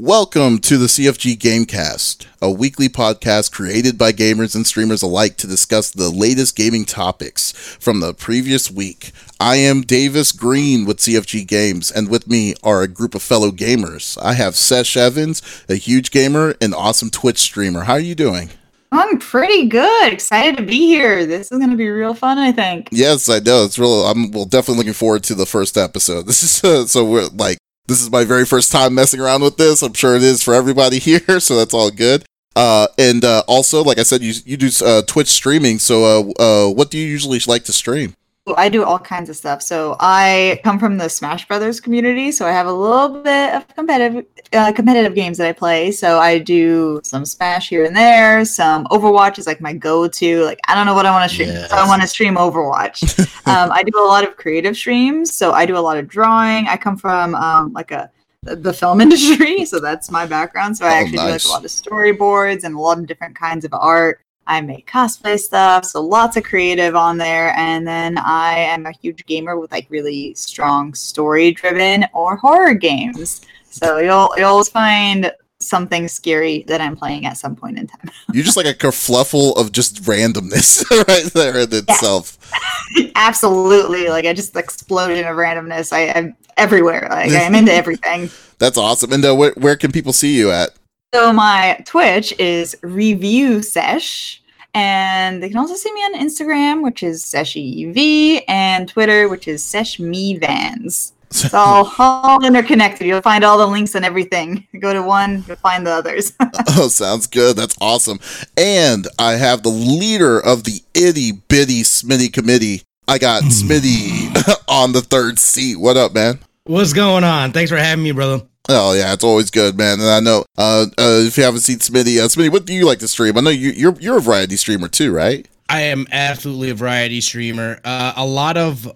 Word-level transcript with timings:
Welcome 0.00 0.58
to 0.60 0.78
the 0.78 0.86
CFG 0.86 1.36
Gamecast, 1.38 2.24
a 2.40 2.48
weekly 2.48 2.88
podcast 2.88 3.50
created 3.50 3.98
by 3.98 4.12
gamers 4.12 4.54
and 4.54 4.64
streamers 4.64 5.02
alike 5.02 5.36
to 5.38 5.48
discuss 5.48 5.90
the 5.90 6.08
latest 6.08 6.54
gaming 6.54 6.84
topics 6.84 7.50
from 7.80 7.98
the 7.98 8.14
previous 8.14 8.70
week. 8.70 9.10
I 9.40 9.56
am 9.56 9.80
Davis 9.80 10.30
Green 10.30 10.86
with 10.86 10.98
CFG 10.98 11.48
Games, 11.48 11.90
and 11.90 12.08
with 12.08 12.28
me 12.28 12.54
are 12.62 12.82
a 12.82 12.86
group 12.86 13.16
of 13.16 13.22
fellow 13.22 13.50
gamers. 13.50 14.16
I 14.22 14.34
have 14.34 14.54
Sesh 14.54 14.96
Evans, 14.96 15.42
a 15.68 15.74
huge 15.74 16.12
gamer 16.12 16.54
and 16.60 16.76
awesome 16.76 17.10
Twitch 17.10 17.38
streamer. 17.38 17.82
How 17.82 17.94
are 17.94 17.98
you 17.98 18.14
doing? 18.14 18.50
I'm 18.92 19.18
pretty 19.18 19.66
good. 19.66 20.12
Excited 20.12 20.56
to 20.58 20.62
be 20.62 20.86
here. 20.86 21.26
This 21.26 21.50
is 21.50 21.58
going 21.58 21.72
to 21.72 21.76
be 21.76 21.88
real 21.88 22.14
fun, 22.14 22.38
I 22.38 22.52
think. 22.52 22.88
Yes, 22.92 23.28
I 23.28 23.40
know. 23.40 23.64
It's 23.64 23.80
real. 23.80 24.06
I'm 24.06 24.30
well, 24.30 24.44
definitely 24.44 24.78
looking 24.78 24.92
forward 24.92 25.24
to 25.24 25.34
the 25.34 25.44
first 25.44 25.76
episode. 25.76 26.26
This 26.28 26.44
is 26.44 26.62
uh, 26.62 26.86
so 26.86 27.04
we're 27.04 27.26
like 27.34 27.58
this 27.88 28.02
is 28.02 28.10
my 28.10 28.24
very 28.24 28.44
first 28.44 28.70
time 28.70 28.94
messing 28.94 29.18
around 29.18 29.42
with 29.42 29.56
this. 29.56 29.82
I'm 29.82 29.94
sure 29.94 30.14
it 30.14 30.22
is 30.22 30.42
for 30.42 30.54
everybody 30.54 30.98
here, 31.00 31.40
so 31.40 31.56
that's 31.56 31.74
all 31.74 31.90
good. 31.90 32.24
Uh, 32.54 32.86
and 32.98 33.24
uh, 33.24 33.42
also, 33.48 33.82
like 33.82 33.98
I 33.98 34.02
said, 34.02 34.22
you 34.22 34.34
you 34.44 34.56
do 34.56 34.68
uh, 34.84 35.02
Twitch 35.02 35.28
streaming. 35.28 35.78
So, 35.78 36.04
uh, 36.04 36.42
uh, 36.42 36.72
what 36.72 36.90
do 36.90 36.98
you 36.98 37.06
usually 37.06 37.38
like 37.46 37.64
to 37.64 37.72
stream? 37.72 38.14
I 38.56 38.68
do 38.68 38.84
all 38.84 38.98
kinds 38.98 39.28
of 39.28 39.36
stuff. 39.36 39.62
So 39.62 39.96
I 40.00 40.60
come 40.64 40.78
from 40.78 40.98
the 40.98 41.08
Smash 41.08 41.46
Brothers 41.46 41.80
community, 41.80 42.32
so 42.32 42.46
I 42.46 42.50
have 42.52 42.66
a 42.66 42.72
little 42.72 43.22
bit 43.22 43.54
of 43.54 43.68
competitive 43.74 44.26
uh, 44.52 44.72
competitive 44.72 45.14
games 45.14 45.38
that 45.38 45.46
I 45.46 45.52
play. 45.52 45.90
So 45.92 46.18
I 46.18 46.38
do 46.38 47.00
some 47.04 47.24
Smash 47.24 47.68
here 47.68 47.84
and 47.84 47.94
there. 47.94 48.44
Some 48.44 48.86
Overwatch 48.86 49.38
is 49.38 49.46
like 49.46 49.60
my 49.60 49.72
go-to. 49.72 50.44
Like 50.44 50.60
I 50.68 50.74
don't 50.74 50.86
know 50.86 50.94
what 50.94 51.06
I 51.06 51.10
want 51.10 51.28
to 51.28 51.34
stream, 51.34 51.48
yes. 51.48 51.70
so 51.70 51.76
I 51.76 51.86
want 51.86 52.02
to 52.02 52.08
stream 52.08 52.36
Overwatch. 52.36 53.18
um, 53.46 53.70
I 53.72 53.82
do 53.82 53.98
a 53.98 54.06
lot 54.06 54.26
of 54.26 54.36
creative 54.36 54.76
streams, 54.76 55.34
so 55.34 55.52
I 55.52 55.66
do 55.66 55.76
a 55.76 55.80
lot 55.80 55.98
of 55.98 56.08
drawing. 56.08 56.66
I 56.68 56.76
come 56.76 56.96
from 56.96 57.34
um, 57.34 57.72
like 57.72 57.90
a 57.90 58.10
the 58.42 58.72
film 58.72 59.00
industry, 59.02 59.64
so 59.64 59.80
that's 59.80 60.10
my 60.10 60.26
background. 60.26 60.76
So 60.76 60.86
I 60.86 60.90
oh, 60.90 60.92
actually 60.92 61.16
nice. 61.16 61.26
do 61.26 61.32
like 61.32 61.44
a 61.44 61.48
lot 61.48 61.64
of 61.64 61.70
storyboards 61.70 62.64
and 62.64 62.74
a 62.74 62.80
lot 62.80 62.98
of 62.98 63.06
different 63.06 63.36
kinds 63.36 63.64
of 63.64 63.72
art. 63.74 64.20
I 64.48 64.60
make 64.62 64.90
cosplay 64.90 65.38
stuff, 65.38 65.84
so 65.84 66.00
lots 66.02 66.36
of 66.36 66.42
creative 66.42 66.96
on 66.96 67.18
there. 67.18 67.54
And 67.56 67.86
then 67.86 68.18
I 68.18 68.54
am 68.58 68.86
a 68.86 68.92
huge 68.92 69.24
gamer 69.26 69.58
with 69.58 69.70
like 69.70 69.86
really 69.90 70.34
strong 70.34 70.94
story 70.94 71.52
driven 71.52 72.06
or 72.14 72.36
horror 72.36 72.74
games. 72.74 73.42
So 73.70 73.98
you'll 73.98 74.30
you'll 74.36 74.48
always 74.48 74.68
find 74.68 75.30
something 75.60 76.08
scary 76.08 76.64
that 76.68 76.80
I'm 76.80 76.96
playing 76.96 77.26
at 77.26 77.36
some 77.36 77.56
point 77.56 77.78
in 77.78 77.86
time. 77.86 78.10
You're 78.32 78.44
just 78.44 78.56
like 78.56 78.66
a 78.66 78.74
kerfluffle 78.74 79.56
of 79.56 79.72
just 79.72 80.02
randomness 80.04 80.88
right 81.08 81.32
there 81.32 81.58
in 81.58 81.72
itself. 81.72 82.38
Absolutely. 83.14 84.08
Like 84.08 84.24
I 84.24 84.32
just 84.32 84.56
explosion 84.56 85.26
of 85.26 85.36
randomness. 85.36 85.92
I, 85.92 86.00
am 86.00 86.36
everywhere. 86.56 87.06
Like 87.10 87.32
I'm 87.32 87.54
into 87.54 87.72
everything. 87.72 88.30
That's 88.58 88.78
awesome. 88.78 89.12
And 89.12 89.24
uh, 89.24 89.34
where, 89.34 89.52
where 89.56 89.76
can 89.76 89.92
people 89.92 90.12
see 90.12 90.36
you 90.36 90.50
at? 90.50 90.70
So 91.14 91.32
my 91.32 91.82
Twitch 91.86 92.38
is 92.38 92.76
review 92.82 93.62
sesh. 93.62 94.42
And 94.74 95.42
they 95.42 95.48
can 95.48 95.56
also 95.56 95.74
see 95.74 95.92
me 95.92 96.00
on 96.00 96.20
Instagram, 96.20 96.82
which 96.82 97.02
is 97.02 97.24
SeshEV, 97.24 98.42
and 98.46 98.86
Twitter, 98.86 99.26
which 99.28 99.48
is 99.48 99.62
SeshMeVans. 99.62 101.12
It's 101.30 101.54
all, 101.54 101.90
all 101.98 102.44
interconnected. 102.44 103.06
You'll 103.06 103.22
find 103.22 103.42
all 103.42 103.56
the 103.56 103.66
links 103.66 103.94
and 103.94 104.04
everything. 104.04 104.66
You 104.72 104.80
go 104.80 104.92
to 104.92 105.02
one, 105.02 105.44
you'll 105.48 105.56
find 105.56 105.86
the 105.86 105.92
others. 105.92 106.34
oh, 106.76 106.88
sounds 106.88 107.26
good. 107.26 107.56
That's 107.56 107.76
awesome. 107.80 108.20
And 108.58 109.08
I 109.18 109.32
have 109.32 109.62
the 109.62 109.70
leader 109.70 110.38
of 110.38 110.64
the 110.64 110.82
itty 110.92 111.32
bitty 111.32 111.82
Smitty 111.84 112.30
committee. 112.30 112.82
I 113.08 113.16
got 113.16 113.42
hmm. 113.44 113.48
Smitty 113.48 114.62
on 114.68 114.92
the 114.92 115.00
third 115.00 115.38
seat. 115.38 115.76
What 115.76 115.96
up, 115.96 116.12
man? 116.12 116.40
What's 116.64 116.92
going 116.92 117.24
on? 117.24 117.52
Thanks 117.52 117.70
for 117.70 117.78
having 117.78 118.04
me, 118.04 118.12
brother. 118.12 118.42
Oh 118.68 118.92
yeah, 118.92 119.14
it's 119.14 119.24
always 119.24 119.50
good, 119.50 119.78
man. 119.78 119.98
And 119.98 120.10
I 120.10 120.20
know 120.20 120.44
uh, 120.58 120.86
uh, 120.98 121.22
if 121.26 121.38
you 121.38 121.44
haven't 121.44 121.60
seen 121.60 121.78
Smitty, 121.78 122.18
uh, 122.18 122.28
Smitty, 122.28 122.52
what 122.52 122.66
do 122.66 122.74
you 122.74 122.84
like 122.84 122.98
to 122.98 123.08
stream? 123.08 123.38
I 123.38 123.40
know 123.40 123.50
you, 123.50 123.70
you're 123.70 123.94
you're 123.98 124.18
a 124.18 124.20
variety 124.20 124.56
streamer 124.56 124.88
too, 124.88 125.10
right? 125.10 125.48
I 125.70 125.82
am 125.82 126.06
absolutely 126.12 126.70
a 126.70 126.74
variety 126.74 127.20
streamer. 127.20 127.80
Uh, 127.84 128.12
a 128.16 128.26
lot 128.26 128.56
of 128.56 128.86
uh, 128.86 128.90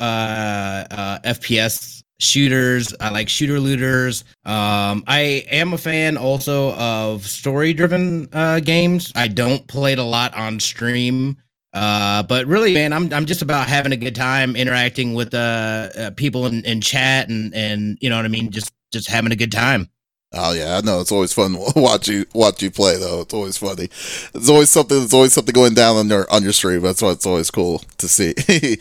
uh, 0.91 1.19
FPS 1.25 2.03
shooters. 2.19 2.95
I 3.01 3.11
like 3.11 3.29
shooter 3.29 3.61
looters. 3.61 4.25
Um, 4.45 5.05
I 5.07 5.45
am 5.51 5.73
a 5.73 5.79
fan 5.79 6.17
also 6.17 6.73
of 6.75 7.27
story 7.27 7.73
driven 7.73 8.29
uh, 8.33 8.61
games. 8.61 9.13
I 9.15 9.29
don't 9.29 9.67
play 9.67 9.93
it 9.93 9.99
a 9.99 10.05
lot 10.05 10.35
on 10.35 10.61
stream. 10.61 11.37
Uh, 11.75 12.23
but 12.23 12.47
really, 12.47 12.75
man, 12.75 12.93
I'm 12.93 13.11
I'm 13.15 13.25
just 13.25 13.41
about 13.41 13.69
having 13.69 13.93
a 13.93 13.97
good 13.97 14.15
time 14.15 14.57
interacting 14.57 15.15
with 15.15 15.33
uh 15.33 16.11
people 16.17 16.45
in, 16.45 16.63
in 16.67 16.83
chat 16.83 17.31
and 17.31 17.55
and 17.55 17.97
you 18.03 18.11
know 18.11 18.17
what 18.17 18.27
I 18.27 18.29
mean, 18.29 18.51
just 18.51 18.71
just 18.93 19.09
having 19.09 19.33
a 19.33 19.37
good 19.37 19.53
time. 19.53 19.89
Oh 20.35 20.53
yeah, 20.53 20.79
I 20.79 20.81
know 20.81 21.01
it's 21.01 21.13
always 21.13 21.33
fun 21.33 21.57
watch 21.77 22.09
you 22.09 22.25
watch 22.33 22.63
you 22.63 22.71
play 22.71 22.97
though. 22.97 23.21
It's 23.21 23.35
always 23.35 23.59
funny. 23.59 23.89
There's 24.33 24.49
always 24.49 24.71
something. 24.71 24.99
There's 24.99 25.13
always 25.13 25.33
something 25.33 25.53
going 25.53 25.75
down 25.75 25.97
on 25.97 26.09
your 26.09 26.31
on 26.33 26.43
your 26.43 26.53
stream. 26.53 26.81
That's 26.81 27.03
why 27.03 27.11
it's 27.11 27.27
always 27.27 27.51
cool 27.51 27.81
to 27.99 28.09
see. 28.09 28.35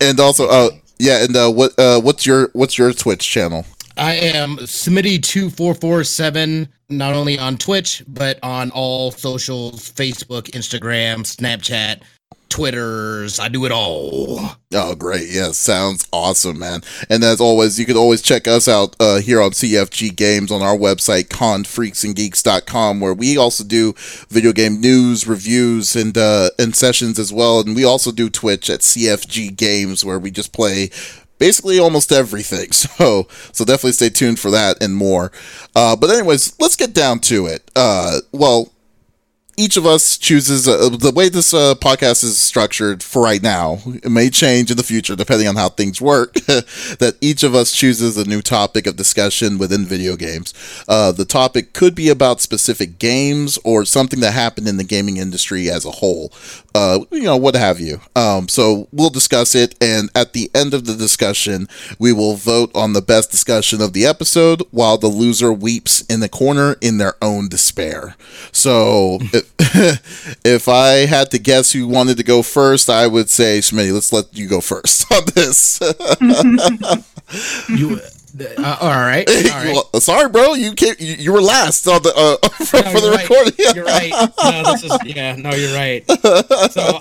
and 0.00 0.20
also, 0.20 0.48
uh, 0.48 0.70
yeah, 0.98 1.24
and 1.24 1.34
uh, 1.34 1.50
what 1.50 1.78
uh, 1.78 2.00
what's 2.00 2.26
your 2.26 2.50
what's 2.52 2.76
your 2.76 2.92
Twitch 2.92 3.26
channel? 3.26 3.64
I 3.96 4.14
am 4.14 4.58
Smitty 4.58 5.22
two 5.22 5.48
four 5.48 5.74
four 5.74 6.04
seven. 6.04 6.68
Not 6.90 7.14
only 7.14 7.38
on 7.38 7.56
Twitch 7.56 8.02
but 8.06 8.38
on 8.42 8.70
all 8.72 9.12
socials: 9.12 9.90
Facebook, 9.90 10.50
Instagram, 10.50 11.20
Snapchat, 11.20 12.02
Twitters. 12.50 13.40
I 13.40 13.48
do 13.48 13.64
it 13.64 13.72
all. 13.72 14.40
Oh, 14.74 14.94
great. 14.94 15.30
Yeah, 15.30 15.52
sounds 15.52 16.06
awesome, 16.12 16.58
man. 16.58 16.82
And 17.08 17.24
as 17.24 17.40
always, 17.40 17.78
you 17.78 17.86
can 17.86 17.96
always 17.96 18.20
check 18.20 18.46
us 18.46 18.68
out 18.68 18.94
uh, 19.00 19.20
here 19.20 19.40
on 19.40 19.52
CFG 19.52 20.14
Games 20.14 20.52
on 20.52 20.60
our 20.60 20.76
website, 20.76 21.28
confreaksandgeeks.com, 21.28 23.00
where 23.00 23.14
we 23.14 23.38
also 23.38 23.64
do 23.64 23.94
video 24.28 24.52
game 24.52 24.80
news, 24.80 25.26
reviews, 25.26 25.96
and, 25.96 26.18
uh, 26.18 26.50
and 26.58 26.76
sessions 26.76 27.18
as 27.18 27.32
well. 27.32 27.60
And 27.60 27.74
we 27.74 27.84
also 27.84 28.12
do 28.12 28.28
Twitch 28.28 28.68
at 28.68 28.80
CFG 28.80 29.56
Games, 29.56 30.04
where 30.04 30.18
we 30.18 30.30
just 30.30 30.52
play 30.52 30.90
basically 31.38 31.78
almost 31.78 32.12
everything. 32.12 32.68
So 33.00 33.28
so 33.52 33.64
definitely 33.64 33.92
stay 33.92 34.10
tuned 34.10 34.38
for 34.38 34.50
that 34.50 34.82
and 34.82 34.94
more. 34.94 35.32
Uh, 35.74 35.96
but 35.96 36.10
anyways, 36.10 36.54
let's 36.60 36.76
get 36.76 36.92
down 36.92 37.18
to 37.20 37.46
it. 37.46 37.70
Uh, 37.74 38.18
well, 38.30 38.70
each 39.60 39.76
of 39.76 39.84
us 39.84 40.16
chooses 40.16 40.66
uh, 40.66 40.88
the 40.88 41.12
way 41.14 41.28
this 41.28 41.52
uh, 41.52 41.74
podcast 41.74 42.24
is 42.24 42.38
structured 42.38 43.02
for 43.02 43.22
right 43.22 43.42
now. 43.42 43.78
It 44.02 44.10
may 44.10 44.30
change 44.30 44.70
in 44.70 44.78
the 44.78 44.82
future 44.82 45.14
depending 45.14 45.48
on 45.48 45.56
how 45.56 45.68
things 45.68 46.00
work. 46.00 46.32
that 46.46 47.16
each 47.20 47.42
of 47.42 47.54
us 47.54 47.72
chooses 47.72 48.16
a 48.16 48.24
new 48.24 48.40
topic 48.40 48.86
of 48.86 48.96
discussion 48.96 49.58
within 49.58 49.84
video 49.84 50.16
games. 50.16 50.54
Uh, 50.88 51.12
the 51.12 51.26
topic 51.26 51.74
could 51.74 51.94
be 51.94 52.08
about 52.08 52.40
specific 52.40 52.98
games 52.98 53.58
or 53.62 53.84
something 53.84 54.20
that 54.20 54.32
happened 54.32 54.66
in 54.66 54.78
the 54.78 54.84
gaming 54.84 55.18
industry 55.18 55.68
as 55.68 55.84
a 55.84 55.90
whole. 55.90 56.32
Uh, 56.74 57.00
you 57.10 57.24
know, 57.24 57.36
what 57.36 57.54
have 57.54 57.80
you. 57.80 58.00
Um, 58.16 58.48
so 58.48 58.88
we'll 58.92 59.10
discuss 59.10 59.54
it, 59.54 59.74
and 59.80 60.10
at 60.14 60.32
the 60.32 60.50
end 60.54 60.74
of 60.74 60.86
the 60.86 60.94
discussion, 60.94 61.68
we 61.98 62.12
will 62.12 62.34
vote 62.34 62.70
on 62.74 62.92
the 62.92 63.02
best 63.02 63.30
discussion 63.30 63.80
of 63.80 63.92
the 63.92 64.06
episode, 64.06 64.62
while 64.70 64.98
the 64.98 65.08
loser 65.08 65.52
weeps 65.52 66.02
in 66.02 66.20
the 66.20 66.28
corner 66.28 66.76
in 66.80 66.98
their 66.98 67.14
own 67.22 67.48
despair. 67.48 68.16
So. 68.52 69.18
if 69.32 70.40
if 70.44 70.68
I 70.68 71.06
had 71.06 71.30
to 71.30 71.38
guess 71.38 71.72
who 71.72 71.86
wanted 71.86 72.16
to 72.16 72.22
go 72.22 72.42
first, 72.42 72.90
I 72.90 73.06
would 73.06 73.28
say 73.30 73.58
Smitty. 73.58 73.92
Let's 73.92 74.12
let 74.12 74.36
you 74.36 74.48
go 74.48 74.60
first 74.60 75.10
on 75.12 75.22
this. 75.34 75.80
you. 77.68 78.00
Uh, 78.38 78.76
all 78.80 78.90
right. 78.90 79.28
All 79.28 79.34
right. 79.64 79.84
Well, 79.92 80.00
sorry, 80.00 80.28
bro. 80.28 80.54
You 80.54 80.74
came, 80.74 80.94
you, 80.98 81.14
you 81.14 81.32
were 81.32 81.40
last 81.40 81.86
on 81.86 82.02
the 82.02 82.12
uh, 82.14 82.48
for, 82.48 82.76
no, 82.82 82.90
for 82.90 83.00
the 83.00 83.10
right. 83.10 83.28
recording. 83.28 83.54
you're 83.74 83.84
right. 83.84 84.10
No, 84.42 84.72
this 84.72 84.84
is 84.84 84.98
yeah. 85.04 85.36
No, 85.36 85.50
you're 85.50 85.74
right. 85.74 86.04
So, 86.70 87.00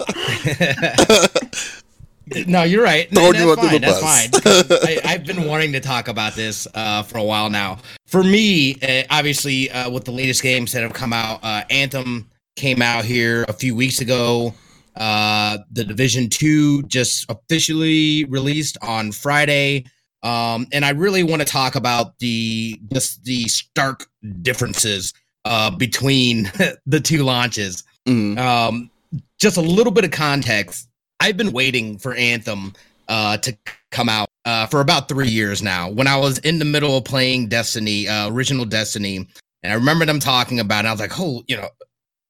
no, 2.47 2.63
you're 2.63 2.83
right. 2.83 3.11
No, 3.11 3.31
that's 3.31 3.55
fine. 3.61 3.81
That's 3.81 3.99
fine. 4.01 4.99
I, 5.03 5.11
have 5.11 5.25
been 5.25 5.45
wanting 5.45 5.73
to 5.73 5.79
talk 5.79 6.07
about 6.07 6.33
this 6.35 6.67
uh, 6.73 7.03
for 7.03 7.17
a 7.17 7.23
while 7.23 7.49
now. 7.49 7.79
For 8.07 8.23
me, 8.23 8.75
uh, 8.81 9.03
obviously, 9.09 9.69
uh, 9.71 9.89
with 9.89 10.05
the 10.05 10.11
latest 10.11 10.41
games 10.41 10.71
that 10.71 10.83
have 10.83 10.93
come 10.93 11.13
out, 11.13 11.39
uh, 11.43 11.63
Anthem 11.69 12.29
came 12.55 12.81
out 12.81 13.05
here 13.05 13.45
a 13.47 13.53
few 13.53 13.75
weeks 13.75 14.01
ago. 14.01 14.53
Uh, 14.95 15.59
the 15.71 15.83
Division 15.83 16.29
Two 16.29 16.83
just 16.83 17.25
officially 17.29 18.25
released 18.25 18.77
on 18.81 19.11
Friday, 19.11 19.85
um, 20.23 20.67
and 20.71 20.83
I 20.83 20.89
really 20.91 21.23
want 21.23 21.41
to 21.41 21.47
talk 21.47 21.75
about 21.75 22.19
the 22.19 22.79
just 22.91 23.23
the 23.23 23.43
stark 23.47 24.07
differences 24.41 25.13
uh, 25.45 25.71
between 25.71 26.51
the 26.85 26.99
two 26.99 27.23
launches. 27.23 27.83
Mm. 28.07 28.37
Um, 28.37 28.91
just 29.39 29.57
a 29.57 29.61
little 29.61 29.91
bit 29.91 30.03
of 30.03 30.11
context. 30.11 30.87
I've 31.19 31.37
been 31.37 31.51
waiting 31.51 31.97
for 31.97 32.13
Anthem 32.13 32.73
uh, 33.07 33.37
to 33.37 33.57
come 33.91 34.09
out 34.09 34.29
uh, 34.45 34.67
for 34.67 34.81
about 34.81 35.09
three 35.09 35.27
years 35.27 35.61
now. 35.61 35.89
When 35.89 36.07
I 36.07 36.15
was 36.15 36.37
in 36.39 36.59
the 36.59 36.65
middle 36.65 36.97
of 36.97 37.05
playing 37.05 37.47
Destiny, 37.47 38.07
uh, 38.07 38.29
original 38.29 38.65
Destiny, 38.65 39.27
and 39.63 39.73
I 39.73 39.75
remember 39.75 40.05
them 40.05 40.19
talking 40.19 40.59
about 40.59 40.85
it. 40.85 40.87
I 40.87 40.91
was 40.91 41.01
like, 41.01 41.19
"Oh, 41.19 41.43
you 41.47 41.57
know, 41.57 41.69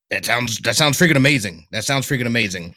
that 0.10 0.26
sounds 0.26 0.60
that 0.60 0.76
sounds 0.76 0.98
freaking 0.98 1.18
amazing. 1.18 1.68
That 1.72 1.84
sounds 1.84 2.08
freaking 2.08 2.26
amazing. 2.26 2.76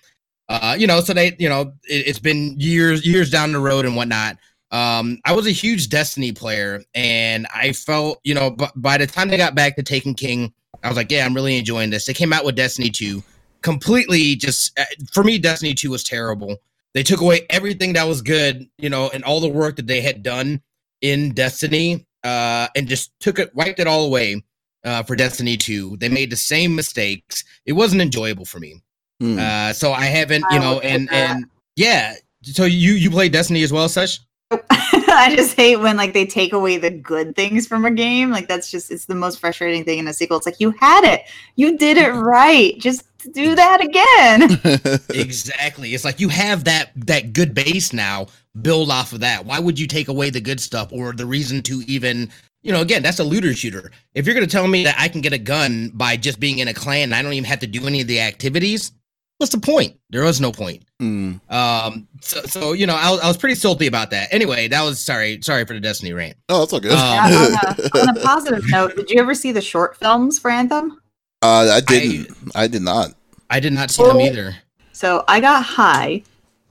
Uh, 0.48 0.76
you 0.78 0.86
know, 0.86 1.00
so 1.00 1.14
they, 1.14 1.34
you 1.38 1.48
know, 1.48 1.72
it, 1.84 2.06
has 2.06 2.18
been 2.18 2.58
years 2.58 3.06
years 3.06 3.30
down 3.30 3.52
the 3.52 3.58
road 3.58 3.84
and 3.86 3.96
whatnot. 3.96 4.36
Um, 4.72 5.20
I 5.24 5.32
was 5.34 5.46
a 5.46 5.50
huge 5.50 5.90
Destiny 5.90 6.32
player, 6.32 6.82
and 6.94 7.46
I 7.54 7.72
felt, 7.72 8.20
you 8.24 8.34
know, 8.34 8.50
b- 8.50 8.66
by 8.74 8.96
the 8.96 9.06
time 9.06 9.28
they 9.28 9.36
got 9.36 9.54
back 9.54 9.76
to 9.76 9.82
Taken 9.82 10.14
King, 10.14 10.52
I 10.82 10.88
was 10.88 10.96
like, 10.96 11.10
yeah, 11.10 11.26
I'm 11.26 11.34
really 11.34 11.58
enjoying 11.58 11.90
this. 11.90 12.06
They 12.06 12.14
came 12.14 12.32
out 12.32 12.44
with 12.44 12.56
Destiny 12.56 12.88
2, 12.88 13.22
completely 13.60 14.34
just 14.34 14.76
uh, 14.78 14.84
for 15.12 15.22
me, 15.22 15.38
Destiny 15.38 15.74
2 15.74 15.90
was 15.90 16.02
terrible. 16.02 16.56
They 16.94 17.02
took 17.02 17.20
away 17.20 17.46
everything 17.50 17.92
that 17.94 18.08
was 18.08 18.22
good, 18.22 18.66
you 18.78 18.90
know, 18.90 19.10
and 19.12 19.24
all 19.24 19.40
the 19.40 19.48
work 19.48 19.76
that 19.76 19.86
they 19.86 20.00
had 20.00 20.22
done 20.22 20.62
in 21.02 21.32
Destiny, 21.34 22.06
uh, 22.24 22.68
and 22.74 22.88
just 22.88 23.12
took 23.20 23.38
it, 23.38 23.54
wiped 23.54 23.78
it 23.78 23.86
all 23.86 24.06
away 24.06 24.42
uh, 24.84 25.02
for 25.02 25.16
Destiny 25.16 25.56
2. 25.56 25.98
They 25.98 26.08
made 26.08 26.30
the 26.30 26.36
same 26.36 26.74
mistakes. 26.74 27.44
It 27.66 27.72
wasn't 27.72 28.02
enjoyable 28.02 28.46
for 28.46 28.58
me. 28.58 28.82
Mm. 29.22 29.38
Uh, 29.38 29.72
so 29.72 29.92
I 29.92 30.06
haven't, 30.06 30.44
you 30.50 30.58
know, 30.58 30.80
and 30.80 31.12
and 31.12 31.44
yeah. 31.76 32.14
So 32.42 32.64
you 32.64 32.94
you 32.94 33.10
play 33.10 33.28
Destiny 33.28 33.62
as 33.62 33.72
well, 33.72 33.88
Sesh? 33.88 34.18
I 34.80 35.34
just 35.36 35.56
hate 35.56 35.76
when 35.76 35.96
like 35.96 36.12
they 36.12 36.26
take 36.26 36.52
away 36.52 36.76
the 36.76 36.90
good 36.90 37.36
things 37.36 37.66
from 37.66 37.84
a 37.84 37.90
game. 37.90 38.30
Like 38.30 38.48
that's 38.48 38.70
just 38.70 38.90
it's 38.90 39.06
the 39.06 39.14
most 39.14 39.40
frustrating 39.40 39.84
thing 39.84 39.98
in 39.98 40.08
a 40.08 40.12
sequel. 40.12 40.36
It's 40.36 40.46
like 40.46 40.60
you 40.60 40.70
had 40.72 41.04
it. 41.04 41.22
You 41.56 41.76
did 41.76 41.96
it 41.96 42.08
right. 42.14 42.78
Just 42.78 43.04
do 43.32 43.54
that 43.54 43.80
again. 43.80 45.00
exactly. 45.14 45.94
It's 45.94 46.04
like 46.04 46.20
you 46.20 46.28
have 46.28 46.64
that 46.64 46.90
that 46.96 47.32
good 47.32 47.54
base 47.54 47.92
now. 47.92 48.26
Build 48.60 48.90
off 48.90 49.12
of 49.12 49.20
that. 49.20 49.46
Why 49.46 49.58
would 49.58 49.78
you 49.78 49.86
take 49.86 50.08
away 50.08 50.30
the 50.30 50.40
good 50.40 50.60
stuff 50.60 50.92
or 50.92 51.12
the 51.12 51.26
reason 51.26 51.62
to 51.62 51.82
even 51.86 52.30
you 52.62 52.70
know, 52.70 52.80
again, 52.80 53.02
that's 53.02 53.18
a 53.18 53.24
looter 53.24 53.54
shooter. 53.54 53.90
If 54.14 54.24
you're 54.24 54.36
going 54.36 54.46
to 54.46 54.50
tell 54.50 54.68
me 54.68 54.84
that 54.84 54.94
I 54.96 55.08
can 55.08 55.20
get 55.20 55.32
a 55.32 55.38
gun 55.38 55.90
by 55.94 56.16
just 56.16 56.38
being 56.38 56.60
in 56.60 56.68
a 56.68 56.74
clan 56.74 57.04
and 57.04 57.14
I 57.14 57.20
don't 57.20 57.32
even 57.32 57.44
have 57.44 57.58
to 57.60 57.66
do 57.66 57.86
any 57.88 58.00
of 58.00 58.06
the 58.06 58.20
activities, 58.20 58.92
what's 59.42 59.52
the 59.52 59.60
point? 59.60 59.98
There 60.10 60.22
was 60.22 60.40
no 60.40 60.52
point. 60.52 60.84
Mm. 61.00 61.40
Um, 61.50 62.06
so, 62.20 62.40
so, 62.42 62.72
you 62.74 62.86
know, 62.86 62.94
I, 62.94 63.18
I, 63.22 63.26
was 63.26 63.36
pretty 63.36 63.56
salty 63.56 63.88
about 63.88 64.10
that. 64.10 64.32
Anyway, 64.32 64.68
that 64.68 64.82
was 64.82 65.04
sorry, 65.04 65.40
sorry 65.42 65.66
for 65.66 65.74
the 65.74 65.80
Destiny 65.80 66.12
rant. 66.12 66.36
Oh, 66.48 66.60
that's 66.60 66.72
all 66.72 66.78
good. 66.78 66.92
Um, 66.92 66.98
on, 67.00 67.32
a, 67.32 67.98
on, 67.98 68.16
a, 68.16 68.20
positive 68.20 68.62
note, 68.70 68.94
did 68.94 69.10
you 69.10 69.20
ever 69.20 69.34
see 69.34 69.50
the 69.50 69.60
short 69.60 69.96
films 69.96 70.38
for 70.38 70.48
Anthem? 70.48 71.00
Uh, 71.42 71.72
I 71.72 71.80
didn't. 71.80 72.30
I, 72.54 72.62
I 72.62 72.66
did 72.68 72.82
not. 72.82 73.14
I 73.50 73.58
did 73.58 73.72
not 73.72 73.90
see 73.90 74.04
them 74.04 74.20
either. 74.20 74.54
So 74.92 75.24
I 75.26 75.40
got 75.40 75.64
high, 75.64 76.22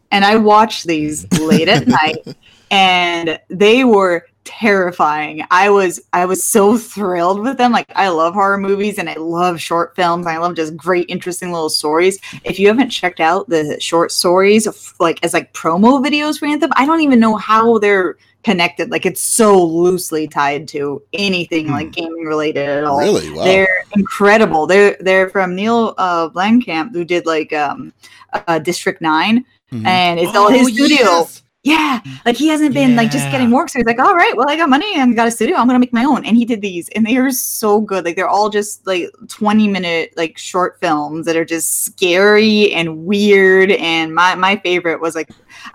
and 0.10 0.24
I 0.24 0.38
watched 0.38 0.88
these 0.88 1.30
late 1.38 1.68
at 1.68 1.88
night, 1.88 2.26
and 2.72 3.38
they 3.50 3.84
were 3.84 4.26
terrifying. 4.44 5.44
I 5.52 5.70
was 5.70 6.02
I 6.14 6.26
was 6.26 6.44
so 6.44 6.78
thrilled 6.78 7.40
with 7.40 7.58
them. 7.58 7.72
Like 7.72 7.86
I 7.96 8.10
love 8.10 8.34
horror 8.34 8.58
movies 8.58 8.98
and 8.98 9.10
I 9.10 9.16
love 9.16 9.60
short 9.60 9.96
films. 9.96 10.28
I 10.28 10.38
love 10.38 10.56
just 10.56 10.76
great 10.76 11.10
interesting 11.10 11.52
little 11.52 11.70
stories. 11.70 12.20
If 12.44 12.60
you 12.60 12.68
haven't 12.68 12.90
checked 12.90 13.20
out 13.20 13.50
the 13.50 13.80
short 13.80 14.12
stories 14.12 14.68
of, 14.68 14.94
like 15.00 15.24
as 15.24 15.34
like 15.34 15.54
promo 15.54 16.04
videos 16.04 16.40
for 16.40 16.48
Anthem, 16.48 16.72
I 16.76 16.86
don't 16.86 17.02
even 17.02 17.20
know 17.20 17.36
how 17.36 17.78
they're 17.78 18.18
connected. 18.44 18.90
Like 18.90 19.06
it's 19.06 19.22
so 19.22 19.64
loosely 19.64 20.28
tied 20.28 20.68
to 20.70 21.02
anything 21.14 21.68
hmm. 21.68 21.74
like 21.74 21.92
gaming 21.92 22.26
related 22.26 22.68
at 22.68 22.84
all. 22.84 23.00
Really? 23.00 23.32
Wow. 23.32 23.44
They're 23.44 23.84
incredible. 23.96 24.66
They're 24.66 24.98
they're 25.00 25.30
from 25.30 25.56
Neil 25.56 25.94
uh 25.98 26.30
Blomkamp 26.30 26.94
who 26.94 27.06
did 27.06 27.26
like 27.26 27.54
um 27.54 27.94
uh, 28.34 28.60
District 28.60 29.02
9 29.02 29.46
mm-hmm. 29.74 29.86
and 29.86 30.20
it's 30.20 30.32
oh, 30.34 30.44
all 30.44 30.50
his 30.50 30.74
studio. 30.74 31.00
Yes 31.00 31.44
yeah, 31.64 32.02
mm. 32.04 32.26
like 32.26 32.38
he 32.38 32.48
hasn't 32.48 32.74
been 32.74 32.92
yeah. 32.92 32.98
like 32.98 33.12
just 33.12 33.30
getting 33.30 33.52
work. 33.52 33.70
So 33.70 33.78
he's 33.78 33.86
like, 33.86 34.00
all 34.00 34.16
right, 34.16 34.36
well, 34.36 34.50
I 34.50 34.58
got 34.58 34.68
money 34.68 34.96
and 34.96 35.16
got 35.16 35.28
a 35.28 35.32
studio. 35.32 35.58
I'm 35.58 35.68
gonna 35.68 35.78
make 35.78 35.94
my 35.94 36.04
own. 36.04 36.26
And 36.26 36.36
he 36.36 36.44
did 36.44 36.62
these, 36.62 36.90
and 36.90 37.06
they 37.06 37.18
are 37.18 37.30
so 37.30 37.80
good. 37.80 38.04
Like 38.04 38.16
they're 38.16 38.28
all 38.28 38.50
just 38.50 38.86
like 38.88 39.10
20 39.28 39.68
minute 39.68 40.14
like 40.18 40.40
short 40.40 40.80
films 40.80 41.28
that 41.28 41.36
are 41.36 41.46
just 41.46 41.84
scary 41.84 42.72
and 42.74 43.06
weird. 43.06 43.72
And 43.72 44.16
my 44.16 44.34
my 44.34 44.58
favorite 44.58 45.02
was 45.02 45.14
like 45.14 45.30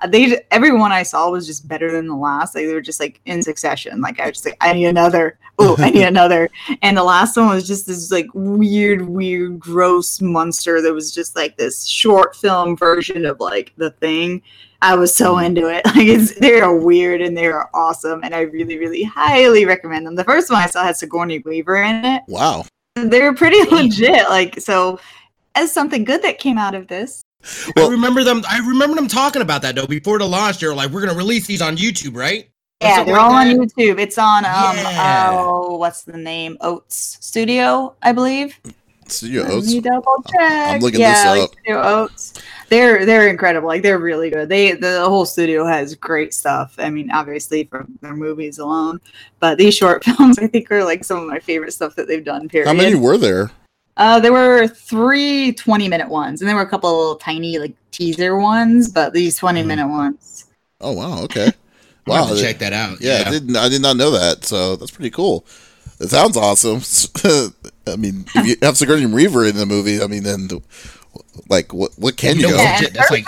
they 0.09 0.41
every 0.51 0.73
one 0.73 0.93
I 0.93 1.03
saw 1.03 1.31
was 1.31 1.47
just 1.47 1.69
better 1.69 1.91
than 1.91 2.07
the 2.07 2.17
last. 2.17 2.55
Like 2.55 2.67
they 2.67 2.75
were 2.75 2.81
just 2.81 3.01
like 3.01 3.21
in 3.27 3.43
succession. 3.43 4.01
Like 4.01 4.21
I 4.21 4.27
was 4.27 4.35
just 4.35 4.47
like, 4.47 4.57
I 4.61 4.73
need 4.73 4.87
another. 4.87 5.39
Oh, 5.59 5.77
I 5.79 5.91
need 5.91 6.03
another. 6.07 6.49
And 6.83 6.97
the 6.97 7.05
last 7.05 7.37
one 7.37 7.49
was 7.49 7.67
just 7.67 7.87
this 7.87 8.11
like 8.11 8.29
weird, 8.35 9.09
weird, 9.09 9.59
gross 9.59 10.21
monster 10.21 10.81
that 10.83 10.93
was 10.93 11.13
just 11.13 11.37
like 11.37 11.57
this 11.57 11.87
short 11.87 12.37
film 12.37 12.77
version 12.77 13.25
of 13.27 13.41
like 13.41 13.73
the 13.77 13.91
thing 13.93 14.43
I 14.83 14.95
was 14.95 15.15
so 15.15 15.37
mm. 15.37 15.47
into 15.47 15.69
it. 15.69 15.85
Like 15.97 16.09
it's 16.09 16.39
they're 16.39 16.73
weird 16.75 17.23
and 17.23 17.37
they're 17.37 17.75
awesome, 17.75 18.23
and 18.23 18.35
I 18.35 18.41
really, 18.41 18.77
really 18.77 19.03
highly 19.03 19.65
recommend 19.65 20.07
them. 20.07 20.15
The 20.15 20.25
first 20.25 20.51
one 20.51 20.61
I 20.61 20.67
saw 20.67 20.85
had 20.85 20.97
Sigourney 20.97 21.39
Weaver 21.39 21.83
in 21.83 22.05
it. 22.05 22.23
Wow, 22.29 22.65
they're 22.97 23.33
pretty 23.33 23.63
legit. 23.71 24.29
Like 24.29 24.61
so, 24.61 25.01
as 25.55 25.73
something 25.73 26.05
good 26.05 26.23
that 26.23 26.39
came 26.39 26.59
out 26.59 26.75
of 26.75 26.89
this. 26.89 27.23
Well, 27.75 27.89
I 27.89 27.91
remember 27.91 28.25
them. 28.25 28.43
I 28.49 28.59
remember 28.59 28.97
them 28.97 29.09
talking 29.09 29.43
about 29.43 29.63
that 29.63 29.75
though 29.75 29.87
before 29.87 30.19
the 30.19 30.27
launch. 30.27 30.59
They 30.59 30.67
were 30.67 30.75
like, 30.75 30.91
"We're 30.91 31.05
gonna 31.05 31.17
release 31.17 31.47
these 31.47 31.63
on 31.63 31.77
YouTube, 31.77 32.17
right?" 32.17 32.49
Yeah, 32.83 33.05
they're 33.05 33.19
all 33.19 33.33
on 33.33 33.47
YouTube. 33.47 33.99
It's 33.99 34.19
on 34.19 34.45
um 34.45 34.77
yeah. 34.77 35.31
oh, 35.33 35.77
what's 35.77 36.03
the 36.03 36.17
name? 36.17 36.57
Oats 36.61 37.19
Studio, 37.21 37.95
I 38.03 38.13
believe. 38.13 38.59
Studio 39.07 39.45
Oats. 39.47 39.73
double 39.75 40.25
check. 40.31 40.75
I'm 40.75 40.81
looking 40.81 41.01
yeah, 41.01 41.13
this 41.13 41.25
up. 41.25 41.39
Like 41.39 41.59
Studio 41.61 41.83
Oats 41.83 42.43
they're 42.69 43.07
they're 43.07 43.29
incredible. 43.29 43.69
Like 43.69 43.83
they're 43.83 43.99
really 43.99 44.31
good. 44.31 44.49
They 44.49 44.73
the 44.73 45.05
whole 45.09 45.27
studio 45.27 45.65
has 45.67 45.95
great 45.95 46.35
stuff. 46.35 46.75
I 46.79 46.91
mean, 46.91 47.11
obviously 47.11 47.65
from 47.65 47.99
their 48.01 48.15
movies 48.15 48.59
alone, 48.59 49.01
but 49.41 49.59
these 49.59 49.75
short 49.75 50.05
films 50.05 50.39
I 50.39 50.47
think 50.47 50.71
are 50.71 50.85
like 50.85 51.05
some 51.05 51.19
of 51.19 51.29
my 51.29 51.39
favorite 51.39 51.73
stuff 51.73 51.95
that 51.97 52.09
they've 52.09 52.25
done. 52.25 52.49
Period. 52.49 52.67
How 52.67 52.75
many 52.75 52.95
were 52.95 53.19
there? 53.19 53.51
Uh, 53.97 54.21
there 54.21 54.33
were 54.33 54.67
three 54.67 55.53
20 55.53 55.89
minute 55.89 56.09
ones, 56.09 56.41
and 56.41 56.49
there 56.49 56.57
were 56.57 56.63
a 56.63 56.69
couple 56.69 56.91
little 56.91 57.17
tiny 57.17 57.59
like 57.59 57.75
teaser 57.91 58.39
ones, 58.39 58.89
but 58.89 59.13
these 59.13 59.37
20 59.37 59.63
mm. 59.63 59.67
minute 59.67 59.89
ones. 59.89 60.47
Oh 60.81 60.93
wow! 60.93 61.23
Okay. 61.23 61.51
Wow, 62.07 62.37
check 62.37 62.59
that 62.59 62.73
out. 62.73 63.01
Yeah, 63.01 63.21
yeah, 63.21 63.29
I 63.29 63.31
didn't. 63.31 63.57
I 63.57 63.69
did 63.69 63.83
not 63.83 63.97
know 63.97 64.11
that. 64.13 64.45
So 64.45 64.77
that's 64.77 64.91
pretty 64.91 65.11
cool. 65.11 65.45
It 65.99 66.09
sounds 66.09 66.37
awesome. 66.37 66.83
I 67.87 67.97
mean, 67.97 68.27
if 68.35 68.47
you 68.47 68.57
have 68.63 68.77
Sigourney 68.77 69.07
Weaver 69.07 69.47
in 69.47 69.57
the 69.57 69.67
movie, 69.67 70.03
I 70.03 70.07
mean, 70.07 70.23
then 70.23 70.49
like 71.49 71.73
what 71.73 71.93
what 71.97 72.17
can 72.17 72.37
you, 72.37 72.49
go? 72.49 72.57
That's 72.57 73.11
like 73.11 73.27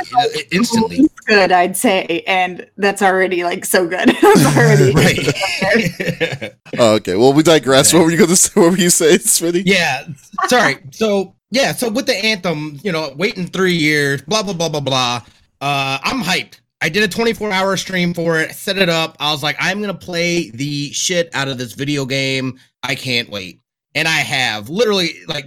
instantly 0.52 1.08
good, 1.26 1.52
I'd 1.52 1.76
say, 1.76 2.24
and 2.26 2.68
that's 2.76 3.02
already 3.02 3.44
like 3.44 3.64
so 3.64 3.86
good. 3.86 4.10
already 4.24 4.92
oh, 6.78 6.94
okay, 6.94 7.16
well 7.16 7.32
we 7.32 7.42
digress. 7.42 7.92
What 7.92 8.04
were 8.04 8.10
you 8.10 8.16
going 8.18 8.30
to 8.30 8.36
say? 8.36 8.60
What 8.60 8.70
were 8.72 8.78
you 8.78 8.90
saying, 8.90 9.18
Smitty? 9.18 9.62
Yeah, 9.66 10.06
sorry. 10.46 10.78
So 10.90 11.34
yeah, 11.50 11.72
so 11.72 11.90
with 11.90 12.06
the 12.06 12.16
anthem, 12.16 12.80
you 12.82 12.92
know, 12.92 13.12
waiting 13.16 13.46
three 13.46 13.76
years, 13.76 14.22
blah 14.22 14.42
blah 14.42 14.54
blah 14.54 14.68
blah 14.68 14.80
blah. 14.80 15.22
Uh, 15.60 15.98
I'm 16.02 16.22
hyped. 16.22 16.60
I 16.80 16.88
did 16.88 17.02
a 17.02 17.08
24 17.08 17.50
hour 17.50 17.76
stream 17.76 18.14
for 18.14 18.40
it, 18.40 18.52
set 18.52 18.78
it 18.78 18.88
up. 18.88 19.16
I 19.18 19.32
was 19.32 19.42
like, 19.42 19.56
I'm 19.58 19.80
gonna 19.80 19.94
play 19.94 20.50
the 20.50 20.92
shit 20.92 21.28
out 21.34 21.48
of 21.48 21.58
this 21.58 21.72
video 21.72 22.06
game. 22.06 22.58
I 22.82 22.94
can't 22.94 23.28
wait. 23.30 23.60
And 23.94 24.06
I 24.06 24.18
have 24.18 24.68
literally 24.68 25.14
like 25.26 25.46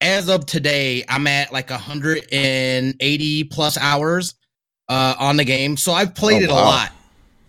as 0.00 0.28
of 0.28 0.46
today, 0.46 1.04
I'm 1.08 1.26
at 1.26 1.52
like 1.52 1.70
180 1.70 3.44
plus 3.44 3.78
hours 3.78 4.34
uh, 4.88 5.14
on 5.18 5.36
the 5.36 5.44
game. 5.44 5.76
So 5.76 5.92
I've 5.92 6.14
played 6.14 6.42
oh, 6.42 6.44
it 6.44 6.50
wow. 6.50 6.62
a 6.62 6.64
lot. 6.64 6.92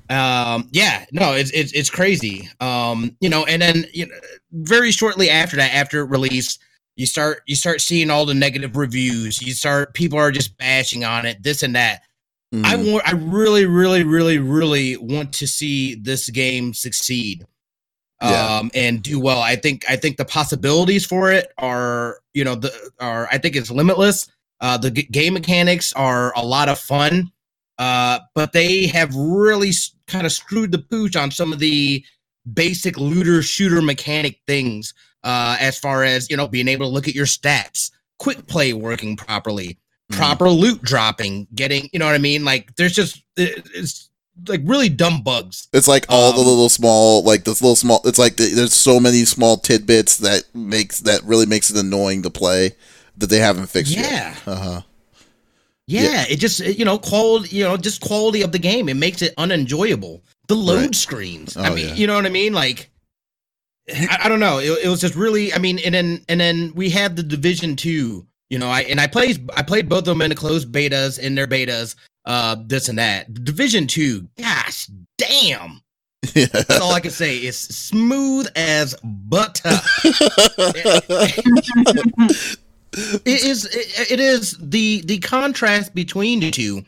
Um, 0.10 0.70
yeah, 0.72 1.06
no, 1.12 1.34
it's 1.34 1.52
it's 1.52 1.74
it's 1.74 1.90
crazy. 1.90 2.50
Um, 2.62 3.18
you 3.20 3.30
know, 3.30 3.46
and 3.46 3.62
then 3.62 3.86
you 3.94 4.08
know, 4.08 4.14
very 4.52 4.92
shortly 4.92 5.30
after 5.30 5.58
that, 5.58 5.74
after 5.74 6.06
release, 6.06 6.58
you 6.96 7.06
start 7.06 7.42
you 7.46 7.56
start 7.56 7.82
seeing 7.82 8.10
all 8.10 8.26
the 8.26 8.34
negative 8.34 8.78
reviews. 8.78 9.42
You 9.42 9.54
start 9.54 9.94
people 9.94 10.18
are 10.18 10.32
just 10.32 10.58
bashing 10.58 11.04
on 11.04 11.26
it, 11.26 11.44
this 11.44 11.62
and 11.62 11.76
that. 11.76 12.04
Mm. 12.54 12.64
I 12.64 12.76
want, 12.78 13.06
I 13.06 13.12
really, 13.12 13.66
really, 13.66 14.04
really, 14.04 14.38
really 14.38 14.96
want 14.96 15.34
to 15.34 15.48
see 15.48 15.96
this 15.96 16.30
game 16.30 16.74
succeed 16.74 17.46
yeah. 18.22 18.58
um, 18.58 18.72
and 18.74 19.02
do 19.02 19.20
well. 19.20 19.42
I 19.42 19.56
think 19.56 19.86
I 19.90 19.96
think 19.96 20.18
the 20.18 20.26
possibilities 20.26 21.06
for 21.06 21.32
it 21.32 21.52
are 21.58 22.20
you 22.34 22.44
know 22.44 22.56
the 22.56 22.72
are 23.00 23.28
I 23.32 23.38
think 23.38 23.56
it's 23.56 23.72
limitless. 23.72 24.30
Uh, 24.60 24.78
the 24.78 24.92
g- 24.92 25.08
game 25.12 25.34
mechanics 25.34 25.94
are 25.94 26.34
a 26.36 26.44
lot 26.44 26.68
of 26.68 26.80
fun, 26.80 27.32
uh, 27.78 28.20
but 28.34 28.54
they 28.54 28.88
have 28.88 29.14
really 29.16 29.70
s- 29.70 29.92
kind 30.08 30.26
of 30.26 30.32
screwed 30.32 30.72
the 30.72 30.80
pooch 30.80 31.16
on 31.16 31.30
some 31.30 31.54
of 31.54 31.60
the 31.60 32.04
basic 32.54 32.98
looter 32.98 33.42
shooter 33.42 33.82
mechanic 33.82 34.40
things. 34.48 34.94
Uh, 35.24 35.58
as 35.60 35.78
far 35.78 36.04
as 36.04 36.30
you 36.30 36.38
know, 36.38 36.48
being 36.48 36.68
able 36.68 36.88
to 36.88 36.92
look 36.92 37.08
at 37.08 37.16
your 37.16 37.26
stats, 37.26 37.92
quick 38.18 38.48
play 38.48 38.74
working 38.74 39.16
properly, 39.16 39.78
mm. 40.12 40.18
proper 40.18 40.50
loot 40.50 40.82
dropping, 40.82 41.48
getting 41.54 41.90
you 41.94 42.00
know 42.00 42.06
what 42.06 42.16
I 42.16 42.20
mean. 42.20 42.44
Like 42.44 42.76
there's 42.78 42.94
just 42.94 43.24
it's 43.36 44.10
like 44.48 44.62
really 44.64 44.90
dumb 44.90 45.22
bugs. 45.22 45.68
It's 45.74 45.88
like 45.88 46.06
all 46.10 46.32
um, 46.32 46.36
the 46.36 46.44
little 46.44 46.70
small, 46.70 47.24
like 47.24 47.44
this 47.44 47.62
little 47.62 47.76
small. 47.76 48.02
It's 48.06 48.20
like 48.20 48.36
the, 48.36 48.46
there's 48.54 48.74
so 48.74 49.00
many 49.00 49.26
small 49.26 49.58
tidbits 49.58 50.18
that 50.18 50.44
makes 50.54 51.02
that 51.02 51.24
really 51.24 51.46
makes 51.46 51.70
it 51.70 51.78
annoying 51.78 52.24
to 52.24 52.30
play 52.30 52.76
that 53.18 53.28
they 53.28 53.40
haven't 53.40 53.68
fixed 53.68 53.96
yeah. 53.96 54.02
yet. 54.02 54.48
Uh 54.48 54.56
huh. 54.56 54.82
Yeah, 55.88 56.02
yeah, 56.02 56.26
it 56.30 56.40
just 56.40 56.60
you 56.60 56.84
know 56.84 56.98
quality, 57.00 57.56
you 57.56 57.64
know, 57.64 57.78
just 57.78 58.02
quality 58.02 58.42
of 58.42 58.52
the 58.52 58.60
game. 58.60 58.90
It 58.90 58.96
makes 58.96 59.22
it 59.22 59.34
unenjoyable. 59.38 60.22
The 60.48 60.56
load 60.56 60.82
right. 60.82 60.96
screens. 60.96 61.56
Oh, 61.56 61.64
I 61.64 61.70
mean, 61.70 61.90
yeah. 61.90 61.94
you 61.96 62.08
know 62.08 62.16
what 62.16 62.26
I 62.26 62.30
mean? 62.30 62.54
Like, 62.54 62.90
I, 63.90 64.20
I 64.24 64.30
don't 64.30 64.42
know. 64.42 64.60
It, 64.60 64.84
it 64.84 64.90
was 64.90 65.00
just 65.00 65.16
really. 65.16 65.54
I 65.54 65.60
mean, 65.60 65.80
and 65.80 65.96
then 65.96 66.26
and 66.28 66.42
then 66.42 66.74
we 66.76 66.90
had 66.90 67.16
the 67.16 67.24
Division 67.24 67.78
Two. 67.78 68.28
You 68.50 68.60
know, 68.60 68.68
I 68.68 68.82
and 68.82 69.00
I 69.00 69.08
played 69.08 69.50
I 69.56 69.62
played 69.62 69.88
both 69.88 70.00
of 70.00 70.06
them 70.06 70.22
in 70.22 70.30
the 70.30 70.36
closed 70.36 70.72
betas 70.74 71.20
in 71.20 71.36
their 71.36 71.48
betas 71.48 71.96
uh, 72.28 72.58
this 72.64 72.90
and 72.90 73.00
that. 73.00 73.34
Division 73.44 73.88
two, 73.88 74.28
gosh 74.38 74.88
damn. 75.18 75.82
That's 76.34 76.80
all 76.80 76.94
I 76.94 77.00
can 77.00 77.12
say. 77.12 77.38
It's 77.38 77.58
smooth 77.58 78.48
as 78.56 78.96
butter. 79.04 79.80
it 82.94 83.44
is 83.44 83.66
it, 83.66 84.12
it 84.12 84.20
is 84.20 84.58
the 84.60 85.02
the 85.06 85.20
contrast 85.20 85.94
between 85.96 86.40
the 86.40 86.52
two 86.52 86.84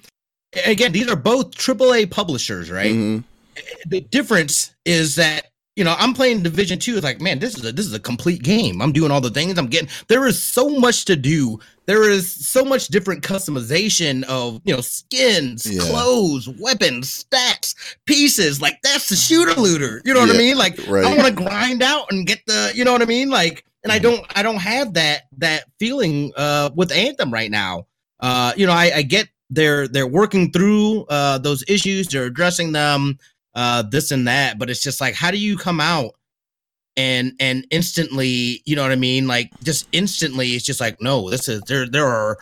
again 0.65 0.91
these 0.91 1.07
are 1.07 1.15
both 1.15 1.51
AAA 1.51 2.09
publishers 2.09 2.71
right 2.71 2.93
mm-hmm. 2.93 3.19
the 3.89 4.01
difference 4.01 4.73
is 4.85 5.15
that 5.15 5.48
you 5.79 5.85
know 5.85 5.95
i'm 5.97 6.13
playing 6.13 6.43
division 6.43 6.77
2 6.77 6.97
it's 6.97 7.03
like 7.03 7.21
man 7.21 7.39
this 7.39 7.57
is 7.57 7.65
a 7.65 7.71
this 7.71 7.85
is 7.85 7.93
a 7.93 7.99
complete 7.99 8.43
game 8.43 8.81
i'm 8.81 8.91
doing 8.91 9.11
all 9.11 9.21
the 9.21 9.29
things 9.29 9.57
i'm 9.57 9.67
getting 9.67 9.89
there 10.09 10.27
is 10.27 10.41
so 10.41 10.69
much 10.69 11.05
to 11.05 11.15
do 11.15 11.57
there 11.85 12.09
is 12.09 12.29
so 12.29 12.65
much 12.65 12.89
different 12.89 13.23
customization 13.23 14.23
of 14.25 14.59
you 14.65 14.75
know 14.75 14.81
skins 14.81 15.65
yeah. 15.65 15.81
clothes 15.81 16.49
weapons 16.59 17.23
stats 17.23 17.73
pieces 18.05 18.61
like 18.61 18.79
that's 18.83 19.07
the 19.07 19.15
shooter 19.15 19.59
looter 19.59 20.01
you 20.03 20.13
know 20.13 20.19
what 20.19 20.29
yeah, 20.29 20.35
i 20.35 20.37
mean 20.37 20.57
like 20.57 20.77
right. 20.89 21.05
i 21.05 21.15
want 21.15 21.25
to 21.27 21.33
grind 21.33 21.81
out 21.81 22.05
and 22.11 22.27
get 22.27 22.45
the 22.45 22.71
you 22.75 22.83
know 22.83 22.91
what 22.91 23.01
i 23.01 23.05
mean 23.05 23.29
like 23.29 23.63
and 23.83 23.93
I 23.93 23.97
mm-hmm. 23.97 24.03
don't 24.03 24.25
I 24.35 24.43
don't 24.43 24.57
have 24.57 24.93
that 24.95 25.27
that 25.37 25.63
feeling 25.79 26.33
uh 26.35 26.69
with 26.75 26.91
Anthem 26.91 27.31
right 27.31 27.49
now. 27.49 27.87
Uh, 28.19 28.51
you 28.57 28.67
know, 28.67 28.73
I, 28.73 28.91
I 28.95 29.01
get 29.03 29.29
they're 29.49 29.87
they're 29.87 30.05
working 30.05 30.51
through 30.51 31.05
uh 31.09 31.37
those 31.37 31.63
issues, 31.67 32.07
they're 32.07 32.25
addressing 32.25 32.73
them, 32.73 33.17
uh, 33.59 33.81
this 33.81 34.11
and 34.11 34.25
that, 34.25 34.57
but 34.57 34.69
it's 34.69 34.81
just 34.81 35.01
like, 35.01 35.13
how 35.13 35.31
do 35.31 35.37
you 35.37 35.57
come 35.57 35.81
out 35.81 36.13
and 36.95 37.33
and 37.41 37.67
instantly, 37.71 38.61
you 38.65 38.73
know 38.73 38.83
what 38.83 38.93
I 38.93 38.95
mean? 38.95 39.27
Like 39.27 39.51
just 39.63 39.85
instantly, 39.91 40.51
it's 40.51 40.63
just 40.63 40.79
like, 40.79 41.01
no, 41.01 41.29
this 41.29 41.49
is 41.49 41.61
there 41.67 41.85
there 41.85 42.07
are 42.07 42.37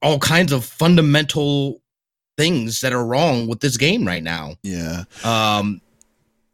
all 0.00 0.18
kinds 0.18 0.50
of 0.50 0.64
fundamental 0.64 1.82
things 2.38 2.80
that 2.80 2.94
are 2.94 3.04
wrong 3.04 3.48
with 3.48 3.60
this 3.60 3.76
game 3.76 4.06
right 4.06 4.22
now. 4.22 4.54
Yeah. 4.62 5.04
Um 5.24 5.82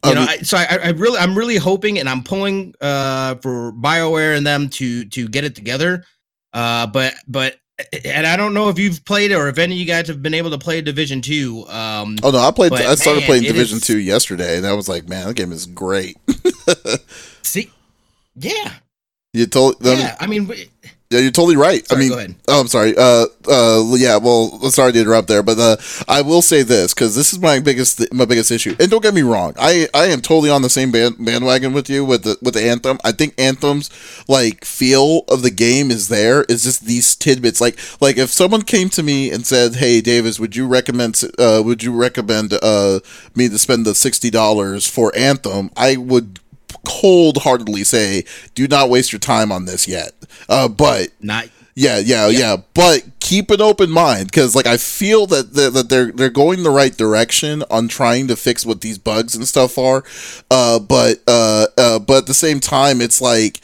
you 0.04 0.14
know, 0.14 0.26
I, 0.28 0.38
so 0.38 0.56
I, 0.56 0.78
I, 0.84 0.88
really, 0.90 1.18
I'm 1.18 1.36
really 1.36 1.56
hoping, 1.56 1.98
and 1.98 2.08
I'm 2.08 2.22
pulling 2.22 2.74
uh, 2.80 3.34
for 3.36 3.72
Bioware 3.72 4.36
and 4.36 4.46
them 4.46 4.68
to 4.68 5.04
to 5.06 5.26
get 5.26 5.42
it 5.42 5.56
together. 5.56 6.04
Uh, 6.52 6.86
but 6.86 7.14
but 7.26 7.56
and 8.04 8.26
I 8.26 8.36
don't 8.36 8.54
know 8.54 8.68
if 8.68 8.78
you've 8.78 9.04
played 9.04 9.30
it 9.30 9.34
or 9.34 9.48
if 9.48 9.58
any 9.58 9.74
of 9.74 9.78
you 9.78 9.86
guys 9.86 10.08
have 10.08 10.22
been 10.22 10.34
able 10.34 10.50
to 10.50 10.58
play 10.58 10.80
Division 10.80 11.20
Two. 11.20 11.66
Um, 11.68 12.16
oh 12.22 12.30
no, 12.30 12.38
I 12.38 12.50
played. 12.50 12.72
I 12.72 12.94
started 12.94 13.20
man, 13.20 13.26
playing 13.26 13.42
Division 13.44 13.80
Two 13.80 13.98
yesterday, 13.98 14.56
and 14.56 14.66
I 14.66 14.72
was 14.72 14.88
like, 14.88 15.08
man, 15.08 15.28
that 15.28 15.34
game 15.34 15.52
is 15.52 15.66
great. 15.66 16.16
see, 17.42 17.70
yeah, 18.34 18.72
you 19.32 19.46
told. 19.46 19.76
Yeah, 19.80 20.16
I 20.18 20.26
mean, 20.26 20.50
yeah, 21.10 21.20
you're 21.20 21.30
totally 21.30 21.56
right. 21.56 21.86
Sorry, 21.86 22.06
I 22.06 22.08
mean, 22.08 22.36
oh, 22.48 22.60
I'm 22.60 22.66
sorry. 22.66 22.94
Uh, 22.96 23.26
uh, 23.48 23.84
yeah. 23.94 24.16
Well, 24.16 24.70
sorry 24.70 24.92
to 24.92 25.00
interrupt 25.00 25.28
there, 25.28 25.42
but 25.42 25.56
uh, 25.58 25.76
I 26.08 26.22
will 26.22 26.42
say 26.42 26.62
this 26.62 26.92
because 26.92 27.14
this 27.14 27.32
is 27.32 27.38
my 27.38 27.60
biggest 27.60 27.98
th- 27.98 28.12
my 28.12 28.24
biggest 28.24 28.50
issue. 28.50 28.74
And 28.80 28.90
don't 28.90 29.02
get 29.02 29.14
me 29.14 29.22
wrong, 29.22 29.54
I 29.56 29.88
I 29.94 30.06
am 30.06 30.20
totally 30.20 30.50
on 30.50 30.62
the 30.62 30.68
same 30.68 30.90
band- 30.90 31.24
bandwagon 31.24 31.72
with 31.72 31.88
you 31.88 32.04
with 32.04 32.24
the 32.24 32.36
with 32.42 32.54
the 32.54 32.62
anthem. 32.68 32.98
I 33.04 33.12
think 33.12 33.34
anthems 33.38 33.88
like 34.26 34.64
feel 34.64 35.20
of 35.28 35.42
the 35.42 35.50
game 35.50 35.92
is 35.92 36.08
there. 36.08 36.42
Is 36.48 36.64
just 36.64 36.86
these 36.86 37.14
tidbits. 37.14 37.60
Like 37.60 37.78
like 38.00 38.16
if 38.16 38.30
someone 38.30 38.62
came 38.62 38.88
to 38.90 39.02
me 39.04 39.30
and 39.30 39.46
said, 39.46 39.76
"Hey, 39.76 40.00
Davis, 40.00 40.40
would 40.40 40.56
you 40.56 40.66
recommend 40.66 41.22
uh 41.38 41.62
would 41.64 41.84
you 41.84 41.92
recommend 41.92 42.52
uh 42.60 42.98
me 43.36 43.48
to 43.48 43.58
spend 43.58 43.86
the 43.86 43.94
sixty 43.94 44.28
dollars 44.30 44.88
for 44.88 45.16
anthem?" 45.16 45.70
I 45.76 45.96
would 45.96 46.40
cold 46.86 47.38
heartedly 47.38 47.84
say, 47.84 48.24
do 48.54 48.66
not 48.68 48.88
waste 48.88 49.12
your 49.12 49.18
time 49.18 49.50
on 49.50 49.66
this 49.66 49.86
yet. 49.88 50.12
Uh, 50.48 50.68
but 50.68 51.08
not. 51.20 51.48
Yeah, 51.74 51.98
yeah, 51.98 52.28
yeah, 52.28 52.38
yeah. 52.38 52.56
But 52.72 53.02
keep 53.20 53.50
an 53.50 53.60
open 53.60 53.90
mind 53.90 54.28
because, 54.28 54.56
like, 54.56 54.66
I 54.66 54.78
feel 54.78 55.26
that 55.26 55.52
they're, 55.52 55.68
that 55.68 55.90
they're 55.90 56.10
they're 56.10 56.30
going 56.30 56.62
the 56.62 56.70
right 56.70 56.96
direction 56.96 57.62
on 57.70 57.88
trying 57.88 58.28
to 58.28 58.36
fix 58.36 58.64
what 58.64 58.80
these 58.80 58.96
bugs 58.96 59.34
and 59.34 59.46
stuff 59.46 59.76
are. 59.76 60.02
Uh, 60.50 60.78
but 60.78 61.22
uh, 61.26 61.66
uh, 61.76 61.98
but 61.98 62.18
at 62.18 62.26
the 62.26 62.34
same 62.34 62.60
time, 62.60 63.02
it's 63.02 63.20
like, 63.20 63.60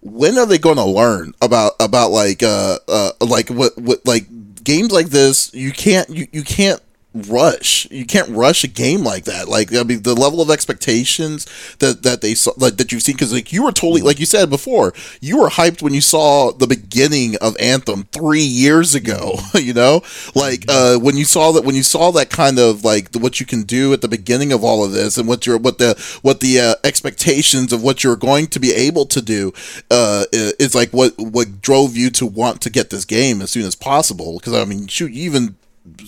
when 0.00 0.38
are 0.38 0.46
they 0.46 0.56
going 0.56 0.76
to 0.76 0.84
learn 0.84 1.34
about 1.42 1.72
about 1.80 2.10
like 2.12 2.42
uh, 2.42 2.78
uh 2.88 3.10
like 3.20 3.50
what 3.50 3.76
what 3.76 4.06
like 4.06 4.26
games 4.64 4.90
like 4.90 5.08
this? 5.08 5.52
You 5.52 5.72
can't 5.72 6.08
you, 6.08 6.28
you 6.32 6.44
can't 6.44 6.80
rush. 7.14 7.90
You 7.90 8.06
can't 8.06 8.28
rush 8.30 8.64
a 8.64 8.68
game 8.68 9.02
like 9.02 9.24
that. 9.24 9.48
Like 9.48 9.74
I 9.74 9.82
mean, 9.82 10.02
the 10.02 10.14
level 10.14 10.40
of 10.40 10.50
expectations 10.50 11.46
that 11.78 12.02
that 12.02 12.20
they 12.20 12.34
saw, 12.34 12.52
like 12.56 12.76
that 12.76 12.92
you've 12.92 13.02
seen, 13.02 13.16
because 13.16 13.32
like 13.32 13.52
you 13.52 13.64
were 13.64 13.72
totally, 13.72 14.02
like 14.02 14.20
you 14.20 14.26
said 14.26 14.50
before, 14.50 14.92
you 15.20 15.38
were 15.38 15.48
hyped 15.48 15.82
when 15.82 15.94
you 15.94 16.00
saw 16.00 16.52
the 16.52 16.66
beginning 16.66 17.36
of 17.36 17.56
Anthem 17.58 18.04
three 18.12 18.42
years 18.42 18.94
ago. 18.94 19.38
You 19.60 19.74
know, 19.74 20.02
like 20.34 20.64
uh, 20.68 20.96
when 20.96 21.16
you 21.16 21.24
saw 21.24 21.52
that 21.52 21.64
when 21.64 21.74
you 21.74 21.82
saw 21.82 22.10
that 22.12 22.30
kind 22.30 22.58
of 22.58 22.82
like 22.82 23.14
what 23.14 23.40
you 23.40 23.46
can 23.46 23.62
do 23.62 23.92
at 23.92 24.00
the 24.00 24.08
beginning 24.08 24.52
of 24.52 24.64
all 24.64 24.84
of 24.84 24.92
this, 24.92 25.18
and 25.18 25.28
what 25.28 25.46
your 25.46 25.58
what 25.58 25.78
the 25.78 26.00
what 26.22 26.40
the 26.40 26.58
uh, 26.58 26.74
expectations 26.82 27.72
of 27.72 27.82
what 27.82 28.02
you're 28.02 28.16
going 28.16 28.46
to 28.48 28.58
be 28.58 28.72
able 28.72 29.04
to 29.06 29.20
do 29.20 29.52
uh, 29.90 30.24
is 30.32 30.74
like 30.74 30.90
what 30.90 31.12
what 31.18 31.60
drove 31.60 31.94
you 31.94 32.10
to 32.10 32.24
want 32.24 32.62
to 32.62 32.70
get 32.70 32.90
this 32.90 33.04
game 33.04 33.42
as 33.42 33.50
soon 33.50 33.66
as 33.66 33.74
possible. 33.74 34.38
Because 34.38 34.54
I 34.54 34.64
mean, 34.64 34.86
shoot, 34.86 35.12
you 35.12 35.24
even 35.24 35.56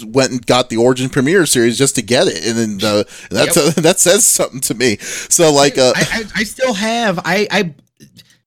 went 0.05 0.33
and 0.33 0.47
got 0.47 0.69
the 0.71 0.77
Origin 0.77 1.09
Premier 1.09 1.47
series 1.47 1.79
just 1.79 1.95
to 1.97 2.03
get 2.03 2.27
it, 2.27 2.47
and 2.47 2.59
then 2.59 2.89
uh, 2.89 3.05
that's 3.31 3.57
yep. 3.57 3.79
uh, 3.79 3.81
that 3.83 4.01
says 4.01 4.27
something 4.27 4.61
to 4.61 4.75
me. 4.75 4.99
So 4.99 5.53
like, 5.53 5.79
uh, 5.79 5.93
I, 5.97 6.01
I, 6.01 6.25
I 6.37 6.45
still 6.45 6.75
have 6.75 7.19
I 7.25 7.47
I. 7.51 7.75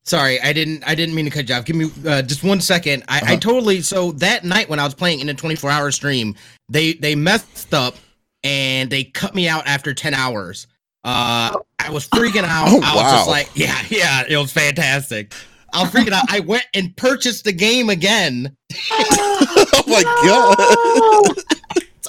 Sorry, 0.04 0.40
I 0.40 0.54
didn't. 0.54 0.84
I 0.88 0.94
didn't 0.94 1.16
mean 1.16 1.26
to 1.26 1.32
cut 1.32 1.50
you 1.50 1.56
off. 1.56 1.66
Give 1.66 1.76
me 1.76 1.90
uh, 2.08 2.22
just 2.22 2.44
one 2.44 2.62
second. 2.62 3.04
I, 3.08 3.18
uh-huh. 3.18 3.34
I 3.34 3.36
totally. 3.38 3.82
So 3.82 4.12
that 4.14 4.44
night 4.44 4.70
when 4.70 4.80
I 4.80 4.84
was 4.84 4.94
playing 4.94 5.20
in 5.20 5.30
a 5.30 5.34
24 5.34 5.72
hour 5.72 5.90
stream, 5.90 6.36
they 6.70 6.94
they 6.94 7.16
messed 7.16 7.74
up 7.74 7.96
and 8.46 8.92
they 8.92 9.04
cut 9.04 9.34
me 9.34 9.50
out 9.50 9.66
after 9.66 9.94
10 9.94 10.14
hours. 10.14 10.68
Uh, 11.04 11.58
I 11.80 11.90
was 11.90 12.08
freaking 12.08 12.44
out. 12.44 12.68
Oh, 12.72 12.80
I 12.82 12.96
was 12.96 13.04
wow. 13.04 13.12
just 13.12 13.28
like, 13.28 13.50
yeah, 13.56 13.82
yeah, 13.90 14.24
it 14.30 14.38
was 14.38 14.52
fantastic. 14.52 15.34
I 15.74 15.82
was 15.82 15.92
freaking 15.92 16.12
out. 16.12 16.26
I 16.30 16.40
went 16.40 16.66
and 16.74 16.96
purchased 16.96 17.44
the 17.44 17.52
game 17.52 17.90
again. 17.90 18.56
oh 19.88 19.94
my 19.94 20.04
god. 20.26 21.38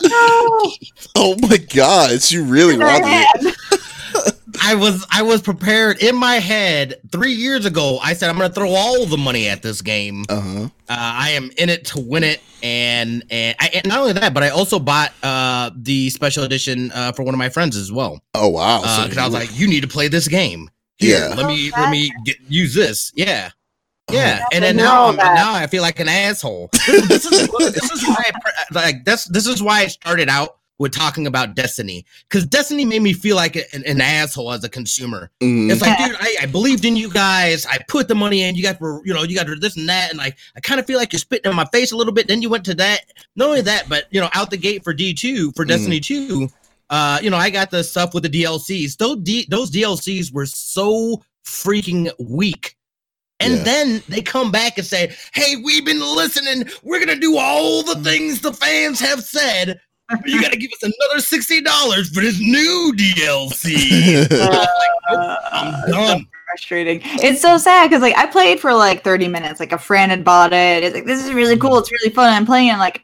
No. 0.02 0.72
oh 1.16 1.36
my 1.40 1.56
god, 1.56 2.30
you 2.30 2.44
really 2.44 2.76
wanted 2.76 3.26
it. 3.40 3.56
I 4.62 4.74
was 4.74 5.06
I 5.10 5.22
was 5.22 5.42
prepared 5.42 6.02
in 6.02 6.16
my 6.16 6.36
head 6.36 6.96
three 7.10 7.32
years 7.32 7.66
ago. 7.66 7.98
I 8.02 8.14
said 8.14 8.30
I'm 8.30 8.36
going 8.36 8.48
to 8.48 8.54
throw 8.54 8.70
all 8.70 9.06
the 9.06 9.16
money 9.16 9.48
at 9.48 9.62
this 9.62 9.82
game. 9.82 10.24
Uh-huh. 10.28 10.64
Uh, 10.64 10.68
I 10.88 11.30
am 11.30 11.50
in 11.58 11.68
it 11.68 11.84
to 11.86 12.00
win 12.00 12.24
it, 12.24 12.40
and 12.62 13.24
and, 13.30 13.56
I, 13.60 13.70
and 13.74 13.86
not 13.86 14.00
only 14.00 14.12
that, 14.14 14.34
but 14.34 14.42
I 14.42 14.50
also 14.50 14.78
bought 14.78 15.12
uh, 15.22 15.70
the 15.76 16.10
special 16.10 16.44
edition 16.44 16.90
uh, 16.92 17.12
for 17.12 17.22
one 17.22 17.34
of 17.34 17.38
my 17.38 17.48
friends 17.48 17.76
as 17.76 17.92
well. 17.92 18.20
Oh 18.34 18.48
wow! 18.48 18.80
Because 18.80 19.18
uh, 19.18 19.22
I 19.22 19.24
was 19.24 19.34
like, 19.34 19.58
you 19.58 19.68
need 19.68 19.82
to 19.82 19.88
play 19.88 20.08
this 20.08 20.28
game. 20.28 20.70
Here, 20.98 21.28
yeah. 21.28 21.34
Let 21.34 21.46
me 21.46 21.70
let 21.72 21.90
me 21.90 22.10
get, 22.24 22.36
use 22.48 22.74
this. 22.74 23.12
Yeah. 23.14 23.50
Yeah, 24.10 24.44
and 24.52 24.62
then 24.62 24.76
now 24.76 25.06
I'm, 25.06 25.16
now 25.16 25.54
I 25.54 25.66
feel 25.66 25.82
like 25.82 25.98
an 25.98 26.08
asshole. 26.08 26.70
This, 26.86 27.08
this 27.08 27.26
is 27.26 27.48
this 27.48 27.90
is 27.90 28.06
why 28.06 28.30
I, 28.32 28.64
like 28.72 29.04
this 29.04 29.24
this 29.24 29.46
is 29.46 29.62
why 29.62 29.80
I 29.80 29.86
started 29.88 30.28
out 30.28 30.58
with 30.78 30.92
talking 30.92 31.26
about 31.26 31.54
Destiny 31.54 32.04
because 32.28 32.44
Destiny 32.44 32.84
made 32.84 33.02
me 33.02 33.12
feel 33.12 33.36
like 33.36 33.56
an, 33.56 33.82
an 33.86 34.00
asshole 34.00 34.52
as 34.52 34.62
a 34.64 34.68
consumer. 34.68 35.30
Mm. 35.42 35.70
It's 35.70 35.80
like, 35.80 35.96
dude, 35.98 36.16
I, 36.20 36.36
I, 36.42 36.46
believed 36.46 36.84
in 36.84 36.96
you 36.96 37.10
guys. 37.10 37.66
I 37.66 37.78
put 37.88 38.08
the 38.08 38.14
money 38.14 38.42
in. 38.42 38.54
You 38.54 38.62
guys 38.62 38.78
were, 38.78 39.00
you 39.04 39.14
know, 39.14 39.22
you 39.22 39.34
got 39.34 39.46
this 39.60 39.76
and 39.76 39.88
that, 39.88 40.10
and 40.10 40.18
like 40.18 40.36
I 40.56 40.60
kind 40.60 40.78
of 40.78 40.86
feel 40.86 40.98
like 40.98 41.12
you're 41.12 41.20
spitting 41.20 41.50
in 41.50 41.56
my 41.56 41.66
face 41.66 41.92
a 41.92 41.96
little 41.96 42.12
bit. 42.12 42.28
Then 42.28 42.42
you 42.42 42.50
went 42.50 42.64
to 42.66 42.74
that. 42.74 43.00
Not 43.36 43.48
only 43.48 43.62
that, 43.62 43.88
but 43.88 44.04
you 44.10 44.20
know, 44.20 44.28
out 44.34 44.50
the 44.50 44.56
gate 44.56 44.84
for 44.84 44.92
D 44.92 45.14
two 45.14 45.52
for 45.52 45.64
mm. 45.64 45.68
Destiny 45.68 46.00
two. 46.00 46.48
Uh, 46.90 47.18
you 47.20 47.30
know, 47.30 47.36
I 47.36 47.50
got 47.50 47.70
the 47.70 47.82
stuff 47.82 48.14
with 48.14 48.22
the 48.22 48.28
DLCs. 48.28 48.96
Those 48.98 49.16
D- 49.22 49.46
those 49.50 49.70
DLCs 49.70 50.32
were 50.32 50.46
so 50.46 51.22
freaking 51.44 52.10
weak 52.18 52.75
and 53.40 53.54
yeah. 53.54 53.62
then 53.62 54.02
they 54.08 54.22
come 54.22 54.50
back 54.50 54.78
and 54.78 54.86
say, 54.86 55.14
Hey, 55.34 55.56
we've 55.56 55.84
been 55.84 56.00
listening. 56.00 56.68
We're 56.82 57.04
going 57.04 57.14
to 57.14 57.20
do 57.20 57.36
all 57.38 57.82
the 57.82 57.96
things 57.96 58.40
the 58.40 58.52
fans 58.52 59.00
have 59.00 59.22
said. 59.22 59.80
But 60.08 60.26
You 60.26 60.40
got 60.40 60.52
to 60.52 60.58
give 60.58 60.70
us 60.72 60.82
another 60.82 61.20
$60 61.20 62.14
for 62.14 62.20
this 62.20 62.40
new 62.40 62.94
DLC. 62.96 64.30
uh, 65.10 65.36
I'm 65.52 65.90
done. 65.90 66.20
So 66.20 66.24
frustrating. 66.46 67.00
It's 67.04 67.42
so 67.42 67.58
sad 67.58 67.90
because, 67.90 68.02
like, 68.02 68.16
I 68.16 68.26
played 68.26 68.60
for 68.60 68.72
like 68.72 69.02
30 69.02 69.28
minutes. 69.28 69.60
Like, 69.60 69.72
a 69.72 69.78
friend 69.78 70.10
had 70.10 70.24
bought 70.24 70.52
it. 70.52 70.84
It's 70.84 70.94
like, 70.94 71.06
this 71.06 71.24
is 71.24 71.34
really 71.34 71.56
cool. 71.56 71.78
It's 71.78 71.90
really 71.90 72.10
fun. 72.10 72.32
I'm 72.32 72.46
playing 72.46 72.72
it. 72.72 72.78
like, 72.78 73.02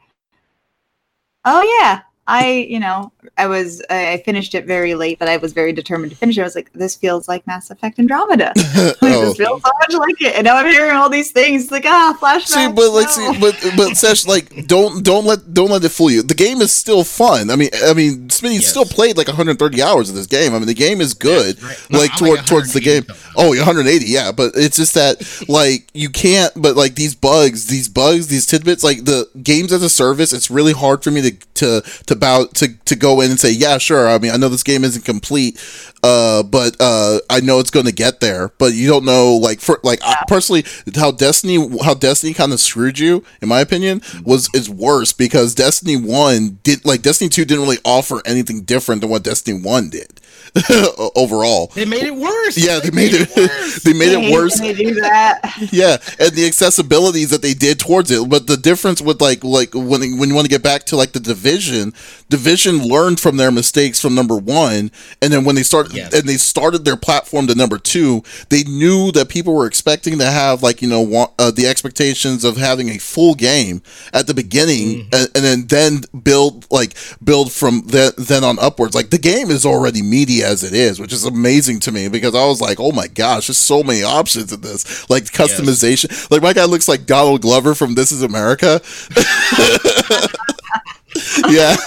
oh, 1.45 1.61
yeah. 1.79 2.01
I, 2.25 2.65
you 2.69 2.79
know, 2.79 3.11
I 3.37 3.47
was 3.47 3.81
I 3.89 4.21
finished 4.25 4.55
it 4.55 4.65
very 4.65 4.95
late, 4.95 5.19
but 5.19 5.27
I 5.27 5.37
was 5.37 5.53
very 5.53 5.73
determined 5.73 6.11
to 6.11 6.17
finish 6.17 6.37
it. 6.37 6.41
I 6.41 6.43
was 6.43 6.55
like, 6.55 6.71
this 6.73 6.95
feels 6.95 7.27
like 7.27 7.45
Mass 7.47 7.69
Effect 7.69 7.99
Andromeda. 7.99 8.53
oh. 8.57 8.93
This 9.01 9.37
feels 9.37 9.61
so 9.61 9.71
much 9.79 9.93
like 9.93 10.21
it. 10.21 10.35
And 10.35 10.45
now 10.45 10.57
I'm 10.57 10.69
hearing 10.69 10.95
all 10.95 11.09
these 11.09 11.31
things 11.31 11.71
like 11.71 11.85
ah 11.85 12.17
flashbacks. 12.19 12.47
See, 12.47 12.71
but 12.71 12.91
like, 12.91 13.09
see, 13.09 13.39
but 13.39 13.73
but 13.75 13.97
Sesh, 14.03 14.25
like, 14.25 14.67
don't 14.67 15.03
don't 15.03 15.25
let 15.25 15.53
don't 15.53 15.69
let 15.69 15.83
it 15.83 15.89
fool 15.89 16.11
you. 16.11 16.21
The 16.21 16.33
game 16.33 16.61
is 16.61 16.73
still 16.73 17.03
fun. 17.03 17.49
I 17.49 17.55
mean, 17.55 17.69
I 17.85 17.93
mean, 17.93 18.27
Smitty 18.27 18.55
yes. 18.55 18.67
still 18.67 18.85
played 18.85 19.17
like 19.17 19.27
130 19.27 19.81
hours 19.81 20.09
of 20.09 20.15
this 20.15 20.27
game. 20.27 20.53
I 20.53 20.59
mean, 20.59 20.67
the 20.67 20.73
game 20.73 21.01
is 21.01 21.13
good. 21.13 21.57
Yes, 21.57 21.63
right. 21.63 21.89
no, 21.89 21.99
like 21.99 22.15
toward 22.17 22.37
like 22.39 22.45
towards 22.45 22.73
the 22.73 22.81
game. 22.81 23.05
Oh, 23.35 23.49
180, 23.49 24.05
yeah. 24.05 24.31
But 24.31 24.53
it's 24.55 24.77
just 24.77 24.93
that 24.93 25.21
like 25.47 25.89
you 25.93 26.09
can't. 26.09 26.53
But 26.55 26.75
like 26.75 26.95
these 26.95 27.15
bugs, 27.15 27.67
these 27.67 27.89
bugs, 27.89 28.27
these 28.27 28.45
tidbits, 28.45 28.83
like 28.83 29.05
the 29.05 29.29
games 29.41 29.71
as 29.71 29.83
a 29.83 29.89
service, 29.89 30.33
it's 30.33 30.49
really 30.49 30.73
hard 30.73 31.03
for 31.03 31.11
me 31.11 31.21
to 31.21 31.31
to 31.55 31.81
to 32.05 32.15
bow 32.15 32.45
to 32.55 32.73
to 32.85 32.95
go 32.95 33.12
in 33.21 33.31
and 33.31 33.39
say, 33.39 33.51
yeah, 33.51 33.77
sure. 33.77 34.07
I 34.07 34.17
mean, 34.17 34.31
I 34.31 34.37
know 34.37 34.49
this 34.49 34.63
game 34.63 34.83
isn't 34.83 35.05
complete, 35.05 35.59
uh, 36.03 36.43
but 36.43 36.75
uh, 36.79 37.19
I 37.29 37.39
know 37.39 37.59
it's 37.59 37.71
going 37.71 37.85
to 37.85 37.91
get 37.91 38.19
there. 38.19 38.51
But 38.57 38.73
you 38.73 38.87
don't 38.87 39.05
know, 39.05 39.35
like, 39.35 39.59
for 39.59 39.79
like 39.83 39.99
yeah. 40.01 40.15
I, 40.21 40.25
personally, 40.27 40.65
how 40.95 41.11
Destiny, 41.11 41.77
how 41.83 41.93
Destiny 41.93 42.33
kind 42.33 42.53
of 42.53 42.59
screwed 42.59 42.99
you, 42.99 43.23
in 43.41 43.49
my 43.49 43.59
opinion, 43.59 44.01
was 44.23 44.49
is 44.53 44.69
worse 44.69 45.13
because 45.13 45.55
Destiny 45.55 45.97
One 45.97 46.59
did 46.63 46.85
like 46.85 47.01
Destiny 47.01 47.29
Two 47.29 47.45
didn't 47.45 47.63
really 47.63 47.79
offer 47.85 48.21
anything 48.25 48.61
different 48.61 49.01
than 49.01 49.09
what 49.09 49.23
Destiny 49.23 49.59
One 49.59 49.89
did. 49.89 50.19
overall. 51.15 51.67
They 51.73 51.85
made 51.85 52.03
it 52.03 52.15
worse. 52.15 52.57
Yeah, 52.57 52.79
they, 52.79 52.89
they 52.89 52.95
made, 52.95 53.11
made, 53.11 53.21
it, 53.21 53.35
worse. 53.35 53.79
they 53.83 53.93
made 53.93 54.11
it 54.11 54.31
worse. 54.31 54.59
They 54.59 54.73
do 54.73 54.93
that. 54.95 55.41
yeah, 55.71 55.97
and 56.19 56.31
the 56.31 56.47
accessibilities 56.47 57.29
that 57.29 57.41
they 57.41 57.53
did 57.53 57.79
towards 57.79 58.11
it, 58.11 58.29
but 58.29 58.47
the 58.47 58.57
difference 58.57 59.01
with 59.01 59.21
like 59.21 59.43
like 59.43 59.73
when 59.73 60.17
when 60.17 60.29
you 60.29 60.35
want 60.35 60.45
to 60.45 60.49
get 60.49 60.61
back 60.61 60.83
to 60.85 60.95
like 60.95 61.13
the 61.13 61.19
division, 61.19 61.93
division 62.29 62.83
learned 62.83 63.19
from 63.19 63.37
their 63.37 63.51
mistakes 63.51 63.99
from 63.99 64.15
number 64.15 64.37
1 64.37 64.91
and 65.21 65.33
then 65.33 65.43
when 65.43 65.55
they 65.55 65.63
started 65.63 65.93
yes. 65.93 66.13
and 66.13 66.27
they 66.27 66.37
started 66.37 66.85
their 66.85 66.97
platform 66.97 67.47
to 67.47 67.55
number 67.55 67.77
2, 67.77 68.21
they 68.49 68.63
knew 68.63 69.11
that 69.11 69.29
people 69.29 69.55
were 69.55 69.65
expecting 69.65 70.17
to 70.19 70.25
have 70.25 70.61
like, 70.61 70.81
you 70.81 70.87
know, 70.87 71.01
want, 71.01 71.31
uh, 71.39 71.51
the 71.51 71.67
expectations 71.67 72.43
of 72.43 72.57
having 72.57 72.89
a 72.89 72.97
full 72.97 73.33
game 73.33 73.81
at 74.13 74.27
the 74.27 74.33
beginning 74.33 75.05
mm-hmm. 75.05 75.15
and, 75.15 75.29
and, 75.35 75.43
then 75.43 75.67
then 75.67 76.21
build 76.23 76.69
like 76.71 76.95
build 77.23 77.51
from 77.51 77.81
that 77.87 78.15
then 78.17 78.43
on 78.43 78.59
upwards. 78.59 78.95
Like 78.95 79.09
the 79.09 79.17
game 79.17 79.49
is 79.49 79.65
already 79.65 80.01
media 80.01 80.42
as 80.43 80.63
it 80.63 80.73
is, 80.73 80.99
which 80.99 81.13
is 81.13 81.25
amazing 81.25 81.79
to 81.81 81.91
me 81.91 82.07
because 82.07 82.35
I 82.35 82.45
was 82.45 82.61
like, 82.61 82.79
oh 82.79 82.91
my 82.91 83.07
gosh, 83.07 83.47
there's 83.47 83.57
so 83.57 83.83
many 83.83 84.03
options 84.03 84.53
in 84.53 84.61
this. 84.61 85.09
Like 85.09 85.25
customization. 85.25 86.09
Yes. 86.09 86.31
Like 86.31 86.41
my 86.41 86.53
guy 86.53 86.65
looks 86.65 86.87
like 86.87 87.05
Donald 87.05 87.41
Glover 87.41 87.73
from 87.73 87.95
This 87.95 88.11
Is 88.11 88.21
America. 88.21 88.81
yeah. 91.49 91.75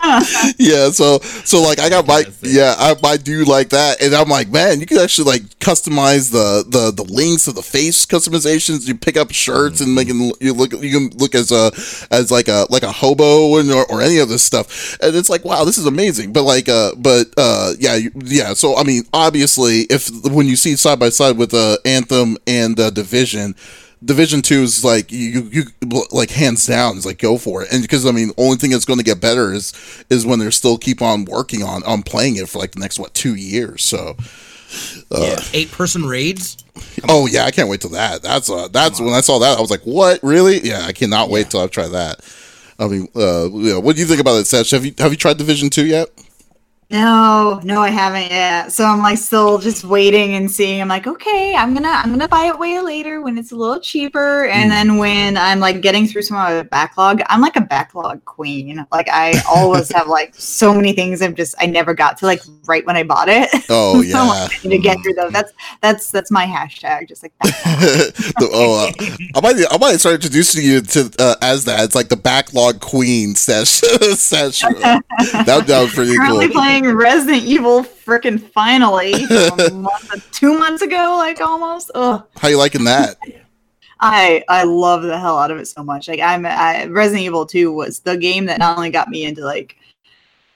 yeah, 0.58 0.90
so 0.90 1.18
so 1.18 1.60
like 1.60 1.78
I 1.78 1.90
got 1.90 2.06
my 2.06 2.24
yeah 2.40 2.74
I, 2.78 2.94
I 3.04 3.16
do 3.18 3.44
like 3.44 3.68
that, 3.70 4.00
and 4.00 4.14
I'm 4.14 4.28
like 4.28 4.48
man, 4.48 4.80
you 4.80 4.86
can 4.86 4.98
actually 4.98 5.26
like 5.26 5.42
customize 5.58 6.32
the 6.32 6.64
the 6.66 6.90
the 6.90 7.12
links 7.12 7.46
of 7.48 7.54
the 7.54 7.62
face 7.62 8.06
customizations. 8.06 8.88
You 8.88 8.94
pick 8.94 9.18
up 9.18 9.30
shirts 9.30 9.82
and 9.82 9.94
making 9.94 10.32
you 10.40 10.54
look 10.54 10.72
you 10.72 10.90
can 11.10 11.18
look 11.18 11.34
as 11.34 11.52
a 11.52 11.70
as 12.10 12.30
like 12.30 12.48
a 12.48 12.66
like 12.70 12.82
a 12.82 12.92
hobo 12.92 13.58
and, 13.58 13.70
or, 13.70 13.84
or 13.90 14.00
any 14.00 14.18
of 14.18 14.30
this 14.30 14.42
stuff, 14.42 14.98
and 15.02 15.14
it's 15.14 15.28
like 15.28 15.44
wow, 15.44 15.64
this 15.64 15.76
is 15.76 15.84
amazing. 15.84 16.32
But 16.32 16.44
like 16.44 16.70
uh 16.70 16.92
but 16.96 17.26
uh 17.36 17.74
yeah 17.78 17.98
yeah, 18.24 18.54
so 18.54 18.78
I 18.78 18.84
mean 18.84 19.02
obviously 19.12 19.80
if 19.90 20.08
when 20.24 20.46
you 20.46 20.56
see 20.56 20.76
side 20.76 20.98
by 20.98 21.10
side 21.10 21.36
with 21.36 21.52
uh 21.52 21.76
Anthem 21.84 22.38
and 22.46 22.80
uh, 22.80 22.88
Division 22.88 23.54
Division 24.02 24.40
Two 24.40 24.62
is 24.62 24.82
like 24.82 25.12
you, 25.12 25.42
you 25.52 25.64
like 26.10 26.30
hands 26.30 26.66
down 26.66 26.96
is 26.96 27.04
like 27.04 27.18
go 27.18 27.36
for 27.36 27.62
it, 27.62 27.72
and 27.72 27.82
because 27.82 28.06
I 28.06 28.12
mean, 28.12 28.28
the 28.28 28.34
only 28.38 28.56
thing 28.56 28.70
that's 28.70 28.86
going 28.86 28.98
to 28.98 29.04
get 29.04 29.20
better 29.20 29.52
is 29.52 29.74
is 30.08 30.24
when 30.24 30.38
they're 30.38 30.50
still 30.50 30.78
keep 30.78 31.02
on 31.02 31.26
working 31.26 31.62
on 31.62 31.82
on 31.84 32.02
playing 32.02 32.36
it 32.36 32.48
for 32.48 32.58
like 32.58 32.72
the 32.72 32.80
next 32.80 32.98
what 32.98 33.12
two 33.12 33.34
years. 33.34 33.84
So, 33.84 34.16
uh, 35.10 35.20
yeah, 35.20 35.38
eight 35.52 35.70
person 35.70 36.06
raids. 36.06 36.64
Come 37.00 37.10
oh 37.10 37.24
on. 37.24 37.28
yeah, 37.30 37.44
I 37.44 37.50
can't 37.50 37.68
wait 37.68 37.82
till 37.82 37.90
that. 37.90 38.22
That's 38.22 38.48
uh, 38.48 38.68
that's 38.68 39.00
when 39.00 39.12
I 39.12 39.20
saw 39.20 39.38
that 39.40 39.58
I 39.58 39.60
was 39.60 39.70
like, 39.70 39.82
what 39.82 40.22
really? 40.22 40.60
Yeah, 40.60 40.86
I 40.86 40.92
cannot 40.92 41.28
wait 41.28 41.50
till 41.50 41.60
I 41.60 41.66
try 41.66 41.88
that. 41.88 42.20
I 42.78 42.88
mean, 42.88 43.08
uh, 43.14 43.50
yeah, 43.52 43.76
what 43.76 43.96
do 43.96 44.00
you 44.00 44.08
think 44.08 44.22
about 44.22 44.38
it, 44.38 44.46
Seth? 44.46 44.70
Have 44.70 44.86
you 44.86 44.94
have 44.98 45.10
you 45.10 45.18
tried 45.18 45.36
Division 45.36 45.68
Two 45.68 45.84
yet? 45.84 46.08
No, 46.90 47.60
no, 47.62 47.80
I 47.80 47.90
haven't 47.90 48.30
yet. 48.30 48.72
So 48.72 48.84
I'm 48.84 48.98
like 48.98 49.18
still 49.18 49.58
just 49.58 49.84
waiting 49.84 50.34
and 50.34 50.50
seeing. 50.50 50.80
I'm 50.80 50.88
like, 50.88 51.06
okay, 51.06 51.54
I'm 51.54 51.72
gonna 51.72 51.88
I'm 51.88 52.10
gonna 52.10 52.26
buy 52.26 52.46
it 52.46 52.58
way 52.58 52.80
later 52.80 53.22
when 53.22 53.38
it's 53.38 53.52
a 53.52 53.56
little 53.56 53.78
cheaper. 53.78 54.46
And 54.46 54.70
mm. 54.70 54.74
then 54.74 54.96
when 54.96 55.36
I'm 55.36 55.60
like 55.60 55.82
getting 55.82 56.08
through 56.08 56.22
some 56.22 56.36
of 56.36 56.42
my 56.42 56.62
backlog, 56.64 57.22
I'm 57.28 57.40
like 57.40 57.54
a 57.54 57.60
backlog 57.60 58.24
queen. 58.24 58.84
Like 58.90 59.08
I 59.08 59.40
always 59.48 59.92
have 59.92 60.08
like 60.08 60.34
so 60.34 60.74
many 60.74 60.92
things 60.92 61.22
I've 61.22 61.36
just 61.36 61.54
I 61.60 61.66
never 61.66 61.94
got 61.94 62.18
to 62.18 62.26
like 62.26 62.42
right 62.66 62.84
when 62.84 62.96
I 62.96 63.04
bought 63.04 63.28
it. 63.28 63.48
Oh 63.72 64.00
yeah. 64.00 64.22
like, 64.22 64.60
to 64.62 64.78
get 64.78 64.98
through 65.00 65.14
those. 65.14 65.32
That's 65.32 65.52
that's 65.80 66.10
that's 66.10 66.30
my 66.30 66.44
hashtag. 66.44 67.06
Just 67.08 67.22
like 67.22 67.32
oh, 68.40 68.90
uh, 68.98 69.04
I 69.36 69.40
might 69.40 69.64
I 69.70 69.78
might 69.78 69.96
start 69.98 70.16
introducing 70.16 70.64
you 70.64 70.80
to 70.80 71.12
uh, 71.20 71.36
as 71.40 71.66
that. 71.66 71.84
It's 71.84 71.94
like 71.94 72.08
the 72.08 72.16
backlog 72.16 72.80
queen 72.80 73.36
session. 73.36 73.88
session. 74.16 74.72
that, 74.80 75.64
that 75.66 75.80
was 75.82 75.92
pretty 75.94 76.16
Currently 76.16 76.48
cool. 76.48 76.54
Playing 76.54 76.79
playing 76.80 76.96
Resident 76.96 77.44
Evil 77.44 77.82
freaking 77.82 78.40
finally 78.40 79.12
month, 79.72 80.30
two 80.32 80.58
months 80.58 80.82
ago, 80.82 81.14
like 81.18 81.40
almost. 81.40 81.90
Ugh. 81.94 82.24
How 82.38 82.48
you 82.48 82.58
liking 82.58 82.84
that? 82.84 83.16
I 84.00 84.42
I 84.48 84.64
love 84.64 85.02
the 85.02 85.18
hell 85.18 85.38
out 85.38 85.50
of 85.50 85.58
it 85.58 85.66
so 85.66 85.82
much. 85.82 86.08
Like 86.08 86.20
I'm 86.20 86.46
I, 86.46 86.86
Resident 86.86 87.24
Evil 87.24 87.44
2 87.44 87.72
was 87.72 88.00
the 88.00 88.16
game 88.16 88.46
that 88.46 88.58
not 88.58 88.76
only 88.76 88.90
got 88.90 89.08
me 89.08 89.24
into 89.24 89.44
like 89.44 89.76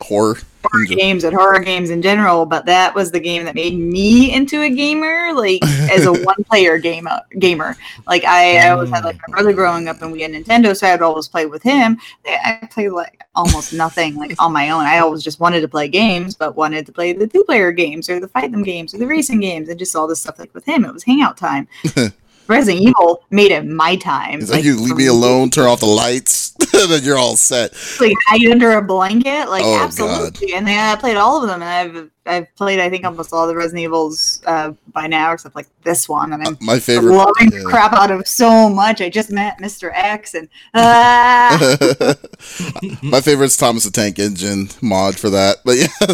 horror 0.04 0.36
horror 0.62 0.84
games 0.86 1.24
and 1.24 1.34
horror 1.34 1.60
games 1.60 1.90
in 1.90 2.02
general, 2.02 2.46
but 2.46 2.66
that 2.66 2.94
was 2.94 3.10
the 3.10 3.20
game 3.20 3.44
that 3.44 3.54
made 3.54 3.78
me 3.78 4.34
into 4.34 4.62
a 4.62 4.70
gamer, 4.70 5.32
like 5.32 5.62
as 5.90 6.06
a 6.06 6.12
one-player 6.24 6.78
game 6.78 7.06
uh, 7.06 7.20
gamer. 7.38 7.76
Like 8.06 8.24
I, 8.24 8.58
I 8.58 8.70
always 8.70 8.90
had 8.90 9.04
like 9.04 9.16
my 9.26 9.32
brother 9.32 9.52
growing 9.52 9.88
up, 9.88 10.00
and 10.02 10.12
we 10.12 10.22
had 10.22 10.32
Nintendo, 10.32 10.76
so 10.76 10.86
I 10.86 10.92
would 10.92 11.02
always 11.02 11.28
play 11.28 11.46
with 11.46 11.62
him. 11.62 11.98
I 12.26 12.68
played 12.70 12.90
like 12.90 13.22
almost 13.34 13.72
nothing 13.72 14.16
like 14.16 14.34
on 14.38 14.52
my 14.52 14.70
own. 14.70 14.84
I 14.84 14.98
always 14.98 15.22
just 15.22 15.40
wanted 15.40 15.60
to 15.62 15.68
play 15.68 15.88
games, 15.88 16.34
but 16.34 16.56
wanted 16.56 16.86
to 16.86 16.92
play 16.92 17.12
the 17.12 17.26
two-player 17.26 17.72
games 17.72 18.08
or 18.08 18.20
the 18.20 18.28
fight 18.28 18.52
them 18.52 18.62
games 18.62 18.94
or 18.94 18.98
the 18.98 19.06
racing 19.06 19.40
games, 19.40 19.68
and 19.68 19.78
just 19.78 19.96
all 19.96 20.06
this 20.06 20.20
stuff. 20.20 20.38
Like 20.38 20.54
with 20.54 20.64
him, 20.64 20.84
it 20.84 20.92
was 20.92 21.04
hangout 21.04 21.36
time. 21.36 21.68
Resident 22.46 22.82
Evil 22.82 23.24
made 23.30 23.52
it 23.52 23.64
my 23.64 23.96
time. 23.96 24.40
It's 24.40 24.50
like, 24.50 24.58
like 24.58 24.64
you 24.64 24.78
leave 24.78 24.96
me 24.96 25.06
alone, 25.06 25.48
turn 25.48 25.66
off 25.66 25.80
the 25.80 25.86
lights, 25.86 26.43
then 26.72 27.02
you're 27.02 27.18
all 27.18 27.36
set. 27.36 27.72
Like 28.00 28.16
hide 28.26 28.46
under 28.46 28.72
a 28.72 28.82
blanket, 28.82 29.48
like 29.48 29.64
oh, 29.64 29.76
absolutely. 29.76 30.48
God. 30.48 30.56
And 30.56 30.66
then 30.66 30.78
I 30.78 30.98
played 30.98 31.16
all 31.16 31.42
of 31.42 31.48
them, 31.48 31.62
and 31.62 31.64
I've 31.64 32.10
I've 32.26 32.54
played 32.54 32.78
I 32.78 32.88
think 32.88 33.04
almost 33.04 33.32
all 33.32 33.46
the 33.46 33.56
Resident 33.56 33.82
Evils 33.82 34.40
uh, 34.46 34.72
by 34.92 35.06
now, 35.06 35.32
except 35.32 35.56
like 35.56 35.66
this 35.82 36.08
one. 36.08 36.32
And 36.32 36.46
I'm 36.46 36.54
uh, 36.54 36.56
my 36.60 36.78
favorite. 36.78 37.12
loving 37.12 37.50
yeah. 37.52 37.58
the 37.58 37.64
crap 37.64 37.92
out 37.92 38.10
of 38.10 38.26
so 38.28 38.68
much. 38.68 39.00
I 39.00 39.10
just 39.10 39.30
met 39.30 39.58
Mr. 39.58 39.90
X, 39.92 40.34
and 40.34 40.48
uh... 40.74 42.14
my 43.02 43.20
favorite 43.20 43.46
is 43.46 43.56
Thomas 43.56 43.84
the 43.84 43.90
Tank 43.90 44.18
Engine 44.18 44.68
mod 44.80 45.18
for 45.18 45.30
that. 45.30 45.58
But 45.64 45.78
yeah, 45.78 45.86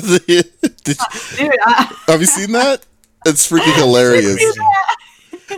Did, 0.84 0.98
Dude, 1.36 1.58
uh... 1.66 1.86
have 2.06 2.20
you 2.20 2.26
seen 2.26 2.52
that? 2.52 2.86
It's 3.26 3.50
freaking 3.50 3.76
hilarious 3.76 4.40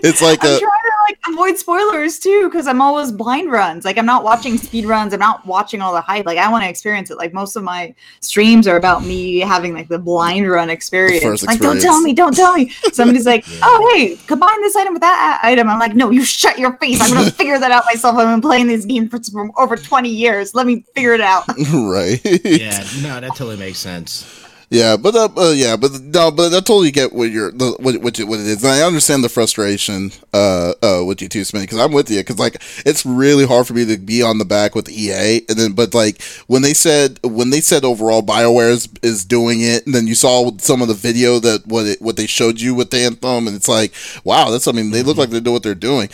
it's 0.03 0.23
like 0.23 0.45
I'm 0.45 0.57
a, 0.57 0.59
trying 0.59 0.82
avoid 1.29 1.57
spoilers 1.57 2.19
too 2.19 2.49
because 2.49 2.67
I'm 2.67 2.81
always 2.81 3.13
blind 3.13 3.51
runs. 3.51 3.85
Like 3.85 3.99
I'm 3.99 4.07
not 4.07 4.25
watching 4.25 4.59
speed 4.59 4.87
runs. 4.87 5.13
I'm 5.13 5.21
not 5.21 5.47
watching 5.47 5.81
all 5.81 5.93
the 5.93 6.01
hype. 6.01 6.27
Like 6.27 6.39
I 6.39 6.51
want 6.51 6.65
to 6.65 6.71
experience 6.71 7.11
it. 7.11 7.17
Like 7.17 7.33
most 7.33 7.57
of 7.57 7.63
my 7.63 7.95
streams 8.21 8.67
are 8.67 8.77
about 8.77 9.05
me 9.05 9.39
having 9.39 9.73
like 9.75 9.89
the 9.89 9.99
blind 9.99 10.51
run 10.51 10.71
experience. 10.71 11.45
Like 11.45 11.61
don't 11.61 11.81
tell 11.81 12.01
me, 12.01 12.13
don't 12.13 12.35
tell 12.35 12.55
me. 12.55 12.71
Somebody's 12.93 13.27
like, 13.27 13.45
oh 13.63 13.93
hey, 13.95 14.17
combine 14.27 14.61
this 14.63 14.77
item 14.77 14.95
with 14.95 15.03
that 15.03 15.41
item. 15.43 15.69
I'm 15.69 15.79
like, 15.79 15.95
no, 15.95 16.11
you 16.11 16.25
shut 16.25 16.59
your 16.59 16.77
face. 16.79 17.01
I'm 17.01 17.13
gonna 17.13 17.31
figure 17.43 17.59
that 17.59 17.71
out 17.71 17.85
myself. 17.87 18.17
I've 18.17 18.29
been 18.29 18.41
playing 18.41 18.67
this 18.67 18.85
game 18.85 19.09
for, 19.09 19.21
for 19.23 19.51
over 19.61 19.77
20 19.77 20.09
years. 20.09 20.55
Let 20.55 20.67
me 20.67 20.85
figure 20.95 21.15
it 21.15 21.21
out. 21.21 21.47
right. 21.75 22.21
Yeah. 22.25 22.85
No, 23.03 23.21
that 23.21 23.33
totally 23.37 23.57
makes 23.57 23.79
sense. 23.79 24.43
Yeah, 24.73 24.97
but 24.97 25.15
uh, 25.15 25.29
uh, 25.37 25.51
yeah, 25.51 25.77
but 25.77 26.01
no, 26.01 26.31
but 26.31 26.55
I 26.55 26.61
totally 26.61 26.91
get 26.91 27.13
what 27.13 27.31
you're 27.31 27.53
the, 27.53 27.77
what 27.79 27.95
what, 28.01 28.19
what 28.21 28.41
it 28.41 28.47
is, 28.47 28.65
and 28.65 28.73
I 28.73 28.81
understand 28.81 29.23
the 29.23 29.29
frustration 29.29 30.13
uh 30.33 30.73
uh 30.83 31.05
with 31.05 31.21
you 31.21 31.29
too, 31.29 31.43
Smitty, 31.43 31.65
because 31.65 31.79
I'm 31.79 31.93
with 31.93 32.11
you, 32.11 32.21
because 32.21 32.39
like 32.39 32.57
it's 32.87 33.05
really 33.05 33.45
hard 33.45 33.67
for 33.67 33.75
me 33.75 33.85
to 33.85 33.99
be 33.99 34.23
on 34.23 34.39
the 34.39 34.47
back 34.47 34.75
with 34.75 34.89
EA, 34.89 35.45
and 35.47 35.59
then 35.59 35.73
but 35.75 35.93
like 35.93 36.23
when 36.47 36.63
they 36.63 36.73
said 36.73 37.21
when 37.23 37.51
they 37.51 37.61
said 37.61 37.85
overall 37.85 38.23
Bioware 38.23 38.71
is, 38.71 38.89
is 39.03 39.27
doing 39.27 39.61
it, 39.61 39.85
and 39.85 39.95
then 39.95 40.07
you 40.07 40.15
saw 40.15 40.51
some 40.57 40.81
of 40.81 40.89
the 40.89 40.95
video 40.95 41.39
that 41.39 41.67
what 41.67 41.85
it, 41.85 42.01
what 42.01 42.17
they 42.17 42.27
showed 42.27 42.59
you 42.59 42.75
with 42.75 42.93
the 42.93 43.01
Anthem, 43.01 43.47
and 43.47 43.55
it's 43.55 43.69
like 43.69 43.93
wow, 44.25 44.49
that's 44.49 44.67
I 44.67 44.73
mean 44.73 44.91
they 44.91 45.03
look 45.03 45.19
mm-hmm. 45.19 45.21
like 45.21 45.31
they 45.31 45.41
know 45.41 45.53
what 45.53 45.65
they're 45.65 45.75
doing. 45.75 46.09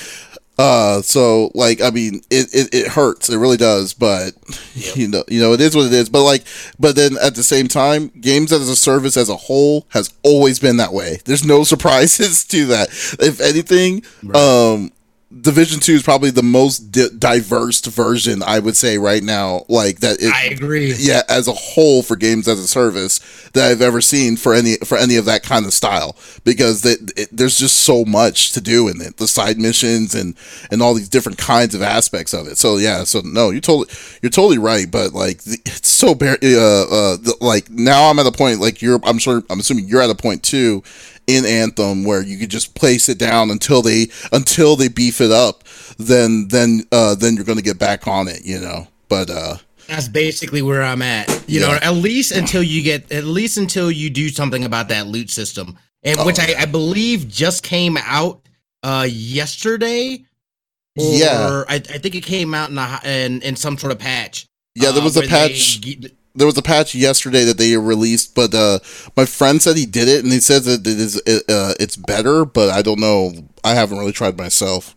Uh, 0.59 1.01
so 1.03 1.51
like, 1.55 1.81
I 1.81 1.91
mean, 1.91 2.23
it, 2.31 2.53
it, 2.53 2.75
it 2.75 2.89
hurts. 2.89 3.31
It 3.31 3.39
really 3.39 3.57
does. 3.57 3.95
But 3.95 4.33
yep. 4.75 4.97
you 4.97 5.09
know, 5.09 5.25
you 5.29 5.41
know, 5.41 5.53
it 5.53 5.61
is 5.61 5.77
what 5.77 5.87
it 5.87 5.93
is. 5.93 6.09
But 6.09 6.25
like, 6.25 6.45
but 6.79 6.97
then 6.97 7.17
at 7.23 7.35
the 7.35 7.45
same 7.45 7.69
time, 7.69 8.09
games 8.21 8.53
as 8.53 8.69
a 8.69 8.77
service 8.77 9.17
as 9.17 9.29
a 9.29 9.37
whole 9.37 9.87
has 9.91 10.13
always 10.23 10.59
been 10.59 10.77
that 10.79 10.93
way. 10.93 11.21
There's 11.25 11.45
no 11.45 11.65
surprises 11.69 12.45
to 12.47 12.67
that. 12.67 12.89
If 13.21 13.41
anything, 13.41 14.03
right. 14.23 14.37
um, 14.37 14.91
Division 15.31 15.79
Two 15.81 15.93
is 15.93 16.03
probably 16.03 16.31
the 16.31 16.43
most 16.43 16.91
di- 16.91 17.11
diverse 17.19 17.85
version 17.85 18.43
I 18.43 18.61
would 18.61 18.79
say 18.79 18.97
right 18.97 19.23
now. 19.23 19.67
Like 19.69 20.01
that, 20.01 20.23
it, 20.23 20.33
I 20.33 20.45
agree. 20.45 20.95
Yeah, 20.99 21.21
as 21.29 21.47
a 21.47 21.53
whole 21.53 22.03
for 22.03 22.17
games 22.17 22.49
as 22.49 22.59
a 22.59 22.67
service 22.67 23.19
that 23.53 23.71
I've 23.71 23.83
ever 23.83 24.01
seen 24.01 24.37
for 24.37 24.55
any 24.55 24.77
for 24.77 24.97
any 24.97 25.17
of 25.17 25.27
that 25.27 25.43
kind 25.43 25.67
of 25.67 25.75
style, 25.75 26.17
because 26.45 26.83
it, 26.87 27.29
there's 27.31 27.59
just 27.59 27.81
so 27.81 28.07
much 28.07 28.53
to 28.53 28.63
do 28.63 28.89
in 28.89 29.03
it, 29.03 29.19
the 29.19 29.29
side 29.29 29.59
missions 29.59 30.15
and 30.15 30.35
and 30.71 30.81
all 30.81 30.95
these 30.95 31.11
different 31.11 31.37
kinds 31.37 31.75
of 31.75 31.83
aspects 31.83 32.33
of 32.33 32.47
it. 32.47 32.57
So 32.57 32.79
yeah, 32.79 33.05
so 33.05 33.21
no, 33.23 33.51
you 33.51 33.61
totally 33.61 33.95
you're 34.23 34.31
totally 34.31 34.59
right, 34.59 34.91
but 34.91 35.13
like 35.13 35.43
it's 35.45 35.91
so 35.91 36.15
bare. 36.15 36.39
Uh, 36.43 36.85
uh, 36.85 37.17
the, 37.19 37.37
like 37.43 37.69
now 37.69 38.09
I'm 38.09 38.19
at 38.19 38.27
a 38.27 38.33
point 38.33 38.61
like 38.61 38.81
you're. 38.81 38.99
I'm 39.05 39.19
sure 39.19 39.43
I'm 39.51 39.61
assuming 39.61 39.89
you're 39.89 40.01
at 40.01 40.09
a 40.09 40.15
point 40.15 40.43
too 40.43 40.83
in 41.29 41.45
Anthem 41.45 42.05
where 42.05 42.23
you 42.23 42.39
could 42.39 42.49
just 42.49 42.75
place 42.75 43.09
it 43.09 43.19
down 43.19 43.51
until 43.51 43.83
they 43.83 44.09
until 44.33 44.75
they 44.75 44.89
beef 44.89 45.21
it 45.21 45.31
up, 45.31 45.63
then 45.99 46.49
then 46.49 46.85
uh, 46.91 47.15
then 47.15 47.37
you're 47.37 47.45
going 47.45 47.59
to 47.59 47.65
get 47.65 47.79
back 47.79 48.09
on 48.09 48.27
it, 48.27 48.45
you 48.45 48.59
know. 48.59 48.89
But 49.09 49.31
uh, 49.31 49.57
that's 49.87 50.09
basically 50.09 50.63
where 50.63 50.83
I'm 50.83 51.03
at. 51.03 51.29
You 51.47 51.61
yeah. 51.61 51.67
know, 51.67 51.79
at 51.81 51.95
least 51.95 52.33
until 52.33 52.63
you 52.63 52.83
get 52.83 53.13
at 53.13 53.25
least 53.25 53.59
until 53.59 53.91
you 53.91 54.11
do 54.11 54.31
something 54.31 54.65
about 54.65 54.89
that 54.89 55.07
loot 55.07 55.31
system, 55.31 55.79
and 56.03 56.19
oh, 56.19 56.27
which 56.27 56.41
I, 56.41 56.55
I 56.59 56.65
believe 56.65 57.29
just 57.29 57.63
came 57.63 57.97
out 57.99 58.41
uh 58.83 59.07
yesterday. 59.09 60.25
yeah, 60.97 61.65
I, 61.69 61.75
I 61.75 61.79
think 61.79 62.15
it 62.15 62.25
came 62.25 62.55
out 62.55 62.71
in, 62.71 62.79
a, 62.79 63.01
in 63.05 63.43
in 63.43 63.55
some 63.55 63.77
sort 63.77 63.93
of 63.93 63.99
patch. 63.99 64.47
Yeah, 64.75 64.93
there 64.93 65.05
was 65.05 65.17
uh, 65.17 65.23
a 65.23 65.27
patch. 65.27 65.83
They, 65.83 66.11
there 66.39 66.47
was 66.47 66.57
a 66.57 66.63
patch 66.63 66.95
yesterday 66.95 67.45
that 67.45 67.59
they 67.59 67.77
released, 67.77 68.35
but 68.35 68.55
uh, 68.55 68.79
my 69.17 69.25
friend 69.25 69.61
said 69.61 69.77
he 69.77 69.87
did 69.87 70.09
it, 70.09 70.23
and 70.23 70.33
he 70.33 70.41
says 70.41 70.65
that 70.65 70.87
it 70.87 70.99
is 70.99 71.17
uh, 71.49 71.75
it's 71.79 71.97
better, 71.97 72.45
but 72.45 72.71
I 72.71 72.83
don't 72.83 73.01
know. 73.01 73.33
I 73.65 73.75
haven't 73.75 73.99
really 73.99 74.13
tried 74.13 74.39
myself. 74.39 74.95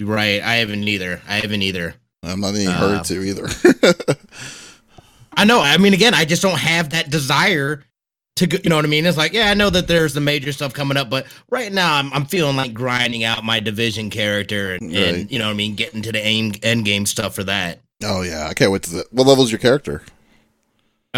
Right, 0.00 0.40
I 0.40 0.54
haven't 0.54 0.86
either. 0.86 1.20
I 1.28 1.40
haven't 1.40 1.62
either. 1.62 1.94
I'm 2.22 2.40
not 2.40 2.54
in 2.54 2.62
any 2.62 2.72
hurry 2.72 2.98
uh, 2.98 3.02
to 3.04 3.22
either. 3.22 3.48
I 5.36 5.44
know. 5.44 5.60
I 5.60 5.76
mean, 5.78 5.94
again, 5.94 6.14
I 6.14 6.24
just 6.24 6.42
don't 6.42 6.58
have 6.58 6.90
that 6.90 7.10
desire 7.10 7.84
to 8.36 8.46
go, 8.46 8.58
you 8.62 8.70
know 8.70 8.76
what 8.76 8.84
I 8.84 8.88
mean? 8.88 9.06
It's 9.06 9.16
like, 9.16 9.32
yeah, 9.32 9.50
I 9.50 9.54
know 9.54 9.70
that 9.70 9.88
there's 9.88 10.14
the 10.14 10.20
major 10.20 10.52
stuff 10.52 10.72
coming 10.72 10.96
up, 10.96 11.10
but 11.10 11.26
right 11.50 11.72
now 11.72 11.94
I'm, 11.94 12.12
I'm 12.12 12.24
feeling 12.24 12.56
like 12.56 12.74
grinding 12.74 13.24
out 13.24 13.44
my 13.44 13.60
division 13.60 14.10
character 14.10 14.74
and, 14.74 14.82
right. 14.92 14.96
and 14.96 15.30
you 15.30 15.38
know 15.38 15.46
what 15.46 15.52
I 15.52 15.56
mean, 15.56 15.74
getting 15.74 16.02
to 16.02 16.12
the 16.12 16.24
aim, 16.24 16.54
end 16.62 16.84
game 16.84 17.06
stuff 17.06 17.34
for 17.34 17.44
that. 17.44 17.80
Oh 18.02 18.22
yeah, 18.22 18.46
I 18.48 18.54
can't 18.54 18.70
wait 18.70 18.84
to. 18.84 18.90
The, 18.90 19.06
what 19.10 19.26
level 19.26 19.44
is 19.44 19.50
your 19.50 19.58
character? 19.58 20.02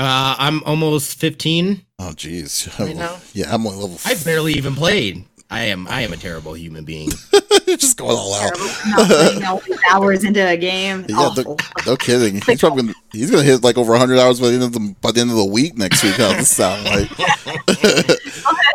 Uh, 0.00 0.34
I'm 0.38 0.62
almost 0.64 1.18
15. 1.18 1.84
Oh, 1.98 2.12
jeez. 2.16 2.78
Right 2.78 2.96
now? 2.96 3.18
Yeah, 3.34 3.54
I'm 3.54 3.66
on 3.66 3.78
level. 3.78 3.98
I 4.06 4.14
barely 4.14 4.54
even 4.54 4.74
played. 4.74 5.26
I 5.50 5.64
am. 5.64 5.86
I 5.88 6.00
am 6.00 6.14
a 6.14 6.16
terrible 6.16 6.54
human 6.54 6.86
being. 6.86 7.10
just 7.66 7.98
going 7.98 8.16
all 8.16 8.32
out. 8.32 8.52
Not 9.40 9.62
hours 9.90 10.24
into 10.24 10.40
a 10.46 10.56
game. 10.56 11.04
Yeah, 11.06 11.34
no, 11.36 11.56
no, 11.84 11.96
kidding. 11.96 12.40
He's 12.40 12.60
probably 12.60 12.84
gonna, 12.84 12.94
he's 13.12 13.30
gonna 13.30 13.42
hit 13.42 13.62
like 13.62 13.76
over 13.76 13.90
100 13.90 14.18
hours 14.18 14.40
by 14.40 14.46
the 14.46 14.54
end 14.54 14.62
of 14.62 14.72
the 14.72 14.96
by 15.02 15.10
the 15.10 15.20
end 15.20 15.30
of 15.30 15.36
the 15.36 15.44
week 15.44 15.76
next 15.76 16.02
week. 16.02 16.14
How 16.14 16.28
does 16.28 16.38
this 16.38 16.56
sound 16.56 16.84
like? 16.84 17.10
it, 17.18 18.20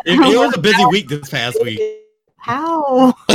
it 0.04 0.38
was 0.38 0.54
a 0.54 0.60
busy 0.60 0.84
week 0.86 1.08
this 1.08 1.28
past 1.28 1.58
week. 1.60 1.80
How? 2.36 3.14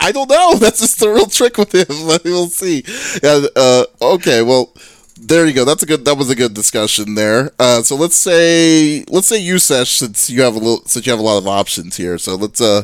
I 0.00 0.10
don't 0.14 0.30
know. 0.30 0.54
That's 0.54 0.80
just 0.80 0.98
the 1.00 1.10
real 1.10 1.26
trick 1.26 1.58
with 1.58 1.74
him. 1.74 2.06
We'll 2.24 2.46
see. 2.46 2.84
Yeah. 3.22 3.44
Uh, 3.54 3.84
okay. 4.00 4.40
Well 4.40 4.72
there 5.16 5.46
you 5.46 5.52
go. 5.52 5.64
That's 5.64 5.82
a 5.82 5.86
good. 5.86 6.04
That 6.04 6.18
was 6.18 6.30
a 6.30 6.34
good 6.34 6.54
discussion 6.54 7.14
there. 7.14 7.52
Uh, 7.58 7.82
so 7.82 7.96
let's 7.96 8.16
say 8.16 9.04
let's 9.08 9.26
say 9.26 9.38
you 9.38 9.58
Sesh 9.58 9.90
since 9.90 10.28
you 10.28 10.42
have 10.42 10.54
a 10.54 10.58
little 10.58 10.84
since 10.86 11.06
you 11.06 11.12
have 11.12 11.20
a 11.20 11.22
lot 11.22 11.38
of 11.38 11.46
options 11.46 11.96
here. 11.96 12.18
So 12.18 12.34
let's 12.34 12.60
uh 12.60 12.82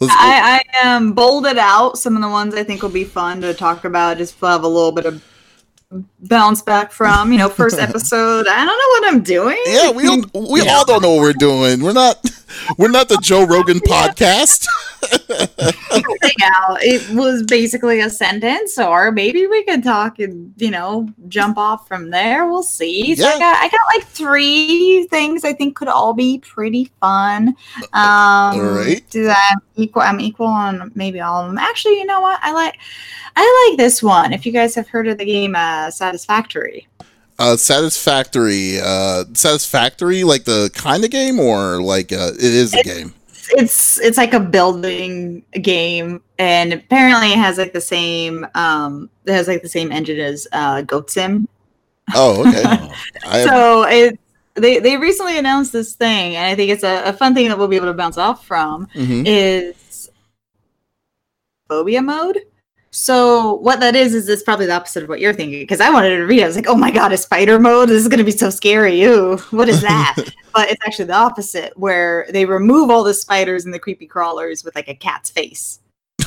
let's. 0.00 0.14
I, 0.16 0.62
I 0.74 0.94
um 0.94 1.12
bolded 1.12 1.58
out 1.58 1.98
some 1.98 2.16
of 2.16 2.22
the 2.22 2.28
ones 2.28 2.54
I 2.54 2.62
think 2.62 2.82
will 2.82 2.90
be 2.90 3.04
fun 3.04 3.40
to 3.40 3.52
talk 3.52 3.84
about. 3.84 4.18
Just 4.18 4.38
have 4.40 4.62
a 4.62 4.68
little 4.68 4.92
bit 4.92 5.06
of 5.06 5.22
bounce 6.22 6.62
back 6.62 6.92
from. 6.92 7.32
You 7.32 7.38
know, 7.38 7.48
first 7.48 7.78
episode. 7.78 8.46
I 8.48 8.64
don't 8.64 8.66
know 8.66 9.08
what 9.08 9.14
I'm 9.14 9.22
doing. 9.22 9.58
Yeah, 9.66 9.90
we 9.90 10.02
don't, 10.04 10.32
we 10.34 10.62
yeah. 10.62 10.72
all 10.72 10.84
don't 10.84 11.02
know 11.02 11.14
what 11.14 11.20
we're 11.20 11.32
doing. 11.32 11.82
We're 11.82 11.92
not 11.92 12.24
we're 12.78 12.90
not 12.90 13.08
the 13.08 13.18
Joe 13.22 13.44
Rogan 13.44 13.78
podcast. 13.80 14.66
yeah, 16.38 16.76
it 16.80 17.14
was 17.14 17.42
basically 17.44 18.00
a 18.00 18.10
sentence, 18.10 18.78
or 18.78 19.10
maybe 19.10 19.46
we 19.46 19.64
could 19.64 19.82
talk 19.82 20.18
and 20.18 20.52
you 20.56 20.70
know 20.70 21.08
jump 21.28 21.58
off 21.58 21.88
from 21.88 22.10
there. 22.10 22.46
We'll 22.46 22.62
see. 22.62 23.14
So 23.14 23.24
yeah. 23.24 23.34
I 23.34 23.38
got 23.38 23.56
I 23.56 23.68
got 23.68 23.80
like 23.94 24.06
three 24.06 25.06
things 25.10 25.44
I 25.44 25.52
think 25.52 25.76
could 25.76 25.88
all 25.88 26.14
be 26.14 26.38
pretty 26.38 26.90
fun. 27.00 27.48
Um, 27.92 27.94
all 27.94 28.60
right. 28.60 29.04
I'm 29.14 29.60
equal. 29.76 30.02
I'm 30.02 30.20
equal 30.20 30.46
on 30.46 30.92
maybe 30.94 31.20
all 31.20 31.42
of 31.42 31.48
them. 31.48 31.58
Actually, 31.58 31.98
you 31.98 32.06
know 32.06 32.20
what? 32.20 32.38
I 32.42 32.52
like 32.52 32.78
I 33.34 33.68
like 33.68 33.78
this 33.78 34.02
one. 34.02 34.32
If 34.32 34.44
you 34.44 34.52
guys 34.52 34.74
have 34.74 34.88
heard 34.88 35.08
of 35.08 35.18
the 35.18 35.24
game 35.24 35.56
uh, 35.56 35.90
Satisfactory. 36.12 36.86
Uh, 37.38 37.56
satisfactory, 37.56 38.78
uh, 38.78 39.24
satisfactory, 39.32 40.22
like 40.24 40.44
the 40.44 40.70
kind 40.74 41.02
of 41.02 41.10
game, 41.10 41.40
or 41.40 41.82
like 41.82 42.12
uh, 42.12 42.32
it 42.34 42.42
is 42.42 42.74
a 42.74 42.80
it's, 42.80 42.88
game. 42.88 43.14
It's 43.52 43.98
it's 44.00 44.18
like 44.18 44.34
a 44.34 44.40
building 44.40 45.42
game, 45.52 46.22
and 46.38 46.74
apparently 46.74 47.32
it 47.32 47.38
has 47.38 47.56
like 47.56 47.72
the 47.72 47.80
same 47.80 48.46
um, 48.54 49.08
it 49.24 49.32
has 49.32 49.48
like 49.48 49.62
the 49.62 49.68
same 49.70 49.90
engine 49.90 50.20
as 50.20 50.46
uh, 50.52 50.82
Goat 50.82 51.10
Sim. 51.10 51.48
Oh, 52.14 52.46
okay. 52.46 52.62
oh, 53.24 53.46
so 53.46 53.82
it 53.84 54.20
they 54.54 54.78
they 54.78 54.98
recently 54.98 55.38
announced 55.38 55.72
this 55.72 55.94
thing, 55.94 56.36
and 56.36 56.44
I 56.44 56.54
think 56.54 56.70
it's 56.70 56.84
a, 56.84 57.04
a 57.04 57.12
fun 57.14 57.34
thing 57.34 57.48
that 57.48 57.56
we'll 57.56 57.68
be 57.68 57.76
able 57.76 57.86
to 57.86 57.94
bounce 57.94 58.18
off 58.18 58.46
from. 58.46 58.86
Mm-hmm. 58.94 59.22
Is 59.24 60.10
phobia 61.66 62.02
mode. 62.02 62.38
So 62.94 63.54
what 63.54 63.80
that 63.80 63.96
is 63.96 64.14
is 64.14 64.28
it's 64.28 64.42
probably 64.42 64.66
the 64.66 64.74
opposite 64.74 65.02
of 65.02 65.08
what 65.08 65.18
you're 65.18 65.32
thinking 65.32 65.60
because 65.60 65.80
I 65.80 65.88
wanted 65.88 66.10
to 66.10 66.24
read. 66.24 66.40
It. 66.40 66.44
I 66.44 66.46
was 66.46 66.56
like, 66.56 66.68
oh 66.68 66.76
my 66.76 66.90
god, 66.90 67.10
a 67.10 67.16
spider 67.16 67.58
mode. 67.58 67.88
This 67.88 68.02
is 68.02 68.08
going 68.08 68.18
to 68.18 68.24
be 68.24 68.30
so 68.30 68.50
scary. 68.50 69.00
Ew, 69.00 69.38
what 69.50 69.70
is 69.70 69.80
that? 69.80 70.16
but 70.54 70.70
it's 70.70 70.80
actually 70.86 71.06
the 71.06 71.14
opposite, 71.14 71.76
where 71.78 72.26
they 72.30 72.44
remove 72.44 72.90
all 72.90 73.02
the 73.02 73.14
spiders 73.14 73.64
and 73.64 73.72
the 73.72 73.78
creepy 73.78 74.06
crawlers 74.06 74.62
with 74.62 74.74
like 74.74 74.88
a 74.88 74.94
cat's 74.94 75.30
face. 75.30 75.80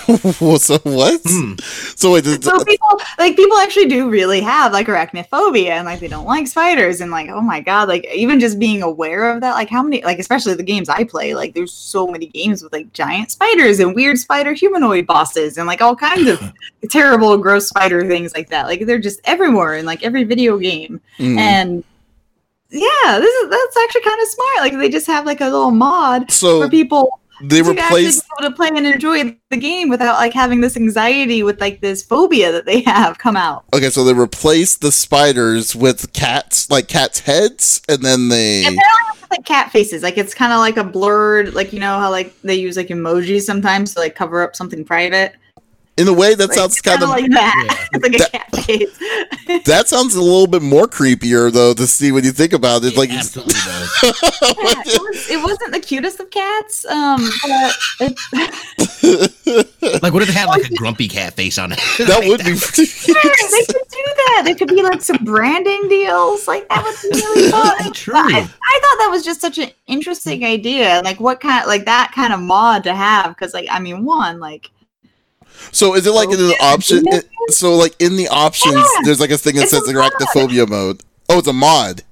so 0.58 0.78
what? 0.84 1.22
Hmm. 1.26 1.54
So 1.96 2.14
wait, 2.14 2.26
so 2.26 2.64
people 2.64 3.00
like 3.18 3.36
people 3.36 3.58
actually 3.58 3.88
do 3.88 4.10
really 4.10 4.42
have 4.42 4.72
like 4.72 4.88
arachnophobia 4.88 5.70
and 5.70 5.86
like 5.86 6.00
they 6.00 6.08
don't 6.08 6.26
like 6.26 6.48
spiders 6.48 7.02
and 7.02 7.12
like 7.12 7.30
oh 7.30 7.42
my 7.42 7.60
god, 7.60 7.88
like 7.88 8.06
even 8.14 8.40
just 8.40 8.60
being 8.60 8.84
aware 8.84 9.32
of 9.32 9.42
that, 9.42 9.54
like 9.54 9.70
how 9.70 9.82
many 9.82 10.04
like 10.04 10.20
especially 10.20 10.54
the 10.54 10.64
games 10.64 10.90
I 10.90 11.04
play, 11.04 11.34
like 11.34 11.54
there's 11.54 11.74
so 11.74 12.08
many 12.08 12.28
games 12.28 12.62
with 12.62 12.72
like 12.72 12.94
giant 12.94 13.32
spiders 13.32 13.80
and 13.80 13.96
weird 13.96 14.18
spider 14.20 14.54
humanoid 14.54 15.08
bosses 15.08 15.58
and 15.58 15.66
like 15.66 15.82
all 15.82 15.96
kinds 15.96 16.30
of 16.30 16.54
terrible, 16.90 17.38
gross 17.38 17.68
spider 17.68 18.06
things 18.08 18.34
like 18.36 18.50
that. 18.50 18.68
Like 18.68 18.86
they're 18.86 19.00
just 19.00 19.22
everywhere 19.24 19.76
in 19.76 19.86
like 19.86 20.04
every 20.04 20.24
video 20.24 20.58
game. 20.58 21.02
Mm. 21.18 21.38
And 21.38 21.84
yeah, 22.70 23.20
this 23.20 23.34
is 23.34 23.50
that's 23.50 23.78
actually 23.78 24.02
kind 24.02 24.22
of 24.22 24.28
smart. 24.28 24.58
Like 24.60 24.74
they 24.74 24.90
just 24.90 25.08
have 25.08 25.26
like 25.26 25.42
a 25.42 25.46
little 25.46 25.72
mod 25.72 26.32
so, 26.32 26.62
for 26.62 26.70
people 26.70 27.20
they 27.42 27.62
replaced 27.62 28.26
able 28.40 28.50
to 28.50 28.56
play 28.56 28.70
and 28.70 28.86
enjoy 28.86 29.38
the 29.50 29.58
game 29.58 29.90
without 29.90 30.16
like 30.16 30.34
having 30.34 30.62
this 30.62 30.78
anxiety 30.78 31.44
with 31.44 31.60
like 31.60 31.82
this 31.82 32.04
phobia 32.04 32.52
that 32.52 32.66
they 32.66 32.82
have 32.86 33.18
come 33.18 33.36
out. 33.38 33.66
Okay, 33.74 33.90
so 33.90 34.04
they 34.04 34.14
replaced 34.14 34.82
the 34.82 34.92
spiders 34.92 35.76
with 35.76 36.14
cats, 36.14 36.70
like 36.70 36.88
cats' 36.88 37.20
heads, 37.20 37.82
and 37.90 38.02
then 38.02 38.30
they 38.30 38.66
and 38.66 38.80
like 39.32 39.46
cat 39.46 39.72
faces. 39.72 40.04
Like 40.04 40.18
it's 40.18 40.34
kind 40.34 40.54
of 40.54 40.60
like 40.60 40.78
a 40.78 40.84
blurred, 40.84 41.54
like 41.54 41.74
you 41.74 41.80
know 41.80 42.00
how 42.00 42.12
like 42.12 42.40
they 42.42 42.56
use 42.56 42.78
like 42.78 42.88
emojis 42.88 43.42
sometimes 43.42 43.94
to 43.94 44.00
like 44.00 44.16
cover 44.16 44.42
up 44.42 44.56
something 44.56 44.86
private 44.86 45.36
in 45.98 46.08
a 46.08 46.14
way 46.14 46.36
that 46.36 46.50
like, 46.50 46.58
sounds 46.58 46.82
kind 46.82 47.02
of 47.02 47.10
like 47.10 47.30
that. 47.32 47.88
Yeah. 47.94 48.00
like 48.02 48.14
a 48.16 48.30
cat 48.30 48.56
face. 48.56 48.98
that 49.66 49.86
sounds 49.88 50.16
a 50.16 50.22
little 50.22 50.48
bit 50.48 50.62
more 50.62 50.88
creepier 50.88 51.52
though 51.52 51.74
to 51.74 51.88
see 51.88 52.12
when 52.12 52.24
you 52.24 52.32
think 52.32 52.54
about 52.54 52.84
it. 52.84 52.94
it 52.94 52.98
like 52.98 53.12
absolutely 53.12 53.54
does. 53.66 54.00
yeah, 54.04 54.12
it, 54.86 55.02
was, 55.02 55.30
it 55.30 55.42
wasn't 55.42 55.72
the 55.72 55.80
cutest 55.80 56.20
of 56.20 56.30
cats, 56.30 56.86
um, 56.86 57.30
but 57.44 57.78
like 60.04 60.14
what 60.14 60.22
if 60.22 60.28
they 60.28 60.34
had 60.34 60.48
like 60.48 60.70
a 60.70 60.76
grumpy 60.76 61.08
cat 61.08 61.34
face 61.34 61.58
on 61.58 61.72
it? 61.72 61.80
that 62.00 62.24
would 62.26 62.44
be. 62.44 62.56
Sure, 62.56 63.16
they 63.16 63.66
could 63.66 63.88
do 63.90 64.04
that. 64.16 64.42
There 64.46 64.56
could 64.56 64.70
be 64.70 64.84
like 64.84 65.02
some 65.02 65.24
branding 65.24 65.88
deals. 65.88 66.48
Like 66.48 66.68
that 66.70 66.84
would 66.84 66.96
be 67.02 67.20
really 67.20 67.52
fun. 67.52 67.94
True. 67.94 68.16
I, 68.16 68.22
I 68.22 68.80
thought 68.82 68.98
that 69.00 69.08
was 69.12 69.24
just 69.24 69.40
such 69.40 69.58
an 69.58 69.70
interesting 69.88 70.44
idea. 70.44 71.02
Like 71.06 71.20
what 71.20 71.40
kind, 71.40 71.62
of 71.64 71.68
like 71.68 71.86
that 71.86 72.12
kind 72.14 72.34
of 72.34 72.42
mod 72.42 72.84
to 72.84 72.94
have? 72.94 73.30
Because 73.30 73.54
like 73.54 73.68
I 73.70 73.80
mean, 73.80 74.04
one 74.04 74.40
like 74.40 74.72
so 75.72 75.96
is 75.96 76.06
it 76.08 76.12
like 76.12 76.30
in 76.30 76.38
the 76.38 76.56
option? 76.62 77.04
It, 77.08 77.30
so 77.50 77.76
like 77.76 77.96
in 78.00 78.16
the 78.16 78.28
options, 78.28 78.76
yeah. 78.76 79.02
there's 79.04 79.20
like 79.20 79.32
a 79.32 79.38
thing 79.38 79.56
that 79.56 79.64
it's 79.64 79.72
says 79.72 79.84
arachnophobia 79.84 80.68
mode. 80.68 81.02
Oh, 81.30 81.40
it's 81.40 81.48
a 81.48 81.54
mod. 81.54 82.04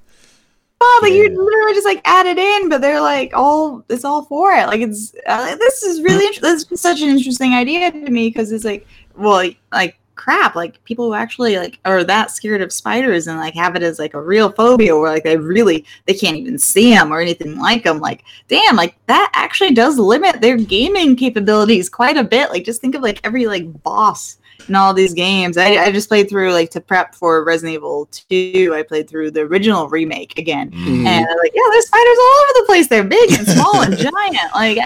Oh, 0.86 1.00
but 1.02 1.12
you 1.14 1.24
literally 1.24 1.74
just 1.74 1.86
like 1.86 2.02
add 2.04 2.26
it 2.26 2.38
in, 2.38 2.68
but 2.68 2.82
they're 2.82 3.00
like 3.00 3.32
all 3.34 3.86
it's 3.88 4.04
all 4.04 4.26
for 4.26 4.52
it. 4.52 4.68
Like 4.68 4.82
it's 4.82 5.14
uh, 5.26 5.56
this 5.56 5.82
is 5.84 6.02
really 6.02 6.38
this 6.40 6.70
is 6.70 6.82
such 6.82 7.02
an 7.02 7.10
interesting 7.10 7.54
idea 7.54 7.92
to 7.92 8.10
me 8.10 8.28
because 8.28 8.52
it's 8.52 8.66
like 8.66 8.86
well 9.16 9.50
like 9.72 9.98
crap, 10.16 10.56
like 10.56 10.84
people 10.84 11.06
who 11.06 11.14
actually 11.14 11.58
like 11.58 11.80
are 11.86 12.04
that 12.04 12.32
scared 12.32 12.62
of 12.62 12.72
spiders 12.72 13.28
and 13.28 13.40
like 13.40 13.54
have 13.56 13.76
it 13.76 13.84
as 13.84 14.00
like 14.00 14.14
a 14.14 14.22
real 14.22 14.52
phobia 14.52 14.98
where 14.98 15.12
like 15.12 15.24
they 15.24 15.38
really 15.38 15.86
they 16.06 16.14
can't 16.14 16.38
even 16.38 16.58
see 16.58 16.92
them 16.92 17.12
or 17.12 17.20
anything 17.20 17.58
like 17.58 17.84
them. 17.84 18.00
Like, 18.00 18.24
damn, 18.48 18.76
like 18.76 18.96
that 19.08 19.32
actually 19.34 19.74
does 19.74 19.98
limit 19.98 20.42
their 20.42 20.58
gaming 20.58 21.16
capabilities 21.16 21.90
quite 21.90 22.18
a 22.18 22.24
bit. 22.24 22.50
Like, 22.50 22.66
just 22.66 22.82
think 22.82 22.96
of 22.96 23.02
like 23.02 23.20
every 23.24 23.48
like 23.48 23.84
boss 23.84 24.38
in 24.68 24.76
all 24.76 24.94
these 24.94 25.14
games. 25.14 25.58
I, 25.58 25.76
I 25.78 25.92
just 25.92 26.08
played 26.08 26.30
through 26.30 26.54
like 26.54 26.70
to 26.72 26.82
prep 26.82 27.16
for 27.16 27.44
Resident 27.44 27.76
Evil 27.76 28.08
2. 28.12 28.74
I 28.76 28.84
played 28.84 29.10
through 29.10 29.32
the 29.32 29.42
original 29.42 29.90
remake 29.90 30.38
again. 30.38 30.72
Mm. 30.72 31.06
And 31.06 31.26
like, 31.44 31.52
yeah, 31.54 31.64
there's 31.72 31.88
spiders 31.88 32.18
all 32.20 32.44
over 32.44 32.54
the 32.60 32.64
place. 32.66 32.88
They're 32.88 33.04
big 33.04 33.32
and 33.34 33.48
small 33.48 33.82
and 33.82 33.98
giant. 33.98 34.54
Like 34.54 34.78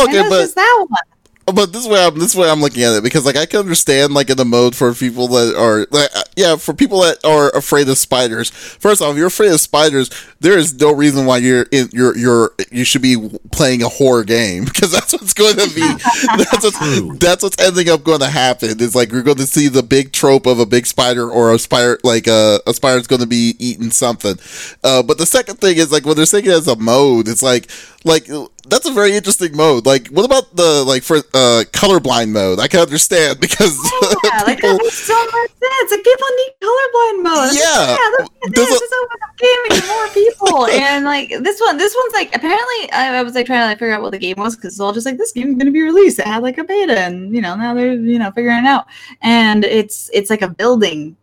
okay, 0.00 0.28
but 0.28 0.54
that 0.54 0.86
one 0.88 1.17
but 1.52 1.72
this 1.72 1.86
way 1.86 2.04
I'm 2.04 2.18
this 2.18 2.34
way 2.34 2.50
I'm 2.50 2.60
looking 2.60 2.82
at 2.82 2.94
it 2.94 3.02
because 3.02 3.24
like 3.24 3.36
I 3.36 3.46
can 3.46 3.60
understand 3.60 4.14
like 4.14 4.30
in 4.30 4.36
the 4.36 4.44
mode 4.44 4.74
for 4.74 4.92
people 4.94 5.28
that 5.28 5.56
are 5.56 5.86
like 5.90 6.10
uh, 6.14 6.22
yeah 6.36 6.56
for 6.56 6.74
people 6.74 7.00
that 7.00 7.24
are 7.24 7.50
afraid 7.50 7.88
of 7.88 7.98
spiders. 7.98 8.50
First 8.50 9.02
off, 9.02 9.12
if 9.12 9.18
you're 9.18 9.28
afraid 9.28 9.52
of 9.52 9.60
spiders, 9.60 10.10
there 10.40 10.58
is 10.58 10.74
no 10.80 10.92
reason 10.92 11.26
why 11.26 11.38
you're 11.38 11.66
in 11.70 11.88
you're 11.92 12.16
you're 12.16 12.52
you 12.70 12.84
should 12.84 13.02
be 13.02 13.38
playing 13.52 13.82
a 13.82 13.88
horror 13.88 14.24
game 14.24 14.64
because 14.66 14.92
that's 14.92 15.12
what's 15.12 15.34
going 15.34 15.56
to 15.56 15.74
be 15.74 15.80
that's 16.36 16.64
what's, 16.64 17.18
that's 17.18 17.42
what's 17.42 17.60
ending 17.62 17.88
up 17.88 18.04
going 18.04 18.20
to 18.20 18.28
happen. 18.28 18.70
It's 18.80 18.94
like 18.94 19.12
you're 19.12 19.22
going 19.22 19.38
to 19.38 19.46
see 19.46 19.68
the 19.68 19.82
big 19.82 20.12
trope 20.12 20.46
of 20.46 20.58
a 20.58 20.66
big 20.66 20.86
spider 20.86 21.28
or 21.30 21.52
a 21.52 21.58
spider 21.58 21.98
like 22.04 22.26
a, 22.26 22.60
a 22.66 22.74
spider's 22.74 23.06
going 23.06 23.22
to 23.22 23.26
be 23.26 23.54
eating 23.58 23.90
something. 23.90 24.36
Uh, 24.84 25.02
but 25.02 25.18
the 25.18 25.26
second 25.26 25.56
thing 25.56 25.76
is 25.76 25.92
like 25.92 26.04
when 26.04 26.16
they're 26.16 26.26
saying 26.26 26.46
it 26.46 26.50
as 26.50 26.68
a 26.68 26.76
mode, 26.76 27.28
it's 27.28 27.42
like 27.42 27.70
like 28.04 28.28
that's 28.68 28.86
a 28.86 28.92
very 28.92 29.12
interesting 29.12 29.56
mode. 29.56 29.86
Like, 29.86 30.08
what 30.08 30.24
about 30.24 30.54
the 30.54 30.84
like 30.84 31.02
for 31.02 31.18
uh 31.18 31.64
colorblind 31.72 32.30
mode? 32.30 32.60
I 32.60 32.68
can 32.68 32.80
understand 32.80 33.40
because 33.40 33.76
yeah, 34.24 34.42
like 34.46 34.60
that 34.60 34.78
makes 34.82 34.98
so 34.98 35.14
much 35.14 35.50
sense. 35.50 35.90
Like 35.90 36.04
people 36.04 36.28
need 36.36 36.52
colorblind 36.62 37.22
mode. 37.22 37.52
Yeah, 37.54 37.96
yeah 37.96 38.10
that's 38.18 38.54
this. 38.54 38.70
A- 38.70 38.74
opens 38.74 38.92
up 38.92 39.36
gaming 39.38 39.88
more 39.88 40.08
people. 40.08 40.66
and 40.82 41.04
like 41.04 41.28
this 41.28 41.60
one, 41.60 41.76
this 41.78 41.96
one's 41.98 42.14
like 42.14 42.34
apparently 42.34 42.92
I, 42.92 43.18
I 43.18 43.22
was 43.22 43.34
like 43.34 43.46
trying 43.46 43.60
to 43.60 43.66
like 43.66 43.78
figure 43.78 43.94
out 43.94 44.02
what 44.02 44.12
the 44.12 44.18
game 44.18 44.36
was 44.38 44.56
because 44.56 44.74
it's 44.74 44.80
all 44.80 44.92
just 44.92 45.06
like 45.06 45.18
this 45.18 45.32
game's 45.32 45.56
gonna 45.56 45.70
be 45.70 45.82
released. 45.82 46.18
It 46.18 46.26
had 46.26 46.42
like 46.42 46.58
a 46.58 46.64
beta, 46.64 46.98
and 46.98 47.34
you 47.34 47.40
know 47.40 47.56
now 47.56 47.74
they're 47.74 47.94
you 47.94 48.18
know 48.18 48.30
figuring 48.30 48.58
it 48.58 48.66
out. 48.66 48.86
And 49.22 49.64
it's 49.64 50.10
it's 50.12 50.30
like 50.30 50.42
a 50.42 50.48
building 50.48 51.16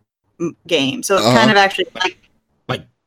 game, 0.67 1.03
so 1.03 1.15
it's 1.15 1.25
uh-huh. 1.25 1.37
kind 1.37 1.51
of 1.51 1.57
actually 1.57 1.87
like 1.95 2.17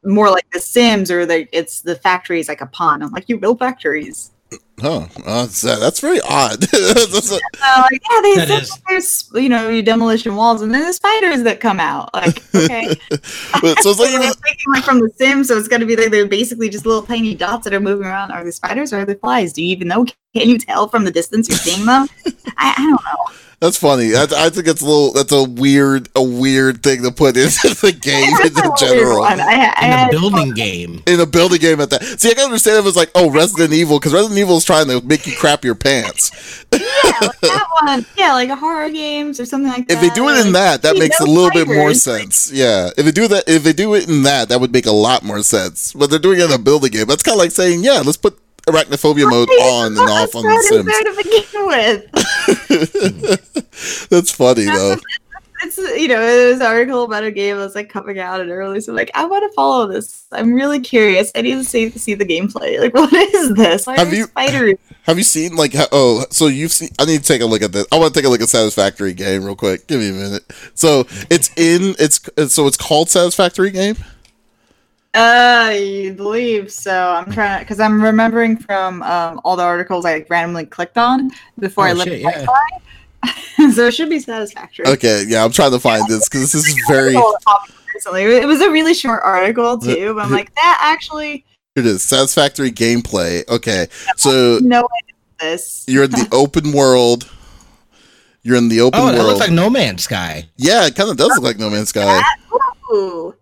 more 0.09 0.31
like 0.31 0.47
The 0.53 0.61
Sims 0.61 1.11
or 1.11 1.27
the 1.27 1.47
it's 1.57 1.83
the 1.83 1.95
factories 1.97 2.49
like 2.49 2.61
a 2.61 2.67
pond. 2.67 3.03
I'm 3.03 3.11
like, 3.11 3.29
you 3.29 3.39
build 3.39 3.59
factories. 3.59 4.33
Huh. 4.81 5.07
Uh, 5.27 5.47
that's 5.47 6.01
very 6.01 6.21
odd. 6.21 6.61
that's 6.63 7.33
a- 7.33 7.35
uh, 7.63 7.83
like, 7.91 8.01
yeah, 8.11 8.21
they 8.23 8.35
said 8.47 8.79
there's 8.89 9.31
you 9.35 9.49
know 9.49 9.83
demolition 9.83 10.37
walls, 10.37 10.63
and 10.63 10.73
then 10.73 10.87
the 10.87 10.93
spiders 10.93 11.43
that 11.43 11.61
come 11.61 11.81
out. 11.81 12.15
Like, 12.15 12.43
okay. 12.55 12.95
so 13.11 13.21
it's 13.63 13.99
like, 13.99 14.11
even- 14.11 14.33
thinking, 14.33 14.73
like 14.73 14.85
from 14.85 15.01
The 15.01 15.11
Sims, 15.17 15.49
so 15.49 15.59
it's 15.59 15.69
going 15.69 15.81
to 15.81 15.87
be 15.87 15.97
like 15.97 16.11
they're 16.11 16.29
basically 16.29 16.69
just 16.69 16.87
little 16.87 17.03
tiny 17.03 17.35
dots 17.35 17.65
that 17.65 17.75
are 17.75 17.81
moving 17.81 18.07
around. 18.07 18.31
Are 18.31 18.45
they 18.45 18.53
spiders 18.53 18.93
or 18.93 19.01
are 19.01 19.05
they 19.05 19.15
flies? 19.15 19.53
Do 19.53 19.63
you 19.63 19.73
even 19.73 19.89
know? 19.89 20.07
Can 20.35 20.49
you 20.49 20.59
tell 20.59 20.89
from 20.89 21.05
the 21.05 21.11
distance 21.11 21.49
you're 21.49 21.59
seeing 21.59 21.85
them? 21.85 22.07
I, 22.57 22.75
I 22.77 22.83
don't 22.83 23.05
know. 23.05 23.48
That's 23.61 23.77
funny. 23.77 24.15
I, 24.15 24.23
I, 24.37 24.51
think 24.51 24.69
it's 24.69 24.83
a 24.83 24.87
little. 24.87 25.13
That's 25.13 25.33
a 25.33 25.43
weird, 25.43 26.09
a 26.15 26.23
weird 26.23 26.81
thing 26.81 27.03
to 27.03 27.11
put 27.11 27.37
into 27.37 27.75
the 27.75 27.91
game 27.91 28.33
in 28.47 28.55
general. 28.79 29.25
I, 29.25 29.73
I, 29.77 30.05
in 30.05 30.09
a 30.09 30.11
building 30.13 30.55
game. 30.55 31.03
In 31.09 31.19
a 31.19 31.27
building 31.27 31.59
game 31.59 31.81
at 31.81 31.91
that. 31.91 32.05
See, 32.21 32.31
I 32.31 32.35
can 32.35 32.45
understand 32.45 32.79
if 32.79 32.87
it's 32.87 32.97
like, 32.97 33.11
oh, 33.17 33.31
Resident 33.31 33.73
Evil, 33.73 33.99
because 33.99 34.13
Resident 34.13 34.39
Evil 34.39 34.59
is 34.59 34.65
trying 34.65 34.87
to 34.87 35.01
make 35.01 35.27
you 35.27 35.35
crap 35.37 35.65
your 35.65 35.75
pants. 35.75 36.65
yeah, 36.73 36.79
like 37.21 37.41
that 37.41 37.67
one. 37.83 38.07
Yeah, 38.17 38.33
like 38.35 38.49
a 38.49 38.57
horror 38.57 38.91
games 38.91 39.41
or 39.41 39.45
something 39.45 39.73
like 39.73 39.89
that. 39.89 39.95
If 39.95 40.01
they 40.03 40.11
do 40.11 40.29
it 40.29 40.47
in 40.47 40.53
that, 40.53 40.83
that 40.83 40.97
makes 40.97 41.19
a 41.19 41.27
little 41.27 41.51
bit 41.51 41.67
more 41.67 41.95
sense. 41.95 42.53
Yeah, 42.53 42.91
if 42.97 43.05
they 43.05 43.13
do 43.13 43.27
that, 43.27 43.49
if 43.49 43.65
they 43.65 43.73
do 43.73 43.95
it 43.95 44.09
in 44.09 44.23
that, 44.23 44.51
that 44.51 44.61
would 44.61 44.73
make 44.73 44.87
a 44.87 44.93
lot 44.93 45.25
more 45.25 45.43
sense. 45.43 45.95
But 45.95 46.11
they're 46.11 46.21
doing 46.21 46.39
it 46.39 46.45
in 46.45 46.53
a 46.53 46.59
building 46.59 46.93
game. 46.93 47.09
That's 47.09 47.25
kind 47.25 47.35
of 47.35 47.41
like 47.41 47.51
saying, 47.51 47.83
yeah, 47.83 48.03
let's 48.05 48.19
put 48.19 48.39
arachnophobia 48.69 49.29
mode 49.31 49.49
on 49.63 49.99
and 49.99 50.11
off 50.11 50.35
on 50.35 50.45
the 50.45 50.63
Sims. 50.69 50.89
That's 54.11 54.31
funny 54.31 54.65
though. 54.65 54.97
It's 55.61 55.77
you 55.77 56.07
know 56.07 56.23
it 56.23 56.53
was 56.53 56.61
an 56.61 56.67
article 56.67 57.03
about 57.03 57.25
a 57.25 57.33
game 57.33 57.57
that's 57.57 57.75
like 57.75 57.89
coming 57.89 58.21
out 58.21 58.41
and 58.41 58.49
early, 58.51 58.81
so 58.81 58.93
I'm 58.93 58.97
like 58.97 59.11
I 59.15 59.25
want 59.25 59.51
to 59.51 59.55
follow 59.55 59.89
this. 59.89 60.27
I'm 60.31 60.55
really 60.55 60.79
curious. 60.79 61.33
I 61.35 61.43
need 61.43 61.55
to 61.55 61.65
see 61.65 61.91
see 61.91 62.15
the 62.15 62.25
gameplay. 62.25 62.79
Like 62.79 62.95
what 62.95 63.13
is 63.13 63.55
this? 63.55 63.87
Why 63.87 63.97
have 63.99 64.13
you 64.13 64.25
spiders? 64.27 64.75
Have 65.03 65.19
you 65.19 65.25
seen 65.25 65.57
like 65.57 65.73
oh 65.91 66.25
so 66.31 66.47
you've 66.47 66.71
seen? 66.71 66.91
I 66.99 67.07
need 67.07 67.23
to 67.23 67.27
take 67.27 67.41
a 67.41 67.47
look 67.47 67.63
at 67.63 67.73
this. 67.73 67.87
I 67.91 67.99
want 67.99 68.15
to 68.15 68.21
take 68.21 68.27
a 68.27 68.31
look 68.31 68.41
at 68.41 68.49
Satisfactory 68.49 69.15
game 69.15 69.45
real 69.45 69.57
quick. 69.57 69.89
Give 69.89 70.01
me 70.01 70.11
a 70.11 70.13
minute. 70.13 70.45
So 70.75 71.07
it's 71.29 71.51
in 71.57 71.97
it's 71.99 72.21
so 72.55 72.69
it's 72.69 72.77
called 72.77 73.11
Satisfactory 73.11 73.73
game. 73.73 73.97
Uh, 75.19 75.71
you 75.71 76.13
believe 76.13 76.71
so? 76.71 77.11
I'm 77.11 77.33
trying 77.33 77.59
to 77.59 77.65
because 77.65 77.81
I'm 77.81 78.01
remembering 78.01 78.57
from 78.57 79.03
um, 79.03 79.41
all 79.43 79.57
the 79.57 79.65
articles 79.65 80.05
I 80.05 80.25
randomly 80.29 80.65
clicked 80.65 80.97
on 80.97 81.33
before 81.59 81.87
oh, 81.87 81.91
I 81.91 81.93
left 81.95 82.11
Wi-Fi. 82.11 83.71
so 83.73 83.87
it 83.87 83.95
should 83.95 84.11
be 84.11 84.21
satisfactory. 84.21 84.87
Okay, 84.87 85.25
yeah, 85.27 85.45
I'm 85.45 85.51
trying 85.51 85.73
to 85.73 85.81
find 85.81 86.07
this 86.09 86.29
because 86.29 86.53
this 86.53 86.67
is 86.67 86.81
very. 86.87 87.17
Recently, 87.93 88.23
it 88.23 88.47
was 88.47 88.61
a 88.61 88.71
really 88.71 88.95
short 88.95 89.21
article 89.25 89.77
too, 89.77 90.15
but 90.15 90.27
I'm 90.27 90.31
like 90.31 90.55
that 90.55 90.79
actually. 90.81 91.45
It 91.75 91.85
is 91.85 92.05
satisfactory 92.05 92.71
gameplay. 92.71 93.49
Okay, 93.49 93.89
so 94.17 94.61
no 94.63 94.89
this. 95.41 95.85
You're 95.89 96.05
in 96.05 96.13
the 96.13 96.29
open 96.31 96.71
world. 96.71 97.29
You're 98.43 98.57
in 98.57 98.69
the 98.69 98.83
open 98.83 99.01
oh, 99.01 99.07
world. 99.07 99.17
Oh, 99.17 99.21
it 99.21 99.25
looks 99.25 99.41
like 99.41 99.51
No 99.51 99.69
Man's 99.69 100.05
Sky. 100.05 100.49
Yeah, 100.57 100.87
it 100.87 100.95
kind 100.95 101.11
of 101.11 101.17
does 101.17 101.31
look 101.31 101.43
like 101.43 101.59
No 101.59 101.71
Man's 101.71 101.89
Sky. 101.89 102.23
Ooh. 102.93 103.35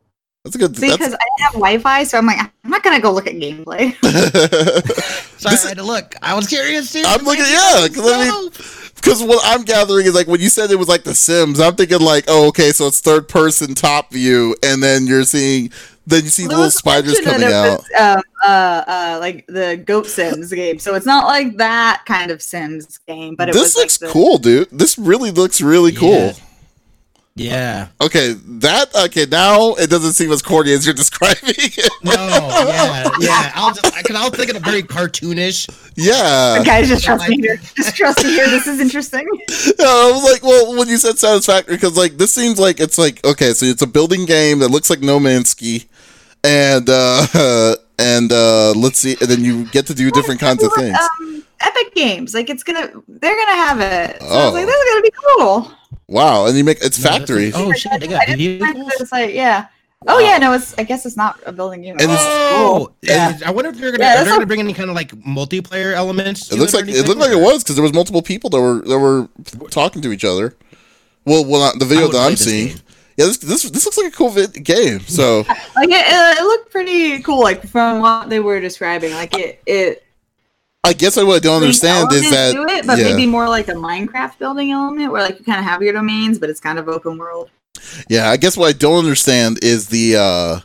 That's 0.47 0.55
a 0.55 0.59
good. 0.61 0.77
See, 0.77 0.89
because 0.89 1.13
I 1.13 1.19
didn't 1.39 1.41
have 1.41 1.53
Wi-Fi, 1.55 2.05
so 2.05 2.19
I'm 2.19 2.25
like, 2.25 2.39
I'm 2.39 2.71
not 2.71 2.85
gonna 2.85 3.01
go 3.01 3.11
look 3.11 3.27
at 3.27 3.35
gameplay. 3.35 3.97
so 5.39 5.49
I 5.49 5.57
had 5.57 5.79
to 5.79 5.83
look. 5.83 6.15
I 6.23 6.35
was 6.35 6.47
curious 6.47 6.93
too. 6.93 7.03
I'm 7.05 7.25
looking, 7.25 7.47
yeah, 7.49 7.89
because 7.89 8.09
I 8.09 8.31
mean, 8.31 8.51
because 8.95 9.25
what 9.25 9.41
I'm 9.45 9.65
gathering 9.65 10.07
is 10.07 10.15
like 10.15 10.29
when 10.29 10.41
you 10.41 10.49
said 10.49 10.71
it 10.71 10.79
was 10.79 10.87
like 10.87 11.03
The 11.03 11.17
Sims, 11.17 11.59
I'm 11.59 11.75
thinking 11.75 11.99
like, 11.99 12.27
oh, 12.29 12.47
okay, 12.49 12.71
so 12.71 12.87
it's 12.87 13.01
third 13.01 13.29
person 13.29 13.75
top 13.75 14.13
view, 14.13 14.55
and 14.63 14.81
then 14.81 15.09
you're 15.09 15.25
seeing, 15.25 15.73
then 16.07 16.23
you 16.23 16.31
see 16.31 16.45
the 16.45 16.51
little 16.51 16.71
spiders 16.71 17.19
coming 17.23 17.49
out. 17.53 17.81
Um, 17.99 18.23
uh, 18.47 18.85
uh, 18.87 19.19
like 19.21 19.49
the 19.49 19.83
Goat 19.85 20.07
Sims 20.07 20.53
game, 20.53 20.79
so 20.79 20.95
it's 20.95 21.07
not 21.07 21.27
like 21.27 21.57
that 21.57 22.05
kind 22.07 22.31
of 22.31 22.41
Sims 22.41 22.99
game, 23.09 23.35
but 23.35 23.53
this 23.53 23.75
looks 23.77 24.01
like 24.01 24.09
the- 24.09 24.13
cool, 24.13 24.39
dude. 24.39 24.69
This 24.71 24.97
really 24.97 25.33
looks 25.33 25.61
really 25.61 25.91
cool. 25.91 26.11
Yeah. 26.11 26.33
Okay, 28.01 28.33
that 28.33 28.95
okay. 29.05 29.27
Now 29.27 29.75
it 29.75 29.91
doesn't 29.91 30.15
seem 30.15 30.33
as 30.33 30.41
corny 30.41 30.73
as 30.73 30.87
you're 30.87 30.95
describing 31.05 31.55
it. 31.57 31.93
no, 32.03 32.13
yeah, 32.13 33.11
yeah. 33.21 33.53
I'll 33.55 33.75
just 33.75 33.95
because 33.95 34.17
I'll 34.17 34.31
think 34.31 34.51
of 34.51 34.57
a 34.57 34.61
very 34.61 34.83
cartoonish. 34.83 35.69
Yeah. 35.97 36.63
Guys, 36.65 36.89
just 36.89 37.05
trust 37.05 37.29
me 37.29 37.37
here. 37.37 37.59
Just 37.77 37.95
trust 37.95 38.25
me 38.25 38.31
here. 38.31 38.49
This 38.49 38.67
is 38.67 38.81
interesting. 38.81 39.27
Yeah, 39.79 39.87
I 39.87 40.11
was 40.13 40.25
like, 40.25 40.43
well, 40.43 40.77
when 40.77 40.89
you 40.89 40.97
said 40.97 41.19
satisfactory, 41.19 41.77
because 41.77 41.97
like 41.97 42.17
this 42.17 42.33
seems 42.33 42.59
like 42.59 42.81
it's 42.81 42.99
like 42.99 43.25
okay, 43.25 43.53
so 43.53 43.67
it's 43.67 43.83
a 43.83 43.87
building 43.87 44.25
game 44.25 44.61
that 44.61 44.69
looks 44.69 44.89
like 44.89 45.01
No 45.01 45.19
Man's 45.21 45.51
Sky, 45.51 45.85
and 46.45 46.89
uh 46.89 47.77
and 47.99 48.33
uh 48.33 48.73
let's 48.73 48.99
see, 48.99 49.17
and 49.21 49.29
then 49.29 49.45
you 49.45 49.67
get 49.67 49.87
to 49.87 49.95
do 49.95 50.11
different 50.11 50.41
kinds 50.41 50.63
of 50.63 50.73
things. 50.75 50.97
Um, 51.21 51.45
Epic 51.61 51.95
Games, 51.95 52.35
like 52.35 52.51
it's 52.51 52.63
gonna, 52.63 52.91
they're 53.09 53.35
gonna 53.35 53.57
have 53.57 53.81
it. 53.81 54.21
So 54.21 54.29
oh. 54.29 54.39
I 54.39 54.45
was 54.45 54.55
like, 54.55 54.65
oh. 54.65 54.67
this 54.67 54.77
is 54.77 54.91
gonna 54.91 55.03
be 55.03 55.13
cool. 55.27 55.77
Wow, 56.09 56.47
and 56.47 56.57
you 56.57 56.65
make 56.65 56.79
it's 56.83 56.99
factory. 56.99 57.53
Oh 57.55 57.73
shit, 57.73 58.01
they 58.01 58.07
got 58.07 58.29
vehicles. 58.29 59.11
Like, 59.11 59.35
yeah. 59.35 59.67
Oh 60.07 60.21
yeah, 60.21 60.39
no, 60.39 60.53
it's. 60.53 60.77
I 60.79 60.85
guess 60.85 61.05
it's 61.05 61.17
not 61.17 61.41
a 61.47 61.53
building 61.53 61.83
unit. 61.83 62.03
And 62.03 62.11
oh, 62.13 62.93
yeah. 63.03 63.39
I 63.45 63.51
wonder 63.51 63.71
if 63.71 63.79
they're 63.79 63.91
gonna. 63.91 64.05
Yeah, 64.05 64.23
they're 64.23 64.33
gonna 64.33 64.47
bring 64.47 64.61
any 64.61 64.73
kind 64.73 64.89
of 64.89 64.95
like 64.95 65.11
multiplayer 65.11 65.95
elements. 65.95 66.53
It 66.53 66.59
looks 66.59 66.75
like 66.75 66.87
it 66.87 67.09
looked 67.09 67.21
like 67.21 67.33
it 67.33 67.41
was 67.41 67.65
because 67.65 67.75
there 67.75 67.83
was 67.83 67.93
multiple 67.93 68.23
people 68.23 68.51
that 68.51 68.61
were 68.61 68.83
that 68.83 68.99
were 68.99 69.29
talking 69.71 70.03
to 70.03 70.13
each 70.13 70.25
other. 70.25 70.55
Well, 71.25 71.45
well, 71.45 71.61
not 71.61 71.79
the 71.81 71.85
video 71.85 72.09
that 72.09 72.19
I'm 72.19 72.37
seeing. 72.37 72.69
Game. 72.69 72.79
Yeah, 73.17 73.27
this, 73.27 73.39
this 73.39 73.63
this 73.71 73.85
looks 73.85 73.99
like 73.99 74.13
a 74.13 74.17
cool 74.17 74.29
vid- 74.29 74.63
game. 74.63 75.01
So 75.01 75.39
like 75.75 75.89
it, 75.89 76.39
it 76.39 76.43
looked 76.45 76.71
pretty 76.71 77.21
cool, 77.23 77.41
like 77.41 77.67
from 77.67 78.01
what 78.01 78.29
they 78.29 78.39
were 78.39 78.61
describing. 78.61 79.13
Like 79.13 79.37
it 79.37 79.61
it 79.67 80.06
I 80.87 80.93
guess 80.93 81.17
what 81.17 81.35
I 81.35 81.39
don't 81.39 81.63
understand 81.63 82.13
is 82.13 82.31
that, 82.31 82.55
you 82.55 82.67
do 82.67 82.73
it, 82.73 82.87
but 82.87 82.99
yeah. 82.99 83.05
maybe 83.05 83.27
more 83.27 83.49
like 83.49 83.69
a 83.69 83.73
Minecraft 83.73 84.39
building 84.39 84.71
element, 84.71 85.13
where 85.13 85.23
like 85.23 85.39
you 85.39 85.45
kind 85.45 85.59
of 85.59 85.65
have 85.65 85.83
your 85.83 85.93
domains, 85.93 86.39
but 86.39 86.49
it's 86.49 86.61
kind 86.61 86.79
of 86.79 86.89
open 86.89 87.19
world. 87.19 87.51
Yeah, 88.09 88.31
I 88.31 88.37
guess 88.37 88.57
what 88.57 88.69
I 88.69 88.73
don't 88.73 88.99
understand 88.99 89.59
is 89.63 89.89
the 89.89 90.17
uh 90.17 90.61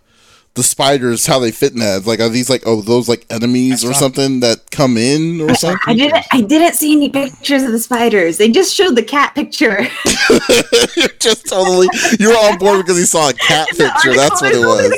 the 0.54 0.64
spiders 0.64 1.26
how 1.26 1.40
they 1.40 1.52
fit 1.52 1.72
in 1.74 1.80
that. 1.80 2.06
Like, 2.06 2.20
are 2.20 2.30
these 2.30 2.50
like 2.50 2.64
oh 2.66 2.82
those 2.82 3.08
like 3.08 3.26
enemies 3.30 3.86
or 3.86 3.94
something 3.94 4.42
that 4.42 4.70
come 4.70 4.98
in 4.98 5.42
or 5.42 5.56
something? 5.56 5.80
I 5.88 5.94
didn't 5.94 6.26
I 6.32 6.42
didn't 6.42 6.76
see 6.76 6.94
any 6.94 7.10
pictures 7.10 7.64
of 7.64 7.72
the 7.72 7.80
spiders. 7.80 8.38
They 8.38 8.52
just 8.52 8.76
showed 8.76 8.96
the 8.96 9.04
cat 9.04 9.34
picture. 9.34 9.82
you're 10.98 11.10
just 11.20 11.48
totally 11.48 11.88
you're 12.20 12.38
on 12.38 12.58
board 12.58 12.86
because 12.86 13.00
you 13.00 13.06
saw 13.06 13.30
a 13.30 13.34
cat 13.34 13.70
picture. 13.70 14.14
That's 14.14 14.42
what 14.42 14.54
it 14.54 14.60
was. 14.60 14.92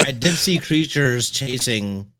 I 0.06 0.12
did 0.12 0.34
see 0.34 0.58
creatures 0.58 1.30
chasing 1.30 2.11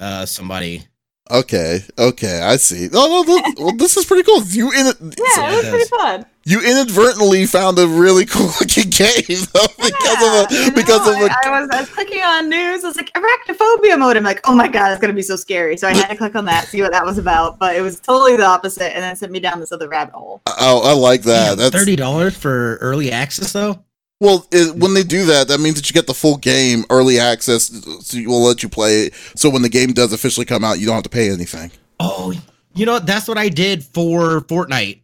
uh, 0.00 0.26
somebody. 0.26 0.86
Okay, 1.30 1.84
okay, 1.96 2.40
I 2.42 2.56
see. 2.56 2.88
Oh 2.92 3.06
no, 3.06 3.22
this, 3.22 3.54
well, 3.56 3.76
this 3.76 3.96
is 3.96 4.04
pretty 4.04 4.24
cool. 4.24 4.42
You 4.42 4.72
in 4.72 4.86
it? 4.88 4.96
Yeah, 5.00 5.52
it 5.52 5.56
was 5.58 5.68
pretty 5.68 5.88
fun. 5.88 6.26
you 6.44 6.58
inadvertently 6.60 7.46
found 7.46 7.78
a 7.78 7.86
really 7.86 8.26
cool 8.26 8.46
looking 8.60 8.90
game 8.90 9.38
though, 9.52 9.68
because 9.76 10.20
Yeah, 10.20 10.42
of 10.42 10.50
a 10.50 10.72
because 10.74 11.06
know, 11.06 11.12
of 11.12 11.30
a 11.30 11.32
I, 11.32 11.36
I 11.44 11.60
was 11.60 11.70
I 11.70 11.80
was 11.82 11.90
clicking 11.90 12.20
on 12.22 12.48
news. 12.50 12.82
I 12.82 12.88
was 12.88 12.96
like 12.96 13.12
arachnophobia 13.12 13.96
mode. 13.96 14.16
I'm 14.16 14.24
like, 14.24 14.40
oh 14.48 14.56
my 14.56 14.66
god, 14.66 14.90
it's 14.90 15.00
gonna 15.00 15.12
be 15.12 15.22
so 15.22 15.36
scary. 15.36 15.76
So 15.76 15.86
I 15.86 15.94
had 15.94 16.08
to 16.08 16.16
click 16.16 16.34
on 16.34 16.46
that, 16.46 16.66
see 16.66 16.82
what 16.82 16.90
that 16.90 17.04
was 17.04 17.16
about. 17.16 17.60
But 17.60 17.76
it 17.76 17.82
was 17.82 18.00
totally 18.00 18.36
the 18.36 18.44
opposite, 18.46 18.92
and 18.92 19.04
then 19.04 19.14
sent 19.14 19.30
me 19.30 19.38
down 19.38 19.60
this 19.60 19.70
other 19.70 19.88
rabbit 19.88 20.14
hole. 20.14 20.42
oh 20.48 20.80
I 20.84 20.94
like 20.94 21.22
that. 21.22 21.58
That's 21.58 21.76
thirty 21.76 21.94
dollars 21.94 22.36
for 22.36 22.74
early 22.78 23.12
access 23.12 23.52
though. 23.52 23.84
Well 24.20 24.46
it, 24.52 24.76
when 24.76 24.94
they 24.94 25.02
do 25.02 25.24
that, 25.26 25.48
that 25.48 25.60
means 25.60 25.76
that 25.76 25.88
you 25.88 25.94
get 25.94 26.06
the 26.06 26.14
full 26.14 26.36
game 26.36 26.84
early 26.90 27.18
access. 27.18 27.66
So 28.06 28.16
we 28.18 28.26
will 28.26 28.42
let 28.42 28.62
you 28.62 28.68
play 28.68 29.02
it. 29.06 29.14
So 29.34 29.50
when 29.50 29.62
the 29.62 29.68
game 29.68 29.92
does 29.92 30.12
officially 30.12 30.46
come 30.46 30.62
out, 30.64 30.78
you 30.78 30.86
don't 30.86 30.94
have 30.94 31.04
to 31.04 31.08
pay 31.10 31.30
anything. 31.30 31.70
Oh, 31.98 32.32
you 32.74 32.86
know 32.86 32.98
that's 32.98 33.26
what 33.28 33.38
I 33.38 33.48
did 33.48 33.82
for 33.84 34.40
Fortnite. 34.42 35.00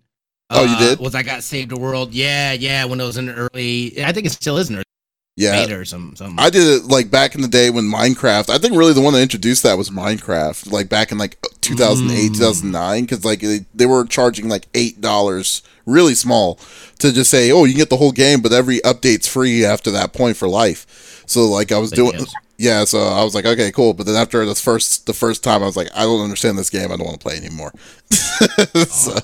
Oh, 0.50 0.64
you 0.64 0.76
Uh, 0.76 0.79
did? 0.79 0.98
Was 1.00 1.14
I 1.16 1.22
got 1.24 1.42
Saved 1.42 1.70
the 1.70 1.76
World? 1.79 2.14
Yeah, 2.14 2.52
yeah. 2.52 2.85
When 2.85 3.00
it 3.00 3.05
was 3.05 3.16
in 3.16 3.29
early, 3.29 4.02
I 4.05 4.12
think 4.12 4.26
it 4.26 4.31
still 4.31 4.59
is 4.59 4.70
in 4.70 4.76
early 4.76 4.85
Yeah, 5.37 5.66
beta 5.66 5.79
or 5.81 5.85
some 5.85 6.16
some. 6.16 6.38
I 6.38 6.49
did 6.49 6.62
it 6.66 6.85
like 6.87 7.11
back 7.11 7.35
in 7.35 7.42
the 7.42 7.49
day 7.49 7.68
when 7.68 7.85
Minecraft. 7.85 8.49
I 8.49 8.57
think 8.57 8.75
really 8.75 8.94
the 8.94 9.03
one 9.03 9.12
that 9.12 9.20
introduced 9.20 9.62
that 9.64 9.77
was 9.77 9.90
Minecraft, 9.90 10.72
like 10.72 10.88
back 10.88 11.12
in 11.12 11.18
like 11.18 11.37
2008, 11.61 12.31
Mm. 12.31 12.35
2009, 12.35 13.03
because 13.05 13.25
like 13.25 13.40
they, 13.40 13.66
they 13.75 13.85
were 13.85 14.07
charging 14.07 14.49
like 14.49 14.66
eight 14.72 15.03
dollars, 15.03 15.62
really 15.85 16.14
small, 16.14 16.59
to 17.01 17.12
just 17.12 17.31
say, 17.31 17.53
oh, 17.53 17.64
you 17.64 17.75
can 17.75 17.81
get 17.81 17.90
the 17.90 17.99
whole 17.99 18.12
game, 18.12 18.40
but 18.40 18.53
every 18.53 18.79
update's 18.81 19.29
free 19.29 19.62
after 19.62 19.90
that 19.90 20.14
point 20.14 20.38
for 20.38 20.49
life. 20.49 21.22
So 21.27 21.44
like 21.44 21.70
I 21.70 21.79
was 21.79 21.90
doing, 21.90 22.18
yeah. 22.57 22.85
So 22.87 22.99
I 23.01 23.22
was 23.22 23.35
like, 23.35 23.44
okay, 23.44 23.70
cool. 23.72 23.92
But 23.92 24.07
then 24.07 24.16
after 24.16 24.42
the 24.46 24.55
first 24.55 25.05
the 25.05 25.12
first 25.12 25.44
time, 25.44 25.62
I 25.62 25.66
was 25.66 25.77
like, 25.77 25.88
I 25.94 26.05
don't 26.05 26.22
understand 26.25 26.57
this 26.57 26.70
game. 26.70 26.90
I 26.90 26.96
don't 26.96 27.05
want 27.07 27.20
to 27.20 27.22
play 27.29 27.37
anymore. 27.37 27.72
so. 28.88 29.18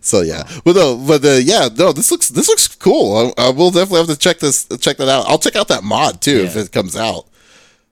So 0.00 0.20
yeah, 0.22 0.44
but 0.64 0.76
no, 0.76 0.96
but 0.96 1.24
uh, 1.24 1.30
yeah, 1.42 1.68
no, 1.76 1.92
this 1.92 2.10
looks 2.10 2.28
this 2.28 2.48
looks 2.48 2.68
cool. 2.68 3.32
I, 3.38 3.46
I 3.46 3.50
will 3.50 3.70
definitely 3.70 3.98
have 3.98 4.06
to 4.08 4.16
check 4.16 4.38
this 4.38 4.66
check 4.80 4.96
that 4.98 5.08
out. 5.08 5.26
I'll 5.26 5.38
check 5.38 5.56
out 5.56 5.68
that 5.68 5.82
mod 5.84 6.20
too 6.20 6.44
if 6.44 6.56
it 6.56 6.72
comes 6.72 6.96
out. 6.96 7.24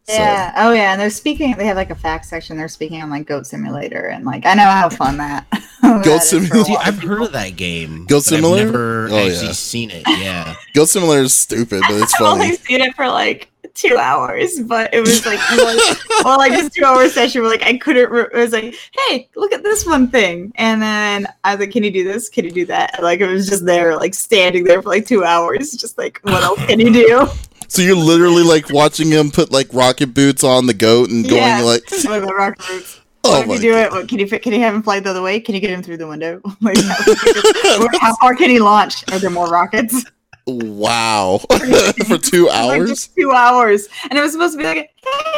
So- 0.08 0.12
Yeah. 0.14 0.52
Oh 0.56 0.72
yeah. 0.72 0.92
And 0.92 1.00
they're 1.00 1.10
speaking. 1.10 1.56
They 1.56 1.66
have 1.66 1.76
like 1.76 1.90
a 1.90 1.94
fact 1.96 2.26
section. 2.26 2.56
They're 2.56 2.68
speaking 2.68 3.02
on 3.02 3.10
like 3.10 3.26
Goat 3.26 3.46
Simulator, 3.46 4.06
and 4.06 4.24
like 4.24 4.46
I 4.46 4.54
know 4.54 4.62
how 4.70 4.88
fun 4.88 5.16
that. 5.18 5.46
that 5.82 6.06
is 6.06 6.30
for 6.30 6.38
Simulator? 6.40 6.64
See, 6.64 6.74
lot 6.74 6.88
of 6.88 6.94
I've 6.94 7.02
heard 7.02 7.22
of 7.22 7.32
that 7.32 7.56
game. 7.56 8.06
Goat 8.06 8.18
but 8.18 8.22
Simulator? 8.24 8.66
I've 8.68 8.72
never 8.72 9.08
Oh, 9.10 9.26
actually 9.26 9.46
yeah. 9.46 9.52
seen 9.52 9.90
it. 9.90 10.02
Yeah. 10.06 10.54
Goat 10.74 10.88
Simulator 10.90 11.22
is 11.22 11.34
stupid, 11.34 11.82
but 11.88 12.00
it's 12.00 12.14
funny. 12.16 12.28
I've 12.44 12.44
only 12.44 12.56
seen 12.56 12.80
it 12.82 12.94
for 12.94 13.08
like 13.08 13.50
two 13.76 13.96
hours, 13.96 14.58
but 14.60 14.92
it 14.92 15.00
was 15.00 15.24
like, 15.26 15.38
well, 16.24 16.38
like 16.38 16.52
this 16.52 16.70
two 16.72 16.84
hour 16.84 17.08
session 17.08 17.42
where 17.42 17.50
like 17.50 17.62
I 17.62 17.76
couldn't. 17.76 18.10
Re- 18.10 18.26
it 18.32 18.36
was 18.36 18.52
like, 18.52 18.74
hey, 19.08 19.28
look 19.36 19.52
at 19.52 19.62
this 19.62 19.86
one 19.86 20.08
thing, 20.08 20.52
and 20.56 20.82
then 20.82 21.26
I 21.44 21.54
was 21.54 21.60
like, 21.60 21.70
can 21.70 21.84
you 21.84 21.90
do 21.90 22.02
this? 22.04 22.28
Can 22.28 22.44
you 22.44 22.50
do 22.50 22.66
that? 22.66 22.94
And, 22.94 23.04
like 23.04 23.20
it 23.20 23.26
was 23.26 23.48
just 23.48 23.64
there, 23.66 23.96
like 23.96 24.14
standing 24.14 24.64
there 24.64 24.82
for 24.82 24.88
like 24.88 25.06
two 25.06 25.24
hours, 25.24 25.72
just 25.72 25.96
like 25.98 26.18
what 26.22 26.42
else 26.42 26.64
can 26.66 26.80
you 26.80 26.92
do? 26.92 27.26
So 27.68 27.82
you're 27.82 27.96
literally 27.96 28.44
like 28.44 28.70
watching 28.70 29.10
him 29.10 29.28
put 29.32 29.50
like 29.50 29.66
rocket 29.72 30.14
boots 30.14 30.44
on 30.44 30.66
the 30.66 30.72
goat 30.72 31.10
and 31.10 31.28
going 31.28 31.42
Yeah. 31.42 31.62
like, 31.62 31.82
What 32.04 32.22
about 32.22 32.36
rock 32.36 32.68
roots? 32.68 33.00
oh 33.24 33.40
What 33.40 33.48
if 33.48 33.54
you 33.54 33.58
do 33.70 33.72
God. 33.72 33.80
it? 33.86 33.90
What, 33.92 34.08
can 34.08 34.18
you 34.20 34.26
can 34.28 34.52
you 34.52 34.60
have 34.60 34.72
him 34.72 34.84
fly 34.84 35.00
the 35.00 35.10
other 35.10 35.20
way? 35.20 35.40
Can 35.40 35.56
you 35.56 35.60
get 35.60 35.70
him 35.70 35.82
through 35.82 35.96
the 35.96 36.06
window? 36.06 36.40
like, 36.60 36.78
how, 36.78 37.88
how 38.00 38.16
far 38.20 38.36
can 38.36 38.50
he 38.50 38.60
launch? 38.60 39.02
Are 39.12 39.18
there 39.18 39.30
more 39.30 39.48
rockets? 39.48 40.04
Wow, 40.46 41.38
for 42.06 42.18
two 42.18 42.48
hours. 42.48 42.88
just 42.88 43.14
two 43.14 43.32
hours, 43.32 43.88
and 44.08 44.18
it 44.18 44.22
was 44.22 44.32
supposed 44.32 44.54
to 44.54 44.58
be 44.58 44.64
like, 44.64 44.90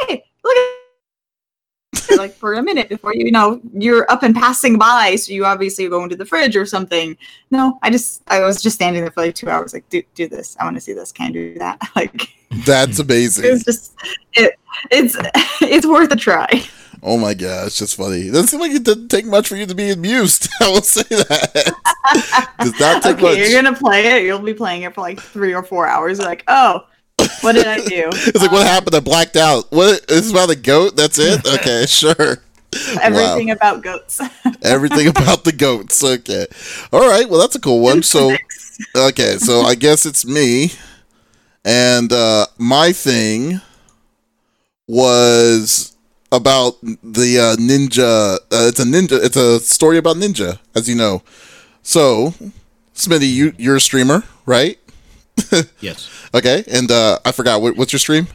hey, 0.09 0.25
look 0.45 0.57
at 0.57 0.79
like 2.19 2.35
for 2.35 2.55
a 2.55 2.63
minute 2.63 2.89
before 2.89 3.15
you, 3.15 3.27
you 3.27 3.33
know 3.33 3.61
you're 3.73 4.11
up 4.11 4.23
and 4.23 4.35
passing 4.35 4.79
by, 4.79 5.17
so 5.17 5.33
you 5.33 5.45
obviously 5.45 5.89
go 5.89 6.03
into 6.03 6.17
the 6.17 6.27
fridge 6.27 6.57
or 6.57 6.67
something. 6.67 7.17
No, 7.51 7.79
I 7.83 7.91
just 7.91 8.23
I 8.29 8.41
was 8.41 8.63
just 8.63 8.77
standing 8.77 9.03
there 9.03 9.11
for 9.11 9.23
like 9.23 9.35
two 9.35 9.49
hours, 9.49 9.73
like 9.73 9.89
do 9.89 10.03
do 10.15 10.29
this. 10.29 10.57
I 10.61 10.65
want 10.65 10.77
to 10.77 10.81
see 10.81 10.93
this. 10.93 11.13
Can 11.13 11.29
I 11.29 11.33
do 11.33 11.59
that? 11.59 11.81
Like 11.97 12.29
That's 12.67 12.99
amazing. 12.99 13.45
it's 13.47 13.65
just 13.65 13.95
it 14.35 14.59
it's 14.91 15.17
it's 15.63 15.87
worth 15.87 16.13
a 16.13 16.17
try. 16.17 16.63
Oh 17.03 17.17
my 17.17 17.35
god, 17.35 17.67
it's 17.67 17.79
just 17.79 17.97
funny. 17.97 18.29
It 18.29 18.33
doesn't 18.33 18.49
seem 18.49 18.61
like 18.61 18.73
it 18.73 18.83
didn't 18.83 19.09
take 19.09 19.25
much 19.25 19.49
for 19.49 19.57
you 19.57 19.67
to 19.67 19.75
be 19.75 19.91
amused. 19.91 20.49
I 20.61 20.69
will 20.69 20.83
say 20.83 21.03
that. 21.03 21.75
Does 22.61 22.81
not 22.81 23.03
take 23.03 23.17
okay, 23.17 23.23
much. 23.23 23.39
you're 23.39 23.63
gonna 23.63 23.77
play 23.77 24.07
it. 24.17 24.25
You'll 24.25 24.41
be 24.41 24.55
playing 24.55 24.83
it 24.83 24.95
for 24.95 25.03
like 25.03 25.21
three 25.21 25.55
or 25.55 25.63
four 25.63 25.87
hours. 25.87 26.19
You're 26.19 26.27
like, 26.27 26.45
oh, 26.49 26.87
what 27.41 27.53
did 27.53 27.67
I 27.67 27.79
do? 27.85 28.09
It's 28.13 28.41
like 28.41 28.53
what 28.53 28.67
happened? 28.67 28.97
I 28.97 29.01
blacked 29.01 29.37
out. 29.37 29.71
What? 29.71 30.05
It's 30.09 30.31
about 30.31 30.51
a 30.51 30.57
goat. 30.57 30.97
That's 30.97 31.19
it. 31.19 31.47
Okay, 31.59 31.87
sure. 31.87 32.39
Everything 33.01 33.51
about 33.51 33.83
goats. 33.83 34.21
Everything 34.63 35.09
about 35.09 35.45
the 35.45 35.53
goats. 35.53 36.05
Okay. 36.05 36.47
All 36.93 37.09
right. 37.09 37.29
Well, 37.29 37.41
that's 37.41 37.57
a 37.57 37.61
cool 37.61 37.81
one. 37.81 38.03
So, 38.03 38.37
okay. 38.95 39.39
So 39.39 39.63
I 39.63 39.75
guess 39.75 40.05
it's 40.05 40.27
me, 40.27 40.73
and 41.65 42.13
uh, 42.13 42.47
my 42.59 42.93
thing 42.93 43.61
was 44.87 45.97
about 46.31 46.81
the 46.83 47.39
uh, 47.39 47.57
ninja. 47.57 48.37
Uh, 48.37 48.69
it's 48.69 48.81
a 48.81 48.85
ninja. 48.85 49.23
It's 49.25 49.37
a 49.37 49.61
story 49.61 49.99
about 49.99 50.17
ninja, 50.17 50.59
as 50.75 50.89
you 50.89 50.95
know. 50.95 51.23
So, 51.83 52.35
Smitty, 52.95 53.33
you 53.33 53.53
you're 53.59 53.77
a 53.77 53.81
streamer, 53.81 54.25
right? 54.47 54.79
Yes. 55.81 56.11
Okay. 56.35 56.65
And 56.71 56.91
uh, 56.91 57.19
I 57.25 57.33
forgot 57.33 57.63
what, 57.63 57.77
what's 57.77 57.93
your 57.93 58.01
stream. 58.01 58.27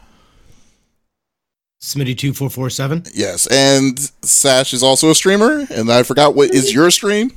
Smitty 1.82 2.17
two 2.17 2.34
four 2.34 2.49
four 2.49 2.69
seven. 2.69 3.03
Yes, 3.13 3.45
and 3.47 3.99
Sesh 4.21 4.73
is 4.73 4.82
also 4.82 5.10
a 5.10 5.15
streamer, 5.15 5.67
and 5.69 5.91
I 5.91 6.03
forgot 6.03 6.34
what 6.34 6.51
is 6.51 6.73
your 6.73 6.89
stream. 6.91 7.34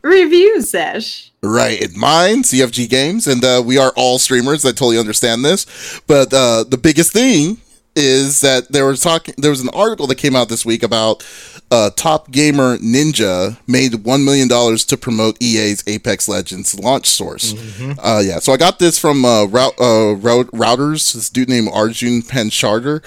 Review 0.00 0.62
Sesh. 0.62 1.30
Right, 1.42 1.82
and 1.82 1.94
mine, 1.94 2.42
CFG 2.42 2.88
Games, 2.88 3.26
and 3.26 3.44
uh, 3.44 3.62
we 3.64 3.76
are 3.76 3.92
all 3.94 4.18
streamers. 4.18 4.64
I 4.64 4.70
totally 4.70 4.98
understand 4.98 5.44
this, 5.44 6.00
but 6.06 6.32
uh, 6.32 6.64
the 6.64 6.78
biggest 6.78 7.12
thing 7.12 7.58
is 7.96 8.40
that 8.42 8.70
there 8.70 8.84
was 8.86 9.00
talking. 9.00 9.34
There 9.38 9.50
was 9.50 9.60
an 9.60 9.70
article 9.70 10.06
that 10.06 10.16
came 10.16 10.36
out 10.36 10.48
this 10.48 10.64
week 10.64 10.82
about 10.82 11.26
uh, 11.70 11.90
Top 11.96 12.30
Gamer 12.30 12.76
Ninja 12.78 13.56
made 13.66 14.04
one 14.04 14.24
million 14.24 14.46
dollars 14.48 14.84
to 14.86 14.96
promote 14.96 15.36
EA's 15.42 15.82
Apex 15.86 16.28
Legends 16.28 16.78
launch 16.78 17.06
source. 17.06 17.54
Uh, 17.98 18.22
yeah, 18.24 18.38
so 18.38 18.52
I 18.52 18.56
got 18.56 18.78
this 18.78 18.98
from 18.98 19.24
uh, 19.24 19.46
rout, 19.46 19.72
uh, 19.80 20.14
rout, 20.14 20.46
Reuters. 20.48 21.14
This 21.14 21.30
dude 21.30 21.48
named 21.48 21.68
Arjun 21.72 22.22
Panchadar. 22.22 23.02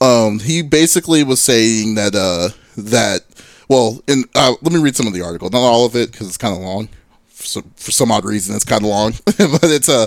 Um, 0.00 0.38
he 0.40 0.62
basically 0.62 1.24
was 1.24 1.40
saying 1.40 1.94
that 1.94 2.14
uh, 2.14 2.50
that 2.76 3.22
well, 3.68 4.00
in 4.06 4.24
uh, 4.34 4.54
let 4.62 4.72
me 4.72 4.80
read 4.80 4.94
some 4.96 5.06
of 5.06 5.14
the 5.14 5.22
article. 5.22 5.50
Not 5.50 5.58
all 5.58 5.86
of 5.86 5.96
it 5.96 6.12
because 6.12 6.28
it's 6.28 6.36
kind 6.36 6.54
of 6.54 6.60
long. 6.60 6.88
For 7.46 7.60
some, 7.60 7.72
for 7.76 7.92
some 7.92 8.10
odd 8.10 8.24
reason, 8.24 8.56
it's 8.56 8.64
kind 8.64 8.82
of 8.82 8.88
long, 8.88 9.12
but 9.24 9.70
it's 9.70 9.88
uh, 9.88 10.06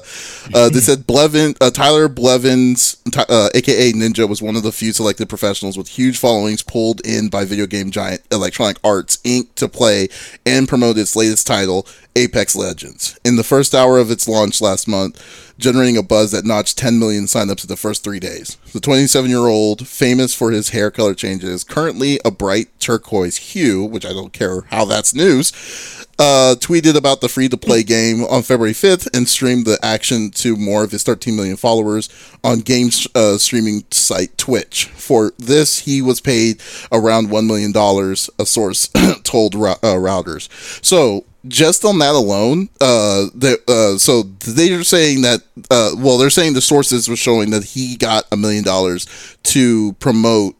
uh, 0.54 0.68
they 0.68 0.82
said 0.82 1.08
Blevin, 1.08 1.56
uh, 1.62 1.72
Tyler 1.72 2.10
Blevins, 2.10 2.98
uh, 3.18 3.50
aka 3.56 3.94
Ninja, 3.94 4.28
was 4.28 4.42
one 4.42 4.58
of 4.58 4.64
the 4.64 4.74
few 4.74 4.92
selected 4.92 5.30
professionals 5.30 5.78
with 5.78 5.88
huge 5.88 6.18
followings 6.18 6.62
pulled 6.62 7.00
in 7.08 7.30
by 7.30 7.46
video 7.46 7.66
game 7.66 7.92
giant 7.92 8.22
Electronic 8.30 8.78
Arts 8.84 9.18
Inc. 9.24 9.56
to 9.56 9.70
play 9.70 10.10
and 10.46 10.68
promote 10.68 10.98
its 10.98 11.16
latest 11.16 11.48
title, 11.48 11.88
Apex 12.18 12.58
Legends. 12.58 13.18
In 13.24 13.38
the 13.38 13.44
first 13.44 13.74
hour 13.74 14.00
of 14.00 14.12
its 14.12 14.28
launch 14.28 14.60
last 14.60 14.86
month, 14.86 15.24
generating 15.58 15.98
a 15.98 16.04
buzz 16.04 16.32
that 16.32 16.46
notched 16.46 16.78
10 16.78 16.98
million 16.98 17.26
signups 17.26 17.64
in 17.64 17.68
the 17.68 17.76
first 17.76 18.04
three 18.04 18.20
days. 18.20 18.56
The 18.74 18.80
27 18.80 19.30
year 19.30 19.48
old, 19.48 19.88
famous 19.88 20.34
for 20.34 20.52
his 20.52 20.70
hair 20.70 20.90
color 20.90 21.14
changes, 21.14 21.64
currently 21.64 22.20
a 22.26 22.32
bright 22.32 22.68
turquoise 22.80 23.38
hue, 23.38 23.84
which 23.84 24.06
I 24.06 24.14
don't 24.14 24.34
care 24.34 24.62
how 24.70 24.86
that's 24.86 25.14
news, 25.14 25.99
uh, 26.20 26.56
tweeted 26.60 26.96
about 26.96 27.22
the 27.22 27.30
free 27.30 27.48
to 27.50 27.58
play 27.58 27.82
game 27.82 28.24
on 28.26 28.44
February 28.44 28.74
5th 28.74 29.08
and 29.16 29.28
streamed 29.28 29.66
the 29.66 29.80
action 29.82 30.30
to 30.32 30.56
more 30.58 30.84
of 30.84 30.92
his 30.92 31.04
13 31.04 31.36
million 31.36 31.56
followers 31.56 32.10
on 32.44 32.60
game 32.60 32.90
uh, 33.16 33.38
streaming 33.38 33.84
site 33.90 34.38
Twitch. 34.38 34.86
For 34.86 35.32
this, 35.38 35.80
he 35.80 36.02
was 36.02 36.20
paid 36.20 36.62
around 36.92 37.30
$1 37.30 37.48
million, 37.48 37.72
a 37.76 38.46
source 38.46 38.88
told 39.24 39.56
uh, 39.56 39.76
Reuters. 39.82 40.50
So, 40.86 41.26
just 41.48 41.86
on 41.86 42.00
that 42.00 42.16
alone, 42.16 42.68
uh, 42.82 43.28
uh, 43.68 43.98
so 43.98 44.24
they're 44.24 44.84
saying 44.84 45.22
that, 45.22 45.42
uh, 45.72 45.92
well, 45.98 46.18
they're 46.18 46.30
saying 46.30 46.54
the 46.54 46.62
sources 46.62 47.08
were 47.08 47.16
showing 47.16 47.52
that 47.52 47.64
he 47.64 47.96
got 47.96 48.26
a 48.32 48.36
million 48.36 48.64
dollars 48.64 49.08
to 49.44 49.94
promote 49.94 50.56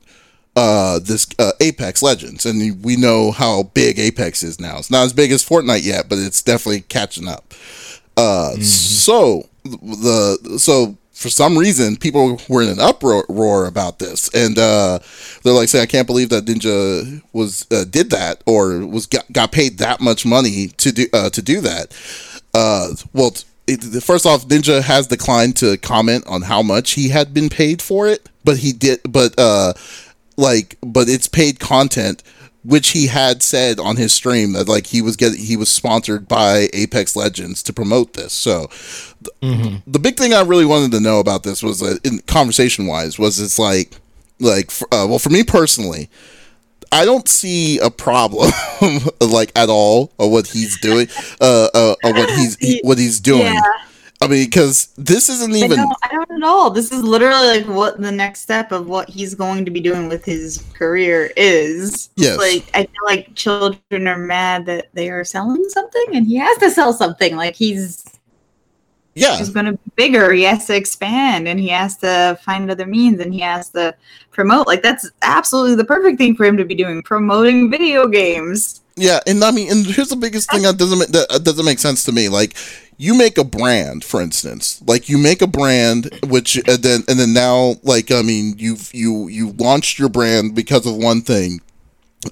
uh, 0.60 1.00
this 1.00 1.26
uh, 1.40 1.54
Apex 1.62 2.04
Legends, 2.04 2.46
and 2.46 2.84
we 2.84 2.98
know 2.98 3.32
how 3.32 3.64
big 3.64 3.98
Apex 3.98 4.44
is 4.44 4.60
now. 4.60 4.78
It's 4.78 4.92
not 4.92 5.06
as 5.06 5.14
big 5.14 5.32
as 5.32 5.48
Fortnite 5.48 5.86
yet, 5.86 6.10
but 6.10 6.20
it's 6.20 6.42
definitely 6.42 6.82
catching 6.82 7.30
up. 7.30 7.54
Uh, 8.18 8.56
So 8.60 9.48
the 9.64 10.58
so 10.60 10.98
for 11.14 11.30
some 11.30 11.58
reason 11.58 11.96
people 11.96 12.42
were 12.50 12.62
in 12.62 12.68
an 12.68 12.80
uproar 12.80 13.68
about 13.68 14.00
this, 14.00 14.30
and 14.34 14.60
uh, 14.60 15.00
they're 15.44 15.54
like 15.54 15.70
saying, 15.70 15.84
"I 15.84 15.86
can't 15.86 16.08
believe 16.08 16.28
that 16.30 16.44
Ninja 16.44 17.22
was 17.32 17.66
uh, 17.72 17.86
did 17.86 18.10
that 18.10 18.44
or 18.46 18.86
was 18.86 19.06
got, 19.06 19.32
got 19.32 19.54
paid 19.54 19.78
that 19.78 20.02
much 20.02 20.26
money 20.26 20.68
to 20.76 20.92
do 20.92 21.06
uh, 21.14 21.30
to 21.30 21.42
do 21.42 21.62
that." 21.62 21.94
Uh, 22.54 22.96
well. 23.14 23.32
It, 23.72 23.84
first 24.02 24.26
off, 24.26 24.48
Ninja 24.48 24.82
has 24.82 25.06
declined 25.06 25.56
to 25.58 25.78
comment 25.78 26.26
on 26.26 26.42
how 26.42 26.64
much 26.64 26.94
he 26.94 27.10
had 27.10 27.36
been 27.36 27.50
paid 27.50 27.84
for 27.84 28.08
it, 28.08 28.28
but 28.44 28.58
he 28.58 28.74
did. 28.74 29.00
But 29.08 29.38
uh, 29.38 29.74
like 30.40 30.78
but 30.82 31.10
it's 31.10 31.28
paid 31.28 31.60
content 31.60 32.24
which 32.64 32.90
he 32.90 33.08
had 33.08 33.42
said 33.42 33.80
on 33.80 33.96
his 33.96 34.14
stream 34.14 34.54
that 34.54 34.68
like 34.68 34.88
he 34.88 35.02
was 35.02 35.16
getting 35.16 35.40
he 35.40 35.56
was 35.56 35.70
sponsored 35.70 36.28
by 36.28 36.68
Apex 36.74 37.16
Legends 37.16 37.64
to 37.64 37.74
promote 37.74 38.14
this. 38.14 38.34
So 38.34 38.68
mm-hmm. 39.42 39.78
the 39.90 40.00
big 40.00 40.18
thing 40.18 40.34
I 40.34 40.42
really 40.42 40.66
wanted 40.66 40.92
to 40.92 41.00
know 41.00 41.20
about 41.20 41.44
this 41.44 41.64
was 41.64 41.80
that 41.80 42.00
in 42.06 42.20
conversation 42.20 42.86
wise 42.86 43.18
was 43.18 43.40
it's 43.40 43.60
like 43.60 43.96
like 44.40 44.72
uh, 44.92 45.06
well 45.08 45.20
for 45.20 45.30
me 45.30 45.44
personally 45.44 46.10
I 46.92 47.06
don't 47.06 47.30
see 47.30 47.80
a 47.80 47.90
problem 47.90 48.52
like 49.22 49.52
at 49.58 49.70
all 49.70 50.12
of 50.20 50.32
what 50.32 50.48
he's 50.48 50.80
doing 50.82 51.08
uh, 51.40 51.70
uh 51.74 51.96
what 52.02 52.30
he's 52.32 52.58
he, 52.58 52.82
what 52.84 52.98
he's 52.98 53.20
doing. 53.20 53.54
Yeah. 53.54 53.62
I 54.22 54.28
mean, 54.28 54.46
because 54.46 54.88
this 54.98 55.30
isn't 55.30 55.56
even. 55.56 55.80
I 55.80 55.84
don't, 55.84 55.98
I 56.04 56.08
don't 56.10 56.32
at 56.32 56.44
all. 56.44 56.70
This 56.70 56.92
is 56.92 57.04
literally 57.04 57.48
like 57.48 57.68
what 57.68 58.02
the 58.02 58.12
next 58.12 58.42
step 58.42 58.72
of 58.72 58.88
what 58.88 59.08
he's 59.10 59.34
going 59.34 59.64
to 59.64 59.72
be 59.72 59.80
doing 59.80 60.10
with 60.10 60.26
his 60.26 60.66
career 60.74 61.32
is. 61.38 62.10
Yes. 62.18 62.38
Like 62.38 62.70
I 62.74 62.84
feel 62.84 63.06
like 63.06 63.34
children 63.36 64.08
are 64.08 64.18
mad 64.18 64.66
that 64.66 64.90
they 64.94 65.10
are 65.10 65.24
selling 65.24 65.64
something, 65.70 66.06
and 66.14 66.28
he 66.28 66.36
has 66.36 66.58
to 66.58 66.70
sell 66.70 66.94
something. 66.94 67.36
Like 67.36 67.56
he's. 67.56 68.04
Yeah. 69.16 69.38
He's 69.38 69.50
going 69.50 69.66
to 69.66 69.74
be 69.74 69.92
bigger. 69.96 70.32
He 70.32 70.44
has 70.44 70.66
to 70.68 70.76
expand, 70.76 71.48
and 71.48 71.60
he 71.60 71.68
has 71.70 71.98
to 71.98 72.40
find 72.46 72.72
other 72.72 72.86
means, 72.86 73.20
and 73.20 73.34
he 73.34 73.42
has 73.42 73.70
to 73.72 73.94
promote. 74.32 74.68
Like 74.68 74.82
that's 74.82 75.10
absolutely 75.24 75.76
the 75.76 75.84
perfect 75.84 76.18
thing 76.18 76.36
for 76.36 76.46
him 76.46 76.56
to 76.56 76.64
be 76.64 76.76
doing, 76.76 77.02
promoting 77.04 77.70
video 77.70 78.08
games. 78.08 78.82
Yeah, 79.00 79.20
and 79.26 79.44
I 79.44 79.52
mean, 79.52 79.72
and 79.72 79.86
here's 79.86 80.10
the 80.10 80.18
biggest 80.18 80.52
thing 80.52 80.64
that 80.64 80.78
doesn't 80.78 81.12
that 81.14 81.28
uh, 81.30 81.40
doesn't 81.40 81.66
make 81.66 81.80
sense 81.80 82.04
to 82.04 82.12
me. 82.12 82.28
Like, 82.28 82.56
you 82.98 83.14
make 83.14 83.38
a 83.38 83.46
brand, 83.46 84.04
for 84.04 84.22
instance, 84.22 84.82
like 84.86 85.08
you 85.08 85.18
make 85.18 85.42
a 85.42 85.48
brand, 85.48 86.10
which 86.28 86.58
and 86.68 86.84
then 86.84 87.04
and 87.08 87.18
then 87.18 87.34
now, 87.34 87.76
like 87.84 88.12
I 88.12 88.22
mean, 88.22 88.56
you've 88.58 88.94
you 88.94 89.30
you 89.30 89.52
launched 89.52 90.00
your 90.00 90.10
brand 90.10 90.54
because 90.54 90.86
of 90.86 90.96
one 90.98 91.22
thing, 91.22 91.62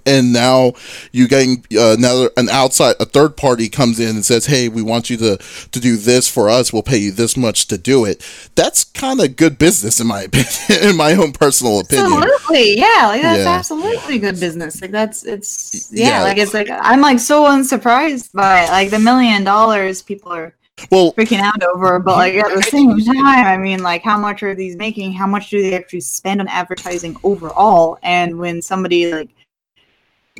and 0.05 0.33
now 0.33 0.73
you 1.11 1.27
getting 1.27 1.63
uh, 1.77 1.95
another 1.97 2.29
an 2.35 2.49
outside 2.49 2.95
a 2.99 3.05
third 3.05 3.37
party 3.37 3.69
comes 3.69 3.99
in 3.99 4.15
and 4.15 4.25
says 4.25 4.45
hey 4.45 4.67
we 4.67 4.81
want 4.81 5.09
you 5.09 5.15
to 5.17 5.37
to 5.71 5.79
do 5.79 5.95
this 5.95 6.27
for 6.27 6.49
us. 6.49 6.73
We'll 6.73 6.83
pay 6.83 6.97
you 6.97 7.11
this 7.11 7.37
much 7.37 7.67
to 7.67 7.77
do 7.77 8.03
it. 8.05 8.21
That's 8.55 8.83
kind 8.83 9.21
of 9.21 9.35
good 9.35 9.57
business 9.57 9.99
in 9.99 10.07
my 10.07 10.21
opinion 10.33 10.89
in 10.89 10.97
my 10.97 11.13
own 11.13 11.31
personal 11.31 11.79
opinion. 11.79 12.23
Absolutely. 12.23 12.77
Yeah 12.77 13.07
like 13.07 13.21
that's 13.21 13.43
yeah. 13.43 13.49
absolutely 13.49 14.19
good 14.19 14.39
business. 14.39 14.81
Like 14.81 14.91
that's 14.91 15.25
it's 15.25 15.91
yeah, 15.91 16.09
yeah, 16.09 16.23
like 16.23 16.37
it's 16.37 16.53
like 16.53 16.69
i'm 16.69 17.01
like 17.01 17.19
so 17.19 17.45
unsurprised 17.45 18.31
by 18.33 18.67
like 18.67 18.89
the 18.89 18.99
million 18.99 19.43
dollars 19.43 20.01
people 20.01 20.33
are 20.33 20.53
well 20.91 21.13
freaking 21.13 21.39
out 21.39 21.61
over 21.63 21.97
but 21.97 22.15
like 22.17 22.35
at 22.35 22.53
the 22.53 22.61
same 22.61 22.97
time 22.99 23.45
i 23.45 23.57
mean 23.57 23.81
like 23.81 24.03
how 24.03 24.17
much 24.17 24.43
are 24.43 24.53
these 24.53 24.75
making? 24.75 25.13
How 25.13 25.27
much 25.27 25.49
do 25.49 25.61
they 25.61 25.75
actually 25.75 26.01
spend 26.01 26.41
on 26.41 26.47
advertising 26.47 27.17
overall? 27.23 27.97
And 28.03 28.37
when 28.37 28.61
somebody 28.61 29.11
like 29.11 29.29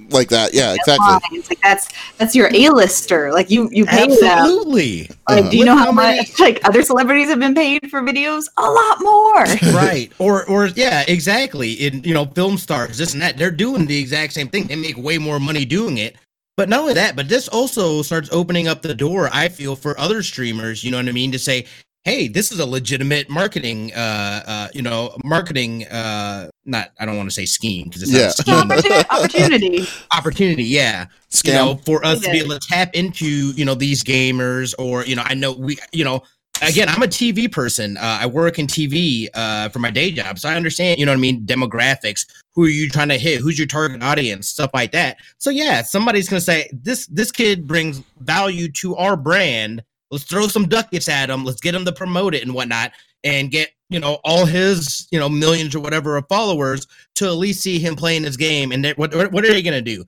like 0.10 0.30
that. 0.30 0.54
Yeah, 0.54 0.74
exactly. 0.74 1.38
It's 1.38 1.50
like 1.50 1.62
that's 1.62 1.90
that's 2.18 2.36
your 2.36 2.50
A-lister. 2.54 3.32
Like 3.32 3.50
you 3.50 3.70
you 3.72 3.86
pay 3.86 4.04
Absolutely. 4.04 5.04
them. 5.04 5.18
Like, 5.30 5.40
uh-huh. 5.40 5.50
do 5.50 5.58
you 5.58 5.66
know 5.66 5.78
how 5.78 5.92
much 5.92 6.32
like 6.40 6.60
other 6.68 6.82
celebrities 6.82 7.30
have 7.30 7.40
been 7.40 7.56
paid 7.56 7.90
for 7.90 8.02
videos? 8.02 8.46
A 8.58 8.70
lot 8.70 8.98
more. 9.02 9.44
right. 9.74 10.12
Or 10.20 10.46
or 10.46 10.68
yeah, 10.68 11.04
exactly. 11.08 11.74
In 11.74 12.04
you 12.04 12.14
know, 12.14 12.26
film 12.26 12.58
stars, 12.58 12.98
this 12.98 13.14
and 13.14 13.22
that, 13.22 13.38
they're 13.38 13.52
doing 13.52 13.86
the 13.86 13.98
exact 13.98 14.34
same 14.34 14.48
thing. 14.48 14.68
They 14.68 14.76
make 14.76 14.98
way 14.98 15.18
more 15.18 15.40
money 15.40 15.66
doing 15.66 15.98
it. 15.98 16.16
But 16.58 16.70
not 16.70 16.80
only 16.80 16.94
that, 16.96 17.16
but 17.16 17.30
this 17.30 17.48
also 17.48 18.02
starts 18.02 18.30
opening 18.32 18.68
up 18.68 18.82
the 18.82 18.96
door, 18.96 19.30
I 19.32 19.48
feel, 19.48 19.76
for 19.76 19.98
other 20.00 20.24
streamers, 20.24 20.84
you 20.84 20.90
know 20.90 20.98
what 20.98 21.08
I 21.08 21.12
mean, 21.12 21.32
to 21.32 21.38
say, 21.38 21.68
hey, 22.04 22.28
this 22.28 22.52
is 22.52 22.60
a 22.60 22.66
legitimate 22.66 23.30
marketing, 23.30 23.94
uh, 23.94 24.44
uh, 24.48 24.68
you 24.74 24.82
know, 24.82 25.16
marketing, 25.24 25.86
uh, 25.88 26.50
not, 26.68 26.92
I 27.00 27.06
don't 27.06 27.18
want 27.18 27.30
to 27.30 27.34
say 27.34 27.46
scheme 27.46 27.86
because 27.86 28.04
it's 28.04 28.12
yeah. 28.12 28.26
not 28.26 28.34
scheme. 28.34 29.04
opportunity. 29.10 29.88
opportunity, 30.12 30.64
yeah. 30.66 31.06
Scam. 31.30 31.48
You 31.48 31.54
know, 31.54 31.76
for 31.86 32.06
us 32.06 32.22
to 32.22 32.32
be 32.32 32.40
able 32.40 32.58
to 32.58 32.68
tap 32.68 32.94
into, 32.94 33.26
you 33.26 33.66
know, 33.66 33.76
these 33.76 34.04
gamers 34.04 34.74
or, 34.78 35.06
you 35.06 35.16
know, 35.16 35.24
I 35.26 35.34
know 35.34 35.54
we, 35.54 35.78
you 35.92 36.04
know, 36.04 36.22
again, 36.62 36.90
I'm 36.90 37.04
a 37.04 37.08
TV 37.08 37.52
person. 37.52 37.98
Uh, 37.98 38.20
I 38.22 38.26
work 38.28 38.60
in 38.60 38.68
TV 38.68 39.28
uh, 39.34 39.70
for 39.70 39.80
my 39.80 39.92
day 39.92 40.12
job, 40.12 40.40
so 40.40 40.50
I 40.50 40.56
understand. 40.56 41.00
You 41.00 41.06
know 41.06 41.12
what 41.12 41.18
I 41.18 41.22
mean? 41.22 41.46
Demographics. 41.46 42.26
Who 42.54 42.66
are 42.66 42.70
you 42.70 42.90
trying 42.90 43.10
to 43.10 43.18
hit? 43.18 43.42
Who's 43.42 43.58
your 43.58 43.68
target 43.68 44.04
audience? 44.04 44.48
Stuff 44.48 44.72
like 44.74 44.92
that. 44.92 45.18
So 45.38 45.50
yeah, 45.50 45.82
somebody's 45.82 46.30
gonna 46.30 46.42
say 46.42 46.70
this. 46.74 47.08
This 47.08 47.32
kid 47.32 47.68
brings 47.68 48.02
value 48.20 48.72
to 48.74 48.96
our 48.96 49.16
brand 49.16 49.84
Let's 50.10 50.24
throw 50.24 50.48
some 50.48 50.68
ducats 50.68 51.10
at 51.10 51.30
him. 51.30 51.44
Let's 51.44 51.62
get 51.62 51.76
him 51.76 51.86
to 51.86 51.92
promote 51.92 52.34
it 52.34 52.44
and 52.44 52.54
whatnot, 52.54 52.92
and 53.24 53.52
get 53.52 53.72
you 53.90 54.00
know 54.00 54.20
all 54.24 54.46
his 54.46 55.08
you 55.12 55.20
know 55.20 55.30
millions 55.30 55.76
or 55.76 55.80
whatever 55.80 56.18
of 56.18 56.26
followers 56.28 56.88
to 57.16 57.26
at 57.26 57.32
least 57.32 57.62
see 57.62 57.80
him 57.80 57.96
playing 57.96 58.24
his 58.24 58.38
game. 58.38 58.72
And 58.72 58.86
what 58.96 59.14
what 59.16 59.46
are 59.46 59.50
they 59.50 59.62
gonna 59.62 59.82
do? 59.82 60.06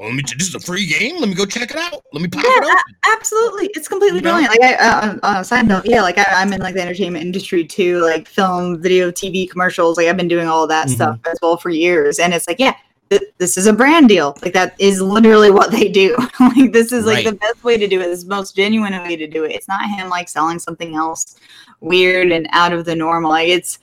let 0.00 0.14
me. 0.14 0.22
This 0.36 0.48
is 0.48 0.54
a 0.54 0.60
free 0.60 0.86
game. 0.86 1.18
Let 1.20 1.28
me 1.28 1.34
go 1.34 1.44
check 1.44 1.70
it 1.70 1.76
out. 1.76 2.02
Let 2.12 2.22
me 2.22 2.28
pop 2.28 2.44
yeah, 2.44 2.50
it 2.56 2.64
open. 2.64 2.96
Absolutely, 3.16 3.66
it's 3.74 3.88
completely 3.88 4.18
you 4.18 4.22
brilliant. 4.22 4.52
Know? 4.60 4.66
Like, 4.66 4.80
I, 4.80 4.88
uh, 4.88 5.18
uh, 5.22 5.42
side 5.42 5.66
note, 5.68 5.84
yeah, 5.84 6.02
like 6.02 6.18
I, 6.18 6.42
am 6.42 6.52
in 6.52 6.60
like 6.60 6.74
the 6.74 6.82
entertainment 6.82 7.24
industry 7.24 7.64
too, 7.64 8.00
like 8.02 8.28
film, 8.28 8.80
video, 8.80 9.10
TV, 9.10 9.48
commercials. 9.48 9.96
Like 9.96 10.08
I've 10.08 10.16
been 10.16 10.28
doing 10.28 10.48
all 10.48 10.66
that 10.66 10.86
mm-hmm. 10.86 10.94
stuff 10.94 11.18
as 11.30 11.38
well 11.42 11.56
for 11.56 11.70
years, 11.70 12.18
and 12.18 12.34
it's 12.34 12.46
like, 12.48 12.58
yeah, 12.58 12.74
this 13.08 13.56
is 13.56 13.66
a 13.66 13.72
brand 13.72 14.08
deal. 14.08 14.36
Like 14.42 14.52
that 14.54 14.74
is 14.78 15.00
literally 15.00 15.50
what 15.50 15.70
they 15.70 15.88
do. 15.88 16.16
like 16.40 16.72
this 16.72 16.92
is 16.92 17.06
like 17.06 17.24
right. 17.24 17.26
the 17.26 17.32
best 17.32 17.62
way 17.62 17.76
to 17.76 17.86
do 17.86 18.00
it. 18.00 18.06
This 18.06 18.24
most 18.24 18.56
genuine 18.56 18.92
way 19.02 19.16
to 19.16 19.26
do 19.26 19.44
it. 19.44 19.52
It's 19.52 19.68
not 19.68 19.88
him 19.88 20.08
like 20.08 20.28
selling 20.28 20.58
something 20.58 20.94
else 20.94 21.36
weird 21.80 22.32
and 22.32 22.48
out 22.50 22.72
of 22.72 22.84
the 22.84 22.96
normal. 22.96 23.30
Like 23.30 23.48
it's 23.48 23.78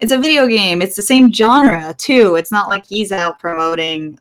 it's 0.00 0.12
a 0.12 0.18
video 0.18 0.46
game. 0.46 0.82
It's 0.82 0.96
the 0.96 1.02
same 1.02 1.32
genre 1.32 1.94
too. 1.96 2.36
It's 2.36 2.52
not 2.52 2.68
like 2.68 2.86
he's 2.86 3.12
out 3.12 3.38
promoting 3.38 4.18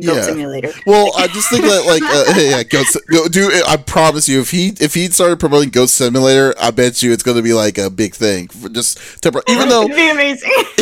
Goat 0.00 0.16
yeah. 0.16 0.22
Simulator. 0.22 0.72
Well, 0.86 1.12
I 1.16 1.26
just 1.26 1.50
think 1.50 1.64
that 1.64 1.84
like 1.86 2.02
uh, 2.02 2.40
yeah, 2.40 2.62
Goat, 2.62 2.86
go, 3.10 3.28
do 3.28 3.50
I 3.66 3.76
promise 3.76 4.28
you 4.28 4.40
if 4.40 4.50
he 4.50 4.72
if 4.80 4.94
he 4.94 5.08
started 5.08 5.38
promoting 5.38 5.70
Goat 5.70 5.90
Simulator, 5.90 6.54
I 6.60 6.70
bet 6.70 7.02
you 7.02 7.12
it's 7.12 7.22
going 7.22 7.36
to 7.36 7.42
be 7.42 7.52
like 7.52 7.78
a 7.78 7.90
big 7.90 8.14
thing. 8.14 8.48
For 8.48 8.68
just 8.68 9.22
to, 9.22 9.42
even 9.48 9.68
though 9.68 9.84
it'd 9.84 9.96
be 9.96 10.10
amazing. 10.10 10.50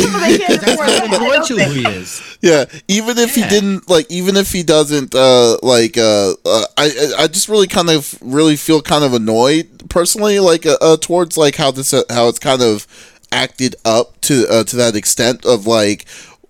he 1.59 1.89
is. 1.89 2.39
Yeah, 2.41 2.64
even 2.87 3.19
if 3.19 3.37
yeah. 3.37 3.45
he 3.45 3.51
didn't 3.51 3.91
like, 3.91 4.11
even 4.11 4.37
if 4.37 4.53
he 4.53 4.62
doesn't 4.62 5.14
uh 5.14 5.59
like 5.62 5.99
uh, 5.99 6.35
uh 6.45 6.64
I 6.77 7.12
I 7.19 7.27
just 7.27 7.49
really 7.49 7.66
kind 7.66 7.91
of 7.91 8.16
really 8.21 8.57
feel 8.57 8.81
kind 8.83 9.05
of 9.05 9.14
annoyed 9.14 9.89
personally 9.89 10.39
like 10.39 10.66
uh, 10.66 10.77
uh 10.81 10.97
towards 10.97 11.37
like 11.37 11.57
how 11.57 11.71
this 11.71 11.93
uh, 11.93 12.03
how 12.11 12.29
it's 12.29 12.39
kind 12.39 12.62
of 12.62 12.87
acted 13.33 13.77
up 13.85 14.21
to 14.23 14.47
uh, 14.49 14.64
to 14.64 14.77
that 14.77 14.97
extent 14.97 15.45
of 15.45 15.66
like 15.66 16.07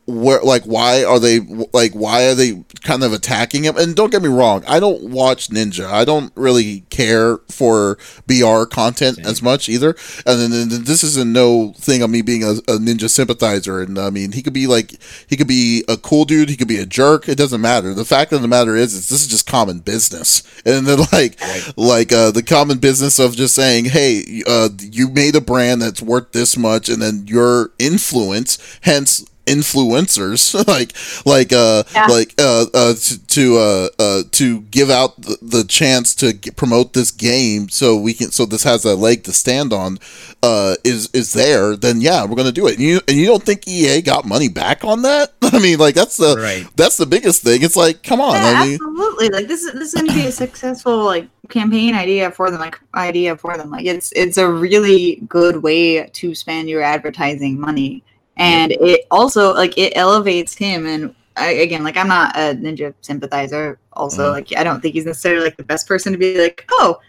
where 0.09 0.41
like 0.41 0.63
why 0.63 1.05
are 1.05 1.21
they 1.21 1.41
like 1.75 1.93
why 1.93 2.25
are 2.29 2.35
they 2.35 2.65
kind 2.83 3.05
of 3.05 3.13
attacking 3.13 3.65
him? 3.65 3.77
And 3.77 3.95
don't 3.95 4.11
get 4.11 4.23
me 4.23 4.29
wrong 4.29 4.65
i 4.67 4.81
don't 4.81 5.11
watch 5.11 5.49
ninja. 5.49 5.85
I 5.85 6.07
don't 6.07 6.33
really 6.35 6.81
care 6.89 7.39
for 7.51 7.99
br 8.27 8.65
content 8.65 9.17
Same. 9.17 9.27
as 9.27 9.43
much 9.43 9.69
either. 9.69 9.95
And 10.25 10.53
then, 10.53 10.85
this 10.85 11.05
is 11.05 11.19
a 11.19 11.25
no 11.27 11.75
thing 11.75 12.03
of 12.03 12.09
me 12.09 12.23
being 12.23 12.43
a, 12.43 12.53
a, 12.53 12.79
ninja 12.79 13.11
sympathizer. 13.11 13.83
And 13.83 13.99
i 13.99 14.09
mean 14.09 14.33
he 14.33 14.43
could 14.43 14.55
be 14.55 14.67
like 14.67 14.95
he 15.27 15.37
could 15.37 15.47
be 15.47 15.85
a 15.89 15.99
cool 15.99 16.25
dude 16.25 16.49
he 16.49 16.57
could 16.57 16.69
be 16.69 16.79
a 16.79 16.87
jerk 16.87 17.29
it 17.29 17.37
doesn't 17.37 17.61
matter. 17.61 17.93
The 17.93 18.05
fact 18.07 18.33
of 18.33 18.41
the 18.41 18.49
matter 18.49 18.77
is, 18.77 18.95
is 18.95 19.11
this 19.11 19.21
is 19.21 19.29
just 19.29 19.47
common 19.47 19.81
business. 19.81 20.43
And 20.65 20.87
then 20.87 20.99
like 21.13 21.39
right. 21.41 21.73
like 21.77 22.13
uh 22.13 22.31
the 22.31 22.43
common 22.43 22.79
business 22.79 23.19
of 23.19 23.37
just 23.37 23.55
saying 23.55 23.87
hey 23.87 24.43
uh 24.47 24.71
you 24.79 25.11
made 25.11 25.37
a 25.37 25.43
brand 25.43 25.83
that's 25.83 26.01
worth 26.01 26.33
this 26.33 26.57
much 26.57 26.89
and 26.89 27.03
then 27.03 27.27
your 27.27 27.73
influence 27.79 28.59
hence 28.81 29.28
influencers 29.49 30.55
like 30.69 30.93
like 31.27 31.53
uh 31.53 31.83
yeah. 31.95 32.07
like 32.07 32.35
uh, 32.39 32.67
uh 32.75 32.95
to 32.95 33.27
to 33.27 33.57
uh, 33.57 33.89
uh 33.99 34.23
to 34.31 34.61
give 34.63 34.91
out 34.91 35.21
the, 35.21 35.39
the 35.43 35.65
chance 35.65 36.15
to 36.15 36.33
get, 36.33 36.57
promote 36.57 36.93
this 36.93 37.11
game 37.11 37.69
so 37.69 37.97
we 37.97 38.13
can 38.13 38.31
so 38.31 38.45
this 38.45 38.63
has 38.63 38.85
a 38.85 38.95
leg 38.95 39.25
to 39.25 39.33
stand 39.33 39.73
on 39.73 39.99
uh 40.43 40.77
is 40.85 41.09
is 41.13 41.33
there 41.33 41.77
then 41.77 42.01
yeah 42.01 42.25
we're 42.25 42.37
gonna 42.37 42.53
do 42.53 42.67
it. 42.67 42.75
And 42.75 42.83
you 42.83 43.01
and 43.09 43.17
you 43.17 43.27
don't 43.27 43.43
think 43.43 43.67
EA 43.67 44.03
got 44.03 44.25
money 44.25 44.49
back 44.49 44.85
on 44.85 45.03
that? 45.03 45.33
I 45.43 45.59
mean 45.59 45.79
like 45.79 45.95
that's 45.95 46.17
the 46.17 46.37
right. 46.37 46.67
that's 46.77 46.97
the 46.97 47.07
biggest 47.07 47.43
thing. 47.43 47.63
It's 47.63 47.77
like 47.77 48.03
come 48.03 48.21
on 48.21 48.35
yeah, 48.35 48.55
I 48.57 48.65
mean, 48.67 48.75
absolutely. 48.75 49.29
Like 49.31 49.49
this 49.49 49.63
is 49.63 49.73
this 49.73 49.89
is 49.89 49.95
gonna 49.95 50.13
be 50.13 50.27
a 50.27 50.33
successful 50.33 51.05
like 51.05 51.29
campaign 51.49 51.95
idea 51.95 52.31
for 52.31 52.51
them 52.51 52.61
like 52.61 52.79
idea 52.95 53.37
for 53.37 53.57
them. 53.57 53.71
Like 53.71 53.87
it's 53.87 54.13
it's 54.13 54.37
a 54.37 54.49
really 54.49 55.23
good 55.29 55.63
way 55.63 56.07
to 56.07 56.35
spend 56.35 56.69
your 56.69 56.83
advertising 56.83 57.59
money 57.59 58.03
and 58.39 58.72
it 58.72 59.07
also 59.11 59.53
like 59.55 59.76
it 59.76 59.93
elevates 59.97 60.55
him 60.55 60.86
and 60.86 61.14
I, 61.36 61.51
again 61.51 61.84
like 61.84 61.97
i'm 61.97 62.09
not 62.09 62.36
a 62.36 62.55
ninja 62.55 62.95
sympathizer 63.01 63.78
also 63.93 64.30
mm. 64.30 64.32
like 64.32 64.57
i 64.57 64.64
don't 64.64 64.80
think 64.80 64.95
he's 64.95 65.07
necessarily 65.07 65.45
like 65.45 65.57
the 65.57 65.64
best 65.64 65.86
person 65.86 66.12
to 66.12 66.18
be 66.18 66.39
like 66.41 66.64
oh 66.70 67.01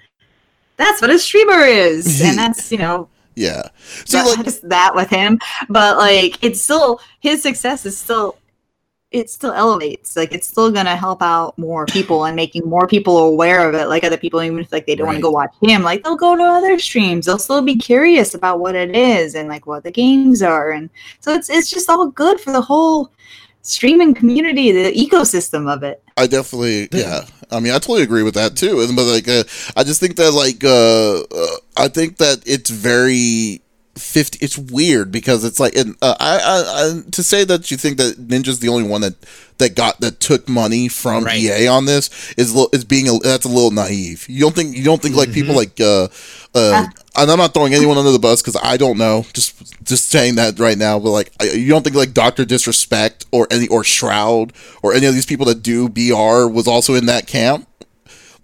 that's 0.80 1.02
what 1.02 1.12
a 1.12 1.20
streamer 1.20 1.60
is. 1.60 2.22
And 2.26 2.38
that's 2.38 2.72
you 2.72 2.78
know 2.78 3.10
yeah. 3.36 3.70
So 4.06 4.24
like, 4.24 4.44
just 4.44 4.68
that 4.68 4.96
with 4.96 5.10
him 5.10 5.40
but 5.70 5.98
like 5.98 6.44
it's 6.44 6.62
still 6.62 7.00
his 7.20 7.42
success 7.42 7.86
is 7.86 7.98
still 7.98 8.38
it 9.12 9.30
still 9.30 9.52
elevates 9.52 10.16
like 10.16 10.32
it's 10.32 10.48
still 10.48 10.72
gonna 10.72 10.96
help 10.96 11.22
out 11.22 11.58
more 11.58 11.86
people 11.88 12.26
and 12.26 12.36
making 12.36 12.64
more 12.68 12.88
people 12.88 13.18
aware 13.18 13.68
of 13.68 13.74
it 13.74 13.88
like 13.88 14.04
other 14.04 14.18
people 14.18 14.42
even 14.42 14.60
if 14.60 14.72
like 14.72 14.86
they 14.86 14.96
don't 14.96 15.08
right. 15.08 15.14
want 15.14 15.18
to 15.18 15.24
go 15.24 15.32
watch 15.32 15.54
him 15.62 15.82
like 15.82 16.04
they'll 16.04 16.16
go 16.16 16.36
to 16.36 16.44
other 16.44 16.78
streams 16.78 17.26
they'll 17.26 17.40
still 17.40 17.62
be 17.62 17.76
curious 17.76 18.36
about 18.36 18.60
what 18.60 18.76
it 18.76 18.96
is 18.96 19.34
and 19.34 19.50
like 19.50 19.66
what 19.66 19.84
the 19.84 19.92
games 19.92 20.44
are 20.44 20.72
and 20.72 20.90
so 21.22 21.34
it's 21.34 21.50
it's 21.50 21.72
just 21.72 21.90
all 21.90 22.08
good 22.08 22.40
for 22.40 22.52
the 22.52 22.62
whole 22.62 23.12
streaming 23.62 24.14
community, 24.14 24.72
the 24.72 24.92
ecosystem 24.92 25.72
of 25.72 25.84
it. 25.84 26.02
I 26.18 26.28
definitely, 26.28 26.90
yeah. 26.92 27.26
I 27.52 27.60
mean, 27.60 27.72
I 27.72 27.80
totally 27.80 28.04
agree 28.04 28.24
with 28.24 28.34
that 28.36 28.56
too. 28.56 28.76
But 28.96 29.06
like, 29.06 29.28
uh, 29.28 29.44
I 29.76 29.84
just 29.84 30.00
think 30.00 30.16
that 30.18 30.32
like, 30.32 30.64
uh, 30.64 31.22
uh, 31.22 31.58
I 31.78 31.88
think 31.88 32.18
that 32.18 32.44
it's 32.46 32.70
very 32.70 33.62
50 34.00 34.40
it's 34.44 34.58
weird 34.58 35.12
because 35.12 35.44
it's 35.44 35.60
like 35.60 35.76
and 35.76 35.96
uh, 36.02 36.16
I, 36.20 36.38
I, 36.38 36.98
I 36.98 37.10
to 37.12 37.24
say 37.24 37.44
that 37.44 37.70
you 37.72 37.78
think 37.78 37.98
that 37.98 38.16
ninja's 38.16 38.60
the 38.60 38.70
only 38.70 38.88
one 38.88 39.02
that 39.02 39.16
that 39.58 39.76
got 39.76 40.00
that 40.00 40.20
took 40.20 40.48
money 40.48 40.88
from 40.88 41.26
right. 41.26 41.40
ea 41.40 41.68
on 41.68 41.86
this 41.86 42.34
is 42.38 42.56
is 42.74 42.86
being 42.86 43.08
a, 43.08 43.20
that's 43.20 43.46
a 43.46 43.50
little 43.50 43.72
naive. 43.72 44.26
You 44.30 44.42
don't 44.42 44.56
think 44.56 44.76
you 44.76 44.84
don't 44.84 45.02
think 45.02 45.16
like 45.16 45.30
mm-hmm. 45.30 45.36
people 45.36 45.56
like 45.56 45.80
uh 45.80 46.08
uh 46.56 46.88
and 47.16 47.30
i'm 47.30 47.38
not 47.38 47.54
throwing 47.54 47.74
anyone 47.74 47.98
under 47.98 48.12
the 48.12 48.20
bus 48.20 48.42
because 48.42 48.58
i 48.64 48.78
don't 48.78 48.98
know 48.98 49.26
just 49.34 49.84
just 49.84 50.10
saying 50.10 50.36
that 50.36 50.58
right 50.60 50.78
now 50.78 50.98
but 50.98 51.12
like 51.12 51.32
you 51.54 51.68
don't 51.68 51.84
think 51.84 51.96
like 51.96 52.14
dr 52.14 52.44
disrespect 52.46 53.26
or 53.32 53.48
any 53.52 53.68
or 53.68 53.84
shroud 53.84 54.54
or 54.82 54.94
any 54.94 55.06
of 55.06 55.14
these 55.14 55.26
people 55.26 55.46
that 55.46 55.62
do 55.62 55.90
br 55.90 56.48
was 56.48 56.68
also 56.68 56.96
in 56.96 57.06
that 57.08 57.28
camp? 57.28 57.68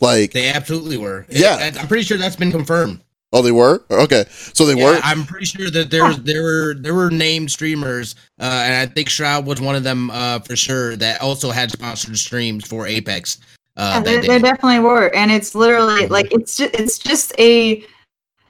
Like 0.02 0.34
they 0.34 0.50
absolutely 0.50 0.98
were. 0.98 1.26
Yeah. 1.30 1.72
I'm 1.80 1.88
pretty 1.88 2.04
sure 2.04 2.18
that's 2.18 2.36
been 2.36 2.52
confirmed 2.52 3.00
Oh, 3.36 3.42
they 3.42 3.52
were 3.52 3.84
okay. 3.92 4.24
So 4.30 4.66
they 4.66 4.80
yeah, 4.80 4.92
were. 4.92 5.00
I'm 5.04 5.26
pretty 5.26 5.46
sure 5.46 5.70
that 5.70 5.90
there 5.92 6.14
there 6.14 6.42
were 6.42 6.74
there 6.74 6.94
were 6.94 7.10
named 7.10 7.52
streamers, 7.52 8.16
uh, 8.40 8.64
and 8.66 8.74
I 8.74 8.86
think 8.86 9.10
Shroud 9.10 9.46
was 9.46 9.60
one 9.60 9.76
of 9.76 9.84
them 9.84 10.10
uh, 10.10 10.40
for 10.40 10.56
sure. 10.56 10.96
That 10.96 11.22
also 11.22 11.52
had 11.52 11.70
sponsored 11.70 12.18
streams 12.18 12.66
for 12.66 12.88
Apex. 12.88 13.40
Uh, 13.76 14.02
yeah, 14.06 14.22
there, 14.22 14.40
definitely 14.40 14.80
were, 14.80 15.14
and 15.14 15.34
it's 15.34 15.54
literally 15.54 16.08
like 16.08 16.34
it's 16.34 16.56
just 16.56 16.76
it's 16.76 16.98
just 16.98 17.38
a 17.38 17.84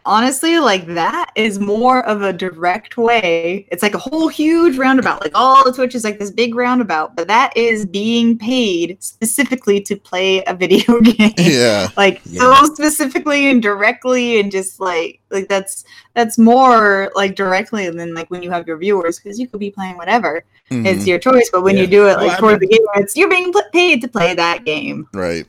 honestly, 0.06 0.60
like 0.60 0.86
that 0.88 1.32
is 1.36 1.60
more 1.60 2.06
of 2.06 2.22
a 2.22 2.32
direct 2.32 2.98
way. 2.98 3.68
It's 3.72 3.84
like 3.84 3.94
a 3.94 4.00
whole 4.00 4.28
huge 4.28 4.78
roundabout. 4.78 5.22
Like 5.22 5.32
all 5.36 5.64
the 5.64 5.72
Twitch 5.72 5.96
is 5.96 6.04
like 6.04 6.20
this 6.20 6.32
big 6.32 6.56
roundabout, 6.56 7.16
but 7.16 7.28
that 7.28 7.56
is 7.56 7.86
being 7.86 8.38
paid 8.38 9.04
specifically 9.04 9.82
to 9.82 9.96
play 9.96 10.44
a 10.46 10.54
video 10.54 11.00
game. 11.02 11.34
Yeah. 11.38 11.90
like 11.98 12.22
yeah. 12.26 12.40
so 12.40 12.74
specifically 12.74 13.50
and 13.50 13.62
directly 13.62 14.40
and 14.40 14.52
just 14.52 14.80
like 14.80 15.20
like 15.32 15.48
that's 15.50 15.84
that's 16.14 16.38
more 16.38 17.12
like 17.16 17.36
directly 17.36 17.90
than 17.90 18.14
like 18.14 18.30
when 18.30 18.42
you 18.44 18.52
have 18.52 18.68
your 18.68 18.78
viewers 18.78 19.20
because 19.20 19.40
you 19.40 19.48
could 19.48 19.60
be 19.60 19.72
playing 19.72 19.98
whatever. 19.98 20.44
Mm-hmm. 20.72 20.86
It's 20.86 21.06
your 21.06 21.20
choice, 21.20 21.50
but 21.52 21.64
when 21.64 21.76
yeah. 21.76 21.84
you 21.84 21.88
do 21.88 22.08
it 22.08 22.18
like 22.18 22.28
well, 22.28 22.38
for 22.38 22.50
mean, 22.52 22.60
the 22.60 22.68
game, 22.68 22.86
it's 22.96 23.16
you're 23.16 23.30
being 23.30 23.54
paid 23.72 24.02
to 24.02 24.08
play 24.08 24.34
that 24.34 24.66
game. 24.66 25.08
Right. 25.14 25.46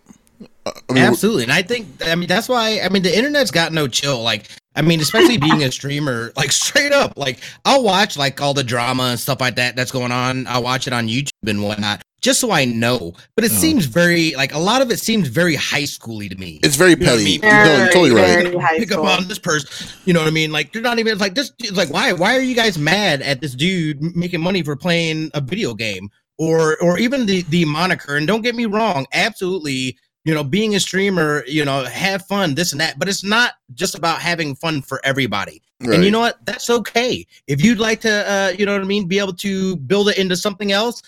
I 0.67 0.93
mean, 0.93 1.05
Absolutely, 1.05 1.45
and 1.45 1.53
I 1.53 1.63
think 1.63 1.87
I 2.05 2.15
mean 2.15 2.29
that's 2.29 2.49
why 2.49 2.81
I 2.81 2.89
mean 2.89 3.03
the 3.03 3.17
internet's 3.17 3.51
got 3.51 3.73
no 3.73 3.87
chill. 3.87 4.23
Like 4.23 4.49
I 4.75 4.83
mean, 4.83 5.01
especially 5.01 5.39
being 5.39 5.63
a 5.63 5.73
streamer, 5.73 6.33
like 6.37 6.53
straight 6.53 6.93
up, 6.93 7.17
like 7.17 7.41
I'll 7.65 7.83
watch 7.83 8.17
like 8.17 8.41
all 8.41 8.55
the 8.55 8.65
drama 8.65 9.05
and 9.05 9.21
stuff 9.21 9.41
like 9.41 9.57
that 9.57 9.77
that's 9.77 9.91
going 9.91 10.13
on. 10.13 10.47
I'll 10.47 10.63
watch 10.63 10.87
it 10.87 10.93
on 10.93 11.09
YouTube 11.09 11.31
and 11.47 11.63
whatnot, 11.63 12.03
just 12.21 12.41
so 12.41 12.51
I 12.51 12.65
know. 12.65 13.15
But 13.37 13.45
it 13.45 13.53
oh. 13.53 13.55
seems 13.55 13.87
very 13.87 14.35
like 14.35 14.55
a 14.55 14.59
lot 14.59 14.83
of 14.83 14.91
it 14.91 14.99
seems 14.99 15.29
very 15.29 15.55
high 15.55 15.85
schooly 15.85 16.29
to 16.29 16.37
me. 16.37 16.61
It's 16.63 16.77
very 16.77 16.97
petty. 16.97 17.33
You 17.33 17.39
know 17.41 17.49
I 17.49 17.67
mean? 17.67 17.79
no, 17.79 17.87
totally 17.87 18.11
right. 18.57 18.79
Pick 18.79 18.93
up 18.93 19.05
on 19.05 19.29
this 19.29 19.39
person. 19.39 19.89
You 20.05 20.13
know 20.13 20.21
what 20.21 20.29
I 20.29 20.33
mean? 20.33 20.53
Like 20.53 20.73
they're 20.73 20.83
not 20.83 20.99
even 20.99 21.17
like 21.19 21.35
this. 21.35 21.53
It's 21.61 21.77
like 21.77 21.91
why? 21.91 22.13
Why 22.13 22.37
are 22.37 22.43
you 22.43 22.55
guys 22.55 22.77
mad 22.77 23.23
at 23.23 23.41
this 23.41 23.55
dude 23.55 24.03
making 24.17 24.41
money 24.41 24.63
for 24.63 24.77
playing 24.77 25.31
a 25.35 25.41
video 25.41 25.75
game? 25.75 26.11
Or, 26.39 26.77
or 26.83 26.99
even 26.99 27.25
the 27.25 27.43
the 27.45 27.65
moniker. 27.65 28.17
And 28.17 28.27
don't 28.27 28.43
get 28.43 28.55
me 28.55 28.67
wrong, 28.67 29.07
absolutely 29.15 29.97
you 30.27 30.35
know, 30.35 30.43
being 30.43 30.75
a 30.75 30.81
streamer, 30.81 31.45
you 31.47 31.65
know, 31.65 31.85
have 31.85 32.27
fun, 32.27 32.57
this 32.57 32.73
and 32.73 32.81
that. 32.81 32.99
But 32.99 33.09
it's 33.09 33.23
not 33.23 33.53
just 33.75 33.95
about 33.95 34.21
having 34.21 34.57
fun 34.57 34.83
for 34.83 35.01
everybody. 35.05 35.63
Right. 35.81 35.95
And 35.95 36.05
you 36.05 36.11
know 36.11 36.19
what? 36.19 36.45
That's 36.45 36.69
okay. 36.69 37.25
If 37.47 37.65
you'd 37.65 37.79
like 37.79 38.01
to, 38.01 38.29
uh, 38.29 38.53
you 38.59 38.67
know 38.67 38.73
what 38.73 38.81
I 38.81 38.85
mean, 38.85 39.07
be 39.07 39.21
able 39.21 39.35
to 39.35 39.77
build 39.77 40.09
it 40.09 40.19
into 40.19 40.37
something 40.37 40.73
else, 40.73 41.01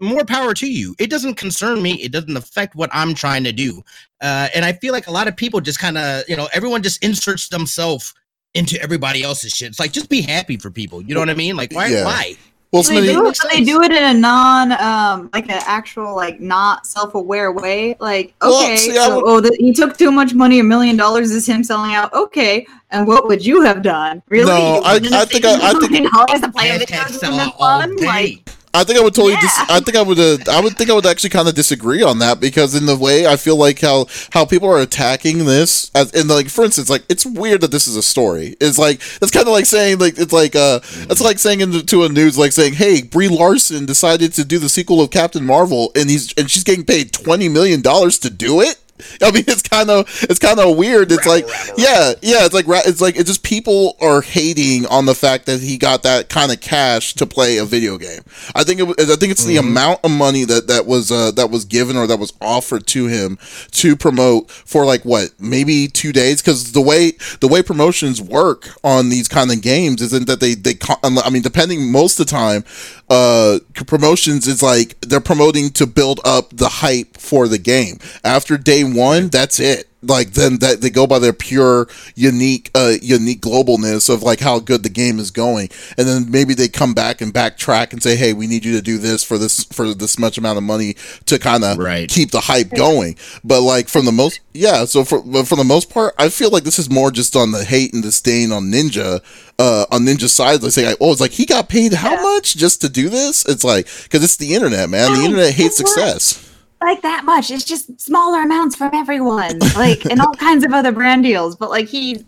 more 0.00 0.24
power 0.24 0.52
to 0.52 0.66
you. 0.66 0.96
It 0.98 1.10
doesn't 1.10 1.34
concern 1.34 1.80
me. 1.80 1.94
It 2.02 2.10
doesn't 2.10 2.36
affect 2.36 2.74
what 2.74 2.90
I'm 2.92 3.14
trying 3.14 3.44
to 3.44 3.52
do. 3.52 3.84
Uh, 4.20 4.48
and 4.52 4.64
I 4.64 4.72
feel 4.72 4.92
like 4.92 5.06
a 5.06 5.12
lot 5.12 5.28
of 5.28 5.36
people 5.36 5.60
just 5.60 5.78
kind 5.78 5.96
of, 5.96 6.24
you 6.28 6.36
know, 6.36 6.48
everyone 6.52 6.82
just 6.82 7.00
inserts 7.04 7.48
themselves 7.48 8.14
into 8.54 8.82
everybody 8.82 9.22
else's 9.22 9.52
shit. 9.52 9.68
It's 9.68 9.78
like 9.78 9.92
just 9.92 10.10
be 10.10 10.22
happy 10.22 10.56
for 10.56 10.72
people. 10.72 11.02
You 11.02 11.14
know 11.14 11.20
what 11.20 11.30
I 11.30 11.34
mean? 11.34 11.54
Like 11.56 11.72
why? 11.72 11.86
Yeah. 11.86 12.04
Why? 12.04 12.36
Well, 12.72 12.82
they 12.82 13.00
do, 13.00 13.32
they 13.52 13.64
do 13.64 13.82
it 13.82 13.92
in 13.92 14.02
a 14.02 14.12
non, 14.12 14.72
um, 14.72 15.30
like 15.32 15.44
an 15.44 15.62
actual, 15.66 16.14
like 16.14 16.40
not 16.40 16.86
self-aware 16.86 17.52
way. 17.52 17.96
Like, 18.00 18.34
okay, 18.42 18.50
well, 18.50 18.76
see, 18.76 18.94
so, 18.94 19.16
would... 19.16 19.24
oh, 19.26 19.40
the, 19.40 19.56
he 19.58 19.72
took 19.72 19.96
too 19.96 20.10
much 20.10 20.34
money. 20.34 20.58
A 20.58 20.64
million 20.64 20.96
dollars 20.96 21.30
is 21.30 21.48
him 21.48 21.62
selling 21.62 21.94
out. 21.94 22.12
Okay, 22.12 22.66
and 22.90 23.06
what 23.06 23.28
would 23.28 23.44
you 23.46 23.62
have 23.62 23.82
done? 23.82 24.22
Really? 24.28 24.46
No, 24.46 24.82
I, 24.84 24.96
I, 24.96 25.24
think 25.24 25.44
I, 25.44 25.70
I 25.70 25.72
think 25.74 26.12
dollars 26.12 26.40
to 26.40 26.50
play 26.50 26.70
a 26.70 26.78
video 26.78 27.04
game 27.20 27.50
fun? 27.52 27.96
Like, 27.96 28.55
I 28.76 28.84
think 28.84 28.98
I 28.98 29.02
would 29.02 29.14
totally. 29.14 29.32
Yeah. 29.32 29.40
Dis- 29.40 29.70
I 29.70 29.80
think 29.80 29.96
I 29.96 30.02
would. 30.02 30.18
Uh, 30.18 30.38
I 30.50 30.60
would 30.60 30.76
think 30.76 30.90
I 30.90 30.94
would 30.94 31.06
actually 31.06 31.30
kind 31.30 31.48
of 31.48 31.54
disagree 31.54 32.02
on 32.02 32.18
that 32.18 32.40
because 32.40 32.74
in 32.74 32.86
the 32.86 32.96
way 32.96 33.26
I 33.26 33.36
feel 33.36 33.56
like 33.56 33.80
how 33.80 34.06
how 34.32 34.44
people 34.44 34.68
are 34.68 34.80
attacking 34.80 35.44
this 35.46 35.90
as 35.94 36.12
in 36.12 36.28
like 36.28 36.48
for 36.48 36.64
instance 36.64 36.90
like 36.90 37.04
it's 37.08 37.24
weird 37.24 37.62
that 37.62 37.70
this 37.70 37.88
is 37.88 37.96
a 37.96 38.02
story. 38.02 38.56
It's 38.60 38.78
like 38.78 39.00
it's 39.22 39.30
kind 39.30 39.46
of 39.46 39.52
like 39.52 39.66
saying 39.66 39.98
like 39.98 40.18
it's 40.18 40.32
like 40.32 40.54
uh 40.54 40.80
it's 41.10 41.20
like 41.20 41.38
saying 41.38 41.60
into 41.60 42.04
a 42.04 42.08
news 42.08 42.36
like 42.36 42.52
saying 42.52 42.74
hey 42.74 43.02
Brie 43.02 43.28
Larson 43.28 43.86
decided 43.86 44.32
to 44.34 44.44
do 44.44 44.58
the 44.58 44.68
sequel 44.68 45.00
of 45.00 45.10
Captain 45.10 45.44
Marvel 45.44 45.90
and 45.96 46.10
he's 46.10 46.32
and 46.34 46.50
she's 46.50 46.64
getting 46.64 46.84
paid 46.84 47.12
twenty 47.12 47.48
million 47.48 47.80
dollars 47.80 48.18
to 48.20 48.30
do 48.30 48.60
it. 48.60 48.78
I 49.22 49.30
mean, 49.30 49.44
it's 49.46 49.62
kind 49.62 49.90
of 49.90 50.06
it's 50.28 50.38
kind 50.38 50.58
of 50.58 50.76
weird. 50.76 51.12
It's 51.12 51.26
like, 51.26 51.46
yeah, 51.76 52.12
yeah, 52.22 52.44
it's 52.44 52.54
like 52.54 52.66
it's 52.68 53.00
like 53.00 53.16
it's 53.16 53.28
just 53.28 53.42
people 53.42 53.96
are 54.00 54.22
hating 54.22 54.86
on 54.86 55.06
the 55.06 55.14
fact 55.14 55.46
that 55.46 55.60
he 55.60 55.78
got 55.78 56.02
that 56.02 56.28
kind 56.28 56.52
of 56.52 56.60
cash 56.60 57.14
to 57.14 57.26
play 57.26 57.58
a 57.58 57.64
video 57.64 57.98
game. 57.98 58.22
I 58.54 58.64
think 58.64 58.80
it, 58.80 58.88
I 58.88 59.16
think 59.16 59.32
it's 59.32 59.42
mm-hmm. 59.42 59.48
the 59.48 59.56
amount 59.56 60.00
of 60.04 60.10
money 60.10 60.44
that 60.44 60.66
that 60.68 60.86
was 60.86 61.10
uh, 61.10 61.30
that 61.32 61.50
was 61.50 61.64
given 61.64 61.96
or 61.96 62.06
that 62.06 62.18
was 62.18 62.32
offered 62.40 62.86
to 62.88 63.06
him 63.06 63.38
to 63.72 63.96
promote 63.96 64.50
for 64.50 64.84
like 64.84 65.04
what 65.04 65.30
maybe 65.38 65.88
two 65.88 66.12
days 66.12 66.40
because 66.40 66.72
the 66.72 66.80
way 66.80 67.12
the 67.40 67.48
way 67.48 67.62
promotions 67.62 68.20
work 68.20 68.68
on 68.84 69.08
these 69.08 69.28
kind 69.28 69.50
of 69.50 69.60
games 69.62 70.00
isn't 70.02 70.26
that 70.26 70.40
they 70.40 70.54
they 70.54 70.74
I 71.02 71.30
mean 71.30 71.42
depending 71.42 71.90
most 71.90 72.18
of 72.18 72.26
the 72.26 72.30
time 72.30 72.64
uh 73.08 73.58
promotions 73.86 74.46
is 74.46 74.62
like 74.62 75.00
they're 75.00 75.20
promoting 75.20 75.70
to 75.70 75.86
build 75.86 76.20
up 76.24 76.50
the 76.50 76.68
hype 76.68 77.16
for 77.16 77.48
the 77.48 77.58
game 77.58 77.98
after 78.24 78.56
day 78.56 78.84
one 78.94 79.28
that's 79.28 79.60
it. 79.60 79.88
Like 80.02 80.32
then 80.32 80.58
that 80.58 80.82
they 80.82 80.90
go 80.90 81.06
by 81.06 81.18
their 81.18 81.32
pure 81.32 81.88
unique 82.14 82.70
uh 82.74 82.94
unique 83.02 83.40
globalness 83.40 84.12
of 84.12 84.22
like 84.22 84.40
how 84.40 84.58
good 84.58 84.82
the 84.82 84.88
game 84.88 85.18
is 85.18 85.30
going. 85.30 85.68
And 85.98 86.06
then 86.06 86.30
maybe 86.30 86.54
they 86.54 86.68
come 86.68 86.94
back 86.94 87.20
and 87.20 87.32
backtrack 87.32 87.92
and 87.92 88.02
say 88.02 88.14
hey 88.14 88.32
we 88.32 88.46
need 88.46 88.64
you 88.64 88.72
to 88.76 88.82
do 88.82 88.98
this 88.98 89.24
for 89.24 89.38
this 89.38 89.64
for 89.64 89.94
this 89.94 90.18
much 90.18 90.38
amount 90.38 90.58
of 90.58 90.64
money 90.64 90.96
to 91.26 91.38
kind 91.38 91.64
of 91.64 91.78
right. 91.78 92.08
keep 92.08 92.30
the 92.30 92.40
hype 92.40 92.70
going. 92.70 93.16
But 93.42 93.62
like 93.62 93.88
from 93.88 94.04
the 94.04 94.12
most 94.12 94.40
yeah 94.52 94.84
so 94.84 95.04
for 95.04 95.22
for 95.44 95.56
the 95.56 95.64
most 95.64 95.90
part 95.90 96.14
i 96.18 96.30
feel 96.30 96.50
like 96.50 96.64
this 96.64 96.78
is 96.78 96.88
more 96.88 97.10
just 97.10 97.36
on 97.36 97.52
the 97.52 97.62
hate 97.62 97.92
and 97.92 98.02
disdain 98.02 98.52
on 98.52 98.64
ninja 98.64 99.20
uh 99.58 99.86
on 99.90 100.02
ninja 100.02 100.28
side. 100.28 100.60
They 100.60 100.70
say 100.70 100.94
oh 101.00 101.12
it's 101.12 101.20
like 101.20 101.32
he 101.32 101.46
got 101.46 101.68
paid 101.68 101.92
how 101.92 102.22
much 102.22 102.56
just 102.56 102.80
to 102.82 102.88
do 102.88 103.08
this? 103.08 103.44
It's 103.46 103.64
like 103.64 103.86
because 104.04 104.22
it's 104.22 104.36
the 104.36 104.54
internet 104.54 104.88
man. 104.88 105.14
The 105.14 105.24
internet 105.24 105.52
hates 105.52 105.76
success 105.76 106.42
like 106.80 107.02
that 107.02 107.24
much. 107.24 107.50
It's 107.50 107.64
just 107.64 108.00
smaller 108.00 108.42
amounts 108.42 108.76
from 108.76 108.90
everyone, 108.94 109.58
like 109.76 110.04
and 110.06 110.20
all 110.20 110.34
kinds 110.34 110.64
of 110.64 110.72
other 110.72 110.92
brand 110.92 111.22
deals. 111.24 111.56
But 111.56 111.70
like 111.70 111.88
he, 111.88 112.24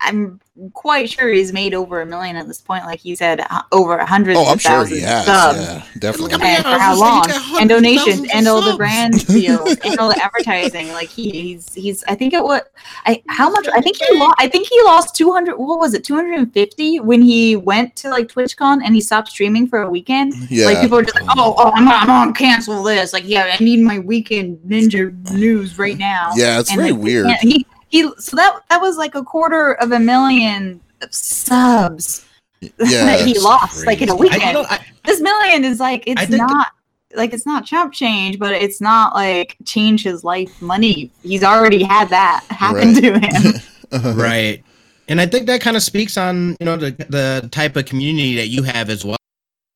I'm 0.00 0.40
quite 0.74 1.08
sure 1.08 1.28
he's 1.28 1.52
made 1.52 1.72
over 1.72 2.00
a 2.02 2.06
million 2.06 2.36
at 2.36 2.46
this 2.46 2.60
point. 2.60 2.84
Like 2.84 3.00
he 3.00 3.14
said, 3.14 3.40
uh, 3.40 3.62
over 3.72 3.96
a 3.96 4.06
hundred. 4.06 4.36
Oh, 4.36 4.46
I'm 4.46 4.58
sure 4.58 4.84
he 4.84 5.00
has. 5.00 5.24
Subs. 5.24 5.58
Yeah, 5.58 5.84
definitely. 5.98 6.34
And 6.34 6.62
for 6.62 6.78
how 6.78 6.98
long? 6.98 7.24
And 7.58 7.68
donations, 7.68 8.28
and 8.34 8.46
all 8.46 8.60
the 8.60 8.76
brand 8.76 9.26
deals, 9.26 9.76
and 9.84 9.98
all 9.98 10.08
the 10.08 10.22
advertising. 10.22 10.88
Like 10.88 11.08
he, 11.08 11.30
he's 11.30 11.72
he's. 11.74 12.04
I 12.04 12.14
think 12.14 12.34
it 12.34 12.42
was. 12.42 12.60
I 13.06 13.22
how 13.28 13.50
much? 13.50 13.66
I 13.72 13.80
think 13.80 13.96
he 13.96 14.18
lost. 14.18 14.36
I 14.38 14.48
think 14.48 14.68
he 14.68 14.82
lost 14.82 15.14
two 15.14 15.32
hundred. 15.32 15.56
What 15.56 15.78
was 15.78 15.94
it? 15.94 16.04
Two 16.04 16.14
hundred 16.14 16.38
and 16.38 16.52
fifty 16.52 17.00
when 17.00 17.22
he 17.22 17.56
went 17.56 17.96
to 17.96 18.10
like 18.10 18.28
TwitchCon 18.28 18.82
and 18.84 18.94
he 18.94 19.00
stopped 19.00 19.28
streaming 19.28 19.66
for 19.66 19.82
a 19.82 19.90
weekend. 19.90 20.34
Yeah. 20.50 20.66
Like 20.66 20.80
people 20.80 20.98
were 20.98 21.04
just 21.04 21.14
like, 21.14 21.30
oh, 21.36 21.54
oh, 21.56 21.72
I'm 21.74 21.88
I'm 21.88 22.10
on 22.10 22.34
cancel 22.34 22.82
this. 22.82 23.12
Like, 23.12 23.26
yeah, 23.26 23.56
I 23.58 23.62
need 23.62 23.80
my 23.80 23.98
weekend 23.98 24.58
ninja 24.58 25.12
news 25.32 25.78
right 25.78 25.96
now. 25.96 26.32
Yeah, 26.36 26.60
it's 26.60 26.70
and, 26.70 26.78
very 26.78 26.92
like, 26.92 27.02
weird. 27.02 27.30
He, 27.40 27.66
he 27.92 28.10
so 28.18 28.36
that 28.36 28.60
that 28.70 28.80
was 28.80 28.96
like 28.96 29.14
a 29.14 29.22
quarter 29.22 29.74
of 29.74 29.92
a 29.92 30.00
million 30.00 30.80
subs 31.10 32.24
yeah, 32.60 32.70
that 32.78 33.20
he 33.26 33.38
lost 33.38 33.84
crazy. 33.84 33.86
like 33.86 34.02
in 34.02 34.08
a 34.08 34.16
weekend. 34.16 34.58
I, 34.58 34.62
I, 34.62 34.86
this 35.04 35.20
million 35.20 35.64
is 35.64 35.78
like 35.78 36.04
it's 36.06 36.28
not 36.30 36.68
like 37.14 37.34
it's 37.34 37.44
not 37.44 37.66
chump 37.66 37.92
change, 37.92 38.38
but 38.38 38.52
it's 38.52 38.80
not 38.80 39.14
like 39.14 39.56
change 39.66 40.02
his 40.04 40.24
life 40.24 40.62
money. 40.62 41.10
He's 41.22 41.44
already 41.44 41.82
had 41.82 42.08
that 42.08 42.44
happen 42.48 42.94
right. 42.94 43.02
to 43.02 43.98
him. 44.00 44.16
right. 44.16 44.64
And 45.08 45.20
I 45.20 45.26
think 45.26 45.46
that 45.46 45.60
kind 45.60 45.76
of 45.76 45.82
speaks 45.82 46.16
on, 46.16 46.56
you 46.60 46.64
know, 46.64 46.78
the 46.78 46.92
the 47.10 47.48
type 47.52 47.76
of 47.76 47.84
community 47.84 48.36
that 48.36 48.48
you 48.48 48.62
have 48.62 48.88
as 48.88 49.04
well. 49.04 49.18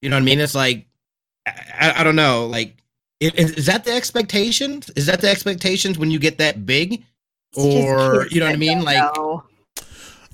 You 0.01 0.09
know 0.09 0.17
what 0.17 0.23
I 0.23 0.25
mean? 0.25 0.41
It's 0.41 0.55
like 0.55 0.87
I, 1.47 1.97
I 1.97 2.03
don't 2.03 2.17
know, 2.17 2.47
like 2.47 2.77
is, 3.21 3.53
is 3.53 3.67
that 3.67 3.85
the 3.85 3.93
expectations? 3.93 4.91
Is 4.97 5.07
that 5.07 5.21
the 5.21 5.31
expectations 5.31 5.99
when 5.99 6.11
you 6.11 6.19
get 6.19 6.39
that 6.39 6.64
big? 6.64 7.05
Or 7.55 8.26
you 8.28 8.40
know 8.40 8.47
what 8.47 8.55
I 8.55 8.57
mean? 8.57 8.82
Like, 8.82 8.97
know. 8.97 9.44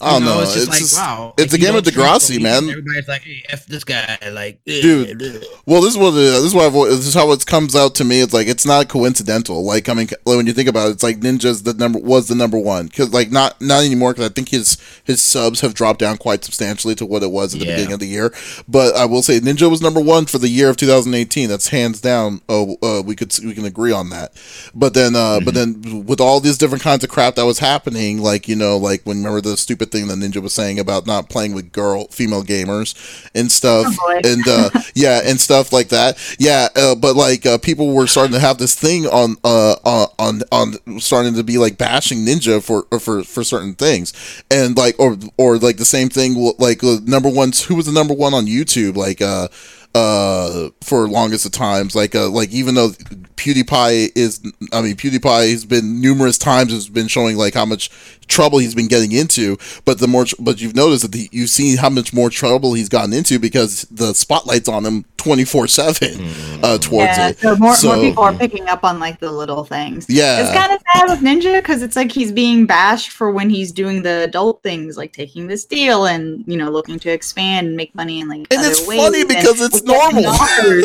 I 0.03 0.13
don't 0.13 0.25
know. 0.25 0.35
know. 0.35 0.43
It's 0.43 0.55
just 0.55 0.69
it's 0.69 0.97
like 0.97 1.07
wow. 1.07 1.35
It's 1.39 1.53
a 1.53 1.59
game 1.59 1.75
of 1.75 1.85
Degrassi, 1.85 2.41
man. 2.41 2.69
Everybody's 2.69 3.09
like, 3.09 3.23
"Hey, 3.23 3.43
f 3.49 3.67
this 3.67 3.85
guy," 3.85 4.19
like, 4.33 4.61
dude. 4.65 5.45
Well, 5.67 5.81
this 5.81 5.93
is 5.93 5.99
what 5.99 6.13
this 6.13 6.43
is 6.43 6.55
why 6.55 6.69
this 6.69 7.07
is 7.07 7.15
how 7.15 7.31
it 7.33 7.47
comes 7.47 7.77
out 7.77 7.95
to 7.97 8.05
me. 8.05 8.21
It's 8.21 8.33
like 8.33 8.47
it's 8.49 8.67
not 8.67 8.89
coincidental. 8.89 9.65
Like 9.65 9.89
I 9.89 9.95
mean, 9.95 10.09
when 10.25 10.47
you 10.47 10.53
think 10.53 10.69
about 10.69 10.89
it, 10.89 10.93
it's 10.93 11.03
like 11.03 11.19
Ninja's 11.21 11.63
the 11.63 11.75
number 11.75 11.99
was 11.99 12.29
the 12.29 12.35
number 12.35 12.59
one 12.59 12.87
because 12.87 13.13
like 13.13 13.31
not 13.31 13.61
not 13.61 13.85
anymore 13.85 14.13
because 14.13 14.31
I 14.31 14.33
think 14.33 14.49
his 14.49 14.77
his 15.05 15.23
subs 15.23 15.61
have 15.61 15.75
dropped 15.75 16.01
down 16.01 16.17
quite 16.17 16.45
substantially 16.45 16.95
to 16.97 17.07
what 17.07 17.23
it 17.23 17.31
was 17.31 17.55
at 17.55 17.61
the 17.61 17.67
yeah. 17.67 17.77
beginning 17.77 17.95
of 17.95 18.01
the 18.01 18.07
year. 18.07 18.33
But 18.69 18.97
I 18.97 19.05
will 19.05 19.23
say 19.23 19.39
Ninja 19.41 19.71
was 19.71 19.81
number 19.81 20.01
one 20.01 20.27
for 20.27 20.39
the 20.39 20.49
year 20.49 20.69
of 20.69 20.77
2018. 20.77 21.49
That's 21.49 21.69
hands 21.69 22.01
down. 22.01 22.41
Oh, 22.49 22.77
uh, 22.83 23.03
we 23.03 23.15
could 23.15 23.33
we 23.45 23.55
can 23.55 23.65
agree 23.65 23.93
on 23.93 24.11
that. 24.11 24.33
But 24.75 24.95
then, 24.95 25.15
uh, 25.15 25.37
mm-hmm. 25.37 25.45
but 25.45 25.55
then 25.55 26.07
with 26.07 26.21
all 26.21 26.41
these 26.41 26.59
different 26.59 26.83
kinds 26.83 27.05
of 27.05 27.11
crap 27.11 27.37
that 27.37 27.47
was 27.47 27.61
happening, 27.61 28.19
like 28.19 28.49
you 28.49 28.57
know, 28.57 28.77
like 28.77 29.03
when 29.05 29.19
remember 29.19 29.41
the 29.41 29.57
stupid 29.57 29.92
thing 29.93 30.09
that 30.09 30.19
Ninja 30.19 30.43
was 30.43 30.55
saying 30.55 30.79
about 30.79 31.07
not 31.07 31.29
playing 31.29 31.55
with 31.55 31.71
girl 31.71 32.07
female 32.09 32.43
gamers 32.43 32.95
and 33.35 33.53
stuff, 33.53 33.87
oh 34.01 34.21
and 34.25 34.43
uh, 34.49 34.71
yeah, 34.95 35.21
and 35.25 35.41
stuff 35.41 35.73
like 35.73 35.89
that. 35.89 36.19
Yeah, 36.39 36.69
uh, 36.75 36.95
but 36.95 37.15
like 37.15 37.47
uh, 37.47 37.59
people 37.59 37.95
were 37.95 38.07
starting 38.07 38.33
to 38.33 38.41
have 38.41 38.59
this 38.59 38.75
thing 38.75 39.07
on 39.07 39.37
uh 39.45 39.77
on 40.19 40.43
on 40.51 41.01
starting 41.01 41.35
to 41.35 41.45
be 41.45 41.59
like 41.59 41.79
bashing 41.79 42.19
Ninja 42.21 42.63
for 42.63 42.85
for 42.99 43.23
for 43.23 43.45
certain 43.45 43.75
things, 43.75 44.13
and 44.51 44.77
like 44.77 44.99
or 44.99 45.17
or 45.37 45.59
like 45.59 45.77
the 45.77 45.85
same 45.85 46.09
thing 46.09 46.35
like 46.59 46.83
uh, 46.83 46.99
number 47.05 47.29
one 47.29 47.53
who 47.69 47.77
was 47.77 47.87
the 47.87 47.93
number 47.93 48.15
one 48.15 48.35
on 48.35 48.47
YouTube 48.47 48.97
like 48.97 49.21
uh 49.21 49.49
uh 49.95 50.71
for 50.81 51.09
longest 51.09 51.47
of 51.47 51.53
times? 51.53 51.95
Like 51.95 52.15
uh 52.15 52.29
like 52.29 52.51
even 52.51 52.75
though 52.75 52.91
PewDiePie 53.37 54.13
is 54.15 54.41
I 54.73 54.83
mean 54.83 54.97
PewDiePie 54.97 55.51
has 55.51 55.65
been 55.65 56.01
numerous 56.01 56.39
times 56.39 56.73
has 56.73 56.89
been 56.89 57.09
showing 57.09 57.37
like 57.37 57.55
how 57.55 57.67
much 57.67 57.91
trouble 58.29 58.59
he's 58.59 58.75
been 58.75 58.89
getting 58.89 59.13
into 59.13 59.57
but 59.85 59.99
the 59.99 60.09
more 60.09 60.25
but 60.39 60.61
you've 60.61 60.75
noticed 60.75 61.03
that 61.03 61.13
the, 61.13 61.29
you've 61.33 61.51
seen 61.51 61.77
how 61.77 61.89
much 61.89 62.13
more 62.13 62.31
trouble 62.31 62.75
he's 62.75 62.89
gotten 62.89 63.13
into 63.13 63.39
because 63.39 63.83
the 63.91 64.15
spotlight's 64.15 64.69
on 64.69 64.85
him 64.85 65.05
24 65.17 65.69
7 65.69 65.93
uh 65.93 66.17
mm. 66.19 66.81
towards 66.81 67.17
yeah, 67.17 67.29
it. 67.29 67.39
so 67.39 67.57
more, 67.57 67.75
so 67.75 67.89
more 67.89 67.97
people 67.97 68.25
are 68.25 68.35
picking 68.35 68.69
up 68.69 68.83
on 68.83 68.99
like 68.99 69.21
the 69.21 69.31
little 69.31 69.65
things. 69.65 70.07
Yeah. 70.09 70.41
It's 70.41 70.53
kind 70.53 70.73
of 70.73 70.83
sad 70.93 71.09
with 71.09 71.21
ninja 71.21 71.61
because 71.61 71.83
it's 71.83 71.95
like 71.95 72.11
he's 72.11 72.33
being 72.33 72.67
bashed 72.67 73.11
for 73.11 73.31
when 73.31 73.49
he's 73.49 73.71
doing 73.71 74.03
the 74.03 74.25
adult 74.25 74.63
things 74.65 74.97
like 74.97 75.13
taking 75.13 75.47
this 75.47 75.65
deal 75.65 76.07
and 76.07 76.43
you 76.47 76.57
know 76.57 76.71
looking 76.71 76.99
to 76.99 77.11
expand 77.11 77.69
and 77.69 77.77
make 77.77 77.95
money 77.95 78.21
and 78.21 78.29
like 78.29 78.49
and 78.51 78.67
it's 78.67 78.85
funny 78.85 79.25
because 79.25 79.61
it's 79.61 79.83
normal. 79.85 80.25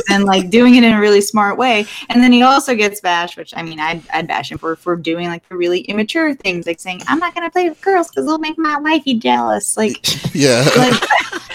and 0.10 0.26
like 0.26 0.50
doing 0.52 0.76
it 0.76 0.84
in 0.84 0.94
a 0.94 1.00
really 1.00 1.22
smart 1.22 1.58
way. 1.58 1.86
And 2.10 2.22
then 2.22 2.32
he 2.32 2.44
also 2.44 2.76
gets 2.76 3.02
bashed 3.02 3.38
which 3.38 3.54
i 3.56 3.62
mean 3.62 3.80
i'd, 3.80 4.02
I'd 4.10 4.28
bash 4.28 4.52
him 4.52 4.58
for 4.58 4.76
for 4.76 4.96
doing 4.96 5.28
like 5.28 5.48
the 5.48 5.56
really 5.56 5.82
immature 5.82 6.34
things 6.36 6.68
like 6.68 6.80
saying 6.80 7.02
i'm 7.08 7.20
not 7.20 7.26
gonna 7.34 7.49
play 7.49 7.69
with 7.69 7.82
girls 7.82 8.09
because 8.09 8.25
they'll 8.25 8.38
make 8.38 8.57
my 8.57 8.80
wifey 8.80 9.15
jealous. 9.15 9.78
Like 9.78 9.97
yeah. 10.36 10.67
like 10.78 11.03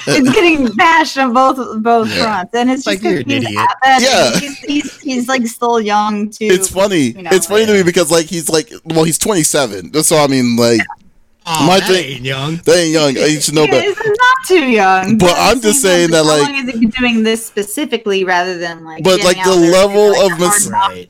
it's 0.07 0.31
getting 0.33 0.75
bashed 0.75 1.19
on 1.19 1.33
both 1.33 1.83
both 1.83 2.09
yeah. 2.11 2.23
fronts. 2.23 2.55
And 2.55 2.71
it's 2.71 2.85
just 2.85 3.03
like 3.03 3.03
you're 3.03 3.21
an 3.21 3.31
idiot. 3.31 3.69
yeah. 3.85 4.39
he's, 4.39 4.59
he's, 4.59 5.01
he's, 5.01 5.29
like 5.29 5.47
still 5.47 5.81
young 5.81 6.31
too. 6.31 6.47
It's 6.47 6.69
funny. 6.69 7.13
You 7.13 7.23
know, 7.23 7.31
it's 7.33 7.47
funny 7.47 7.61
like, 7.61 7.69
to 7.69 7.75
me 7.75 7.83
because 7.83 8.11
like 8.11 8.27
he's 8.27 8.49
like 8.49 8.73
well 8.85 9.05
he's 9.05 9.19
27 9.19 10.03
so 10.03 10.17
i 10.17 10.27
mean 10.27 10.57
like 10.57 10.79
yeah 10.79 11.02
Oh, 11.45 11.67
My 11.67 11.81
that 11.81 11.89
thing, 11.89 12.17
ain't 12.17 12.25
young. 12.25 12.57
They 12.65 12.85
ain't 12.85 12.93
young. 12.93 13.17
You 13.17 13.41
should 13.41 13.55
know 13.55 13.67
better. 13.71 13.89
It's 13.89 13.99
not 13.99 14.37
too 14.47 14.71
young. 14.71 15.19
But, 15.19 15.27
but 15.27 15.35
I'm 15.37 15.61
just 15.61 15.83
saying 15.83 16.11
that, 16.13 16.25
like, 16.25 16.43
how 16.43 16.53
long 16.53 16.69
is 16.69 16.75
it 16.75 16.95
doing 16.95 17.23
this 17.25 17.45
specifically 17.45 18.23
rather 18.23 18.59
than 18.59 18.85
like? 18.85 19.03
But 19.03 19.25
like 19.25 19.43
the 19.43 19.57
level 19.57 20.15
of 20.21 20.39
mis- 20.39 20.71
right. 20.71 21.09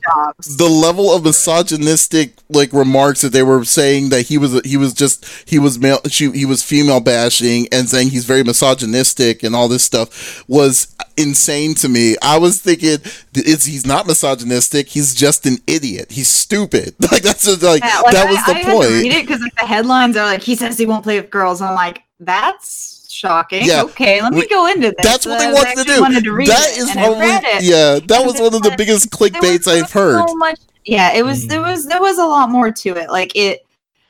the 0.57 0.69
level 0.69 1.13
of 1.13 1.23
misogynistic 1.23 2.33
like 2.49 2.73
remarks 2.73 3.21
that 3.21 3.29
they 3.29 3.43
were 3.43 3.63
saying 3.63 4.09
that 4.09 4.23
he 4.23 4.37
was 4.37 4.59
he 4.61 4.77
was 4.77 4.93
just 4.93 5.25
he 5.47 5.59
was 5.59 5.79
male 5.79 5.99
she, 6.07 6.31
he 6.31 6.45
was 6.45 6.63
female 6.63 6.99
bashing 6.99 7.67
and 7.71 7.89
saying 7.89 8.09
he's 8.09 8.25
very 8.25 8.43
misogynistic 8.43 9.43
and 9.43 9.55
all 9.55 9.67
this 9.67 9.83
stuff 9.83 10.43
was 10.47 10.95
insane 11.17 11.75
to 11.75 11.89
me. 11.89 12.15
I 12.21 12.37
was 12.37 12.61
thinking 12.61 12.97
it's 13.35 13.65
he's 13.65 13.85
not 13.85 14.07
misogynistic. 14.07 14.87
He's 14.87 15.13
just 15.13 15.45
an 15.45 15.57
idiot. 15.67 16.11
He's 16.11 16.27
stupid. 16.27 16.95
Like 17.13 17.21
that's 17.21 17.45
just, 17.45 17.61
like, 17.61 17.83
yeah, 17.83 17.99
like 17.99 18.13
that 18.13 18.27
I, 18.27 18.31
was 18.31 18.45
the 18.45 18.55
I 18.55 18.63
point. 18.63 18.89
read 18.89 19.13
it 19.13 19.27
because 19.27 19.39
like, 19.41 19.53
the 19.55 19.67
headlines 19.67 20.17
are 20.17 20.25
like 20.25 20.41
he 20.41 20.55
says 20.55 20.79
he 20.79 20.87
won't 20.87 21.03
play 21.03 21.19
with 21.19 21.29
girls. 21.29 21.61
I'm 21.61 21.75
like 21.75 22.01
that's 22.19 23.07
shocking. 23.11 23.65
Yeah. 23.65 23.83
Okay, 23.83 24.21
let 24.21 24.33
me 24.33 24.47
go 24.47 24.67
into 24.67 24.91
this. 24.91 25.03
That's 25.03 25.25
what 25.25 25.37
they 25.37 25.47
uh, 25.47 25.53
wanted 25.53 25.77
to 25.77 25.83
do. 25.83 26.01
Wanted 26.01 26.23
to 26.23 26.45
that 26.45 26.69
is 26.75 26.91
probably 26.91 27.67
yeah. 27.67 27.99
That 28.07 28.25
was 28.25 28.39
one 28.39 28.55
of 28.55 28.63
the 28.63 28.73
biggest 28.77 29.11
clickbaits 29.11 29.67
I've 29.67 29.91
heard. 29.91 30.27
So 30.27 30.35
much, 30.35 30.59
yeah, 30.85 31.13
it 31.13 31.23
was. 31.23 31.47
There 31.47 31.61
mm. 31.61 31.69
was 31.69 31.85
there 31.85 32.01
was 32.01 32.17
a 32.17 32.25
lot 32.25 32.49
more 32.49 32.71
to 32.71 32.89
it. 32.97 33.09
Like 33.09 33.35
it 33.35 33.65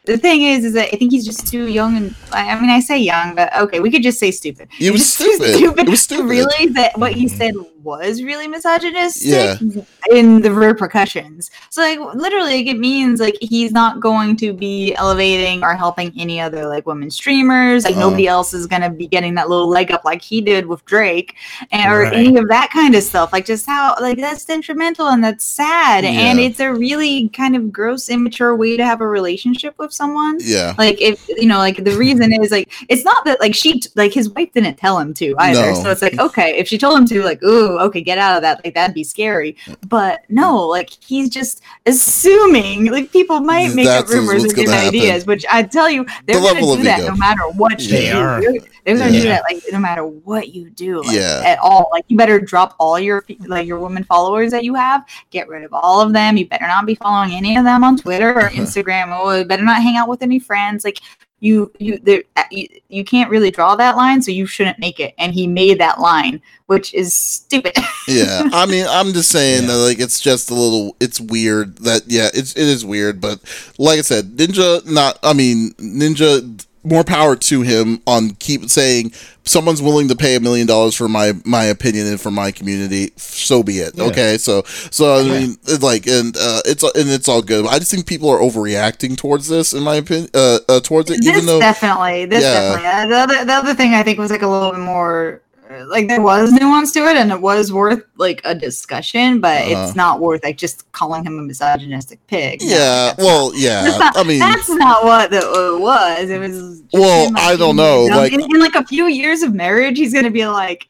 the 0.06 0.18
thing 0.18 0.44
is, 0.44 0.66
is 0.66 0.74
that 0.74 0.90
I 0.94 0.98
think 0.98 1.12
he's 1.12 1.26
just 1.26 1.48
too 1.48 1.68
young, 1.68 1.96
and 1.96 2.16
I 2.32 2.60
mean, 2.60 2.70
I 2.70 2.80
say 2.80 2.98
young, 2.98 3.36
but 3.36 3.56
okay, 3.56 3.80
we 3.80 3.90
could 3.90 4.04
just 4.04 4.20
say 4.20 4.32
stupid. 4.32 4.68
He 4.72 4.92
was 4.92 5.12
stupid. 5.14 5.56
stupid. 5.56 5.88
It 5.88 5.90
was 5.90 6.02
stupid. 6.02 6.26
Really, 6.26 6.68
that 6.74 6.98
what 6.98 7.14
he 7.14 7.26
mm. 7.26 7.30
said 7.30 7.56
was 7.84 8.24
really 8.24 8.48
misogynistic 8.48 9.60
yeah. 9.62 9.84
in 10.12 10.42
the 10.42 10.52
repercussions. 10.52 11.52
So 11.70 11.82
like 11.82 12.00
literally 12.16 12.58
like, 12.58 12.68
it 12.68 12.80
means 12.80 13.20
like 13.20 13.38
he's 13.42 13.72
not 13.72 14.00
going 14.00 14.36
to 14.38 14.54
be 14.54 14.96
elevating 14.96 15.64
or 15.64 15.76
helping 15.76 16.12
any 16.18 16.40
other 16.40 16.68
like 16.68 16.86
women 16.86 17.12
streamers. 17.12 17.84
Like 17.84 17.98
uh, 17.98 18.00
nobody 18.00 18.28
else 18.28 18.54
is 18.54 18.68
gonna 18.68 18.90
be 18.90 19.08
getting 19.08 19.36
that 19.36 19.50
little 19.50 19.68
leg 19.68 19.92
up 19.92 20.06
like 20.06 20.22
he 20.22 20.42
did 20.42 20.66
with 20.66 20.84
Drake 20.86 21.36
and, 21.72 21.92
or 21.92 22.04
right. 22.04 22.14
any 22.14 22.38
of 22.38 22.48
that 22.50 22.70
kind 22.72 22.96
of 22.96 23.04
stuff. 23.04 23.34
Like 23.34 23.46
just 23.46 23.66
how 23.66 23.96
like 24.00 24.18
that's 24.18 24.46
detrimental 24.46 25.08
and 25.08 25.24
that's 25.24 25.44
sad. 25.44 26.04
Yeah. 26.04 26.12
And 26.12 26.40
it's 26.40 26.60
a 26.60 26.74
really 26.74 27.30
kind 27.30 27.56
of 27.56 27.72
gross, 27.72 28.10
immature 28.10 28.56
way 28.56 28.78
to 28.78 28.86
have 28.86 29.02
a 29.02 29.08
relationship 29.08 29.76
with 29.78 29.94
someone. 29.94 30.38
Yeah. 30.42 30.74
Like 30.78 31.02
if 31.02 31.28
you 31.30 31.48
know, 31.48 31.58
like 31.58 31.84
the 31.84 31.96
reason 31.98 32.32
is 32.42 32.52
like 32.52 32.72
it's 32.90 33.04
not 33.04 33.26
that 33.26 33.40
like 33.40 33.56
she 33.56 33.82
like 33.96 34.14
his 34.14 34.30
wife 34.30 34.52
didn't 34.54 34.76
tell 34.76 35.00
him 35.00 35.14
to 35.16 35.36
either. 35.40 35.74
No. 35.74 35.84
So 35.84 35.90
it's 35.90 36.02
like, 36.02 36.20
okay, 36.20 36.58
if 36.58 36.68
she 36.68 36.78
told 36.78 36.98
him 36.98 37.06
to, 37.08 37.24
like, 37.24 37.44
ooh, 37.44 37.73
okay, 37.80 38.02
get 38.02 38.18
out 38.18 38.36
of 38.36 38.42
that. 38.42 38.64
Like 38.64 38.74
that'd 38.74 38.94
be 38.94 39.04
scary. 39.04 39.56
Mm. 39.66 39.78
But 39.88 40.22
no, 40.30 40.58
like 40.68 40.90
he's 40.90 41.30
just 41.30 41.62
assuming. 41.86 42.92
Like 42.92 43.12
people 43.12 43.40
might 43.40 43.74
make 43.74 43.86
That's 43.86 44.04
up 44.04 44.10
rumors 44.10 44.44
and 44.44 44.56
give 44.56 44.70
ideas, 44.70 45.26
which 45.26 45.46
I 45.52 45.64
tell 45.64 45.90
you, 45.90 46.06
they're 46.26 46.40
the 46.40 46.48
gonna 46.48 46.62
do 46.78 46.84
that 46.84 47.00
ego. 47.00 47.10
no 47.10 47.16
matter 47.18 47.44
what 47.50 47.82
you 47.82 47.90
they 47.90 48.12
do. 48.12 48.18
Are. 48.18 48.42
They're, 48.42 48.54
they're 48.86 48.98
gonna 48.98 49.12
yeah. 49.12 49.22
do 49.22 49.28
that 49.30 49.44
like 49.50 49.64
no 49.72 49.80
matter 49.80 50.06
what 50.06 50.54
you 50.54 50.70
do. 50.70 51.02
Like, 51.04 51.16
yeah. 51.16 51.42
At 51.46 51.60
all. 51.60 51.90
Like 51.92 52.06
you 52.08 52.18
better 52.18 52.40
drop 52.40 52.76
all 52.80 53.00
your 53.00 53.26
like 53.46 53.68
your 53.68 53.80
women 53.80 54.04
followers 54.04 54.52
that 54.52 54.64
you 54.64 54.76
have. 54.76 55.06
Get 55.30 55.48
rid 55.48 55.64
of 55.64 55.74
all 55.74 56.02
of 56.02 56.14
them. 56.14 56.38
You 56.38 56.48
better 56.48 56.68
not 56.68 56.86
be 56.86 56.96
following 56.96 57.34
any 57.34 57.58
of 57.58 57.64
them 57.64 57.84
on 57.84 57.98
Twitter 57.98 58.34
or 58.34 58.50
Instagram. 58.50 59.18
or 59.20 59.40
you 59.40 59.46
better 59.46 59.64
not 59.64 59.82
hang 59.82 59.98
out 59.98 60.10
with 60.10 60.22
any 60.22 60.40
friends. 60.40 60.84
Like 60.84 61.00
you 61.44 61.70
you 61.78 62.00
there 62.00 62.24
uh, 62.38 62.44
you, 62.52 62.68
you 62.88 63.04
can't 63.04 63.30
really 63.30 63.52
draw 63.52 63.76
that 63.76 63.98
line 63.98 64.22
so 64.22 64.32
you 64.32 64.46
shouldn't 64.46 64.80
make 64.80 64.98
it 65.02 65.14
and 65.18 65.34
he 65.34 65.46
made 65.46 65.78
that 65.78 66.00
line 66.00 66.42
which 66.68 66.94
is 66.94 67.14
stupid 67.14 67.76
yeah 68.08 68.48
i 68.54 68.66
mean 68.66 68.86
i'm 68.88 69.12
just 69.12 69.30
saying 69.30 69.64
yeah. 69.64 69.68
that 69.68 69.78
like 69.78 70.00
it's 70.00 70.22
just 70.22 70.50
a 70.50 70.54
little 70.54 70.96
it's 71.02 71.20
weird 71.20 71.78
that 71.80 72.02
yeah 72.08 72.30
it's 72.34 72.56
it 72.56 72.66
is 72.66 72.86
weird 72.86 73.20
but 73.20 73.42
like 73.78 74.00
i 74.00 74.02
said 74.02 74.38
ninja 74.38 74.86
not 74.90 75.20
i 75.22 75.34
mean 75.34 75.72
ninja 75.74 76.66
more 76.84 77.04
power 77.04 77.36
to 77.36 77.62
him 77.62 78.02
on 78.06 78.32
keep 78.36 78.70
saying 78.70 79.12
someone's 79.46 79.82
willing 79.82 80.08
to 80.08 80.16
pay 80.16 80.36
a 80.36 80.40
million 80.40 80.68
dollars 80.68 80.96
for 80.96 81.08
my 81.08 81.34
my 81.46 81.64
opinion 81.64 82.08
and 82.08 82.20
for 82.20 82.32
my 82.32 82.52
community 82.52 83.12
so 83.16 83.64
be 83.64 83.80
it 83.80 83.96
yeah. 83.96 84.04
okay 84.04 84.38
so 84.38 84.64
so 84.66 85.18
i 85.18 85.24
mean 85.24 85.58
like 85.82 86.08
and 86.08 86.36
uh 86.38 86.62
it's 86.66 86.84
and 86.84 87.10
it's 87.10 87.28
all 87.28 87.42
good 87.42 87.66
i 87.68 87.80
just 87.80 87.92
think 87.92 88.06
people 88.06 88.30
are 88.30 88.40
overreacting 88.40 89.16
towards 89.18 89.48
this 89.48 89.74
in 89.74 89.84
my 89.84 89.96
opinion 89.96 90.30
uh, 90.34 90.60
uh 90.68 90.80
towards 90.82 91.10
it 91.10 91.18
this 91.24 91.28
even 91.28 91.46
though 91.46 91.60
definitely 91.60 92.26
this 92.26 92.44
yeah. 92.44 92.54
definitely 92.54 92.88
uh, 92.88 93.06
the 93.08 93.16
other 93.16 93.46
the 93.46 93.54
other 93.54 93.74
thing 93.74 93.94
i 93.94 94.04
think 94.04 94.20
was 94.20 94.32
like 94.32 94.42
a 94.42 94.48
little 94.48 94.72
bit 94.72 94.80
more 94.80 95.42
like 95.88 96.08
there 96.08 96.22
was 96.22 96.52
nuance 96.52 96.92
to 96.92 97.00
it 97.08 97.18
and 97.18 97.32
it 97.32 97.42
was 97.42 97.72
worth 97.72 98.04
like 98.18 98.42
a 98.44 98.54
discussion 98.56 99.40
but 99.40 99.62
uh-huh. 99.62 99.84
it's 99.84 99.96
not 99.96 100.20
worth 100.20 100.44
like 100.44 100.58
just 100.58 100.92
calling 100.92 101.24
him 101.24 101.40
a 101.40 101.42
misogynistic 101.42 102.26
pig 102.28 102.62
yeah 102.62 103.14
no, 103.18 103.26
well 103.26 103.52
yeah 103.56 103.84
not, 103.84 104.16
i 104.18 104.24
mean 104.24 104.40
that's 104.40 104.70
not 104.70 105.04
what 105.04 105.32
it 105.34 105.44
was 105.80 106.30
it 106.30 106.40
was 106.40 106.84
well 106.94 107.32
i 107.36 107.56
don't 107.56 107.76
know 107.76 108.04
like 108.06 108.34
in, 108.34 108.42
in, 108.42 108.60
like 108.60 108.76
a 108.76 108.86
few 108.86 109.08
years 109.08 109.42
of 109.42 109.54
marriage 109.54 109.98
he's 109.98 110.14
gonna 110.14 110.32
be 110.32 110.46
like 110.46 110.88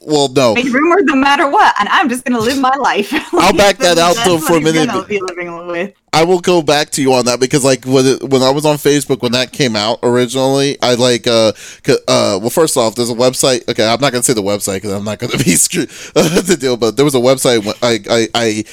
well, 0.00 0.28
no. 0.28 0.54
Make 0.54 0.72
rumors 0.72 1.04
no 1.04 1.16
matter 1.16 1.48
what, 1.50 1.74
and 1.78 1.88
I'm 1.88 2.08
just 2.08 2.24
gonna 2.24 2.40
live 2.40 2.58
my 2.58 2.74
life. 2.76 3.12
I'll 3.32 3.56
back 3.56 3.78
that 3.78 3.98
out 3.98 4.16
though 4.24 4.38
for 4.38 4.56
a 4.56 4.60
minute. 4.60 4.88
I 6.14 6.24
will 6.24 6.40
go 6.40 6.62
back 6.62 6.90
to 6.90 7.02
you 7.02 7.14
on 7.14 7.24
that 7.24 7.40
because, 7.40 7.64
like, 7.64 7.84
when 7.84 8.04
it, 8.06 8.22
when 8.22 8.42
I 8.42 8.50
was 8.50 8.66
on 8.66 8.76
Facebook 8.76 9.22
when 9.22 9.32
that 9.32 9.52
came 9.52 9.74
out 9.74 9.98
originally, 10.02 10.80
I 10.82 10.94
like 10.94 11.26
uh 11.26 11.52
uh 11.88 12.38
well, 12.40 12.50
first 12.50 12.76
off, 12.76 12.94
there's 12.94 13.10
a 13.10 13.14
website. 13.14 13.68
Okay, 13.68 13.86
I'm 13.86 14.00
not 14.00 14.12
gonna 14.12 14.22
say 14.22 14.34
the 14.34 14.42
website 14.42 14.76
because 14.76 14.92
I'm 14.92 15.04
not 15.04 15.18
gonna 15.18 15.38
be 15.38 15.56
screwed 15.56 15.90
uh, 16.14 16.40
the 16.42 16.56
deal, 16.56 16.76
but 16.76 16.96
there 16.96 17.04
was 17.04 17.14
a 17.14 17.18
website 17.18 17.66
I 17.82 18.00
I, 18.08 18.28
I 18.34 18.64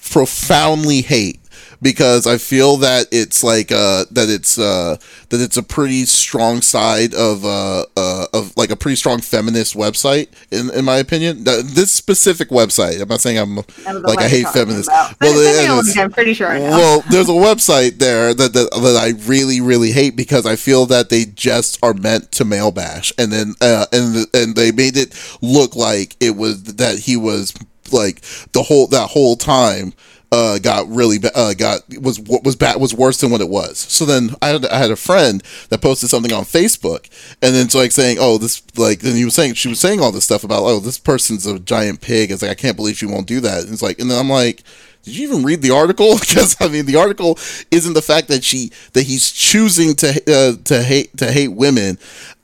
profoundly 0.00 1.02
hate 1.02 1.40
because 1.80 2.26
I 2.26 2.38
feel 2.38 2.76
that 2.78 3.08
it's 3.12 3.42
like 3.42 3.72
uh 3.72 4.04
that 4.10 4.28
it's 4.28 4.58
uh 4.58 4.96
that 5.28 5.40
it's 5.40 5.56
a 5.56 5.62
pretty 5.62 6.04
strong 6.04 6.62
side 6.62 7.14
of 7.14 7.44
uh, 7.44 7.84
uh 7.96 8.26
of 8.32 8.56
like 8.56 8.70
a 8.70 8.76
pretty 8.76 8.96
strong 8.96 9.20
feminist 9.20 9.74
website 9.74 10.28
in 10.50 10.70
in 10.70 10.84
my 10.84 10.96
opinion. 10.96 11.44
This 11.44 11.92
specific 11.92 12.48
website. 12.48 13.00
I'm 13.00 13.08
not 13.08 13.20
saying 13.20 13.38
I'm 13.38 13.56
like 14.02 14.18
I 14.18 14.28
hate 14.28 14.48
feminists. 14.48 14.88
Well, 15.20 16.02
I'm 16.02 16.12
pretty 16.12 16.34
sure. 16.34 16.48
Well, 16.48 17.02
there's 17.10 17.28
a 17.28 17.32
website 17.32 17.98
there 17.98 18.34
that, 18.34 18.52
that 18.52 18.70
that 18.70 18.96
I 18.96 19.18
really 19.28 19.60
really 19.60 19.92
hate 19.92 20.16
because 20.16 20.46
I 20.46 20.56
feel 20.56 20.86
that 20.86 21.08
they 21.08 21.24
just 21.24 21.78
are 21.82 21.94
meant 21.94 22.32
to 22.32 22.44
male 22.44 22.70
bash, 22.70 23.12
and 23.18 23.32
then 23.32 23.54
uh, 23.60 23.86
and 23.92 24.26
and 24.34 24.56
they 24.56 24.72
made 24.72 24.96
it 24.96 25.14
look 25.42 25.76
like 25.76 26.16
it 26.20 26.36
was 26.36 26.64
that 26.64 27.00
he 27.00 27.16
was 27.16 27.54
like 27.92 28.20
the 28.52 28.62
whole 28.64 28.86
that 28.88 29.08
whole 29.10 29.36
time 29.36 29.92
uh, 30.32 30.58
got 30.58 30.88
really 30.88 31.18
uh, 31.34 31.54
got 31.54 31.82
was 32.00 32.18
what 32.18 32.44
was 32.44 32.56
bad 32.56 32.80
was 32.80 32.92
worse 32.94 33.18
than 33.20 33.30
what 33.30 33.40
it 33.40 33.48
was. 33.48 33.78
So 33.78 34.04
then 34.04 34.30
I 34.42 34.48
had 34.48 34.66
I 34.66 34.78
had 34.78 34.90
a 34.90 34.96
friend 34.96 35.42
that 35.68 35.80
posted 35.80 36.10
something 36.10 36.32
on 36.32 36.44
Facebook, 36.44 37.08
and 37.40 37.54
then 37.54 37.68
so 37.68 37.78
like 37.78 37.92
saying, 37.92 38.18
oh 38.20 38.38
this 38.38 38.62
like 38.76 39.00
then 39.00 39.16
he 39.16 39.24
was 39.24 39.34
saying 39.34 39.54
she 39.54 39.68
was 39.68 39.80
saying 39.80 40.00
all 40.00 40.12
this 40.12 40.24
stuff 40.24 40.44
about 40.44 40.64
oh 40.64 40.80
this 40.80 40.98
person's 40.98 41.46
a 41.46 41.58
giant 41.58 42.00
pig. 42.00 42.30
It's 42.30 42.42
like 42.42 42.50
I 42.50 42.54
can't 42.54 42.76
believe 42.76 42.96
she 42.96 43.06
won't 43.06 43.26
do 43.26 43.40
that. 43.40 43.64
And 43.64 43.72
it's 43.72 43.82
like 43.82 43.98
and 43.98 44.10
then 44.10 44.18
I'm 44.18 44.30
like. 44.30 44.62
Did 45.02 45.16
you 45.16 45.28
even 45.28 45.44
read 45.44 45.62
the 45.62 45.70
article? 45.70 46.18
Because 46.18 46.56
I 46.60 46.66
mean, 46.66 46.86
the 46.86 46.96
article 46.96 47.38
isn't 47.70 47.92
the 47.92 48.02
fact 48.02 48.26
that 48.26 48.42
she 48.42 48.72
that 48.94 49.04
he's 49.04 49.30
choosing 49.30 49.94
to 49.94 50.08
uh, 50.26 50.60
to 50.64 50.82
hate 50.82 51.16
to 51.18 51.30
hate 51.30 51.52
women 51.52 51.96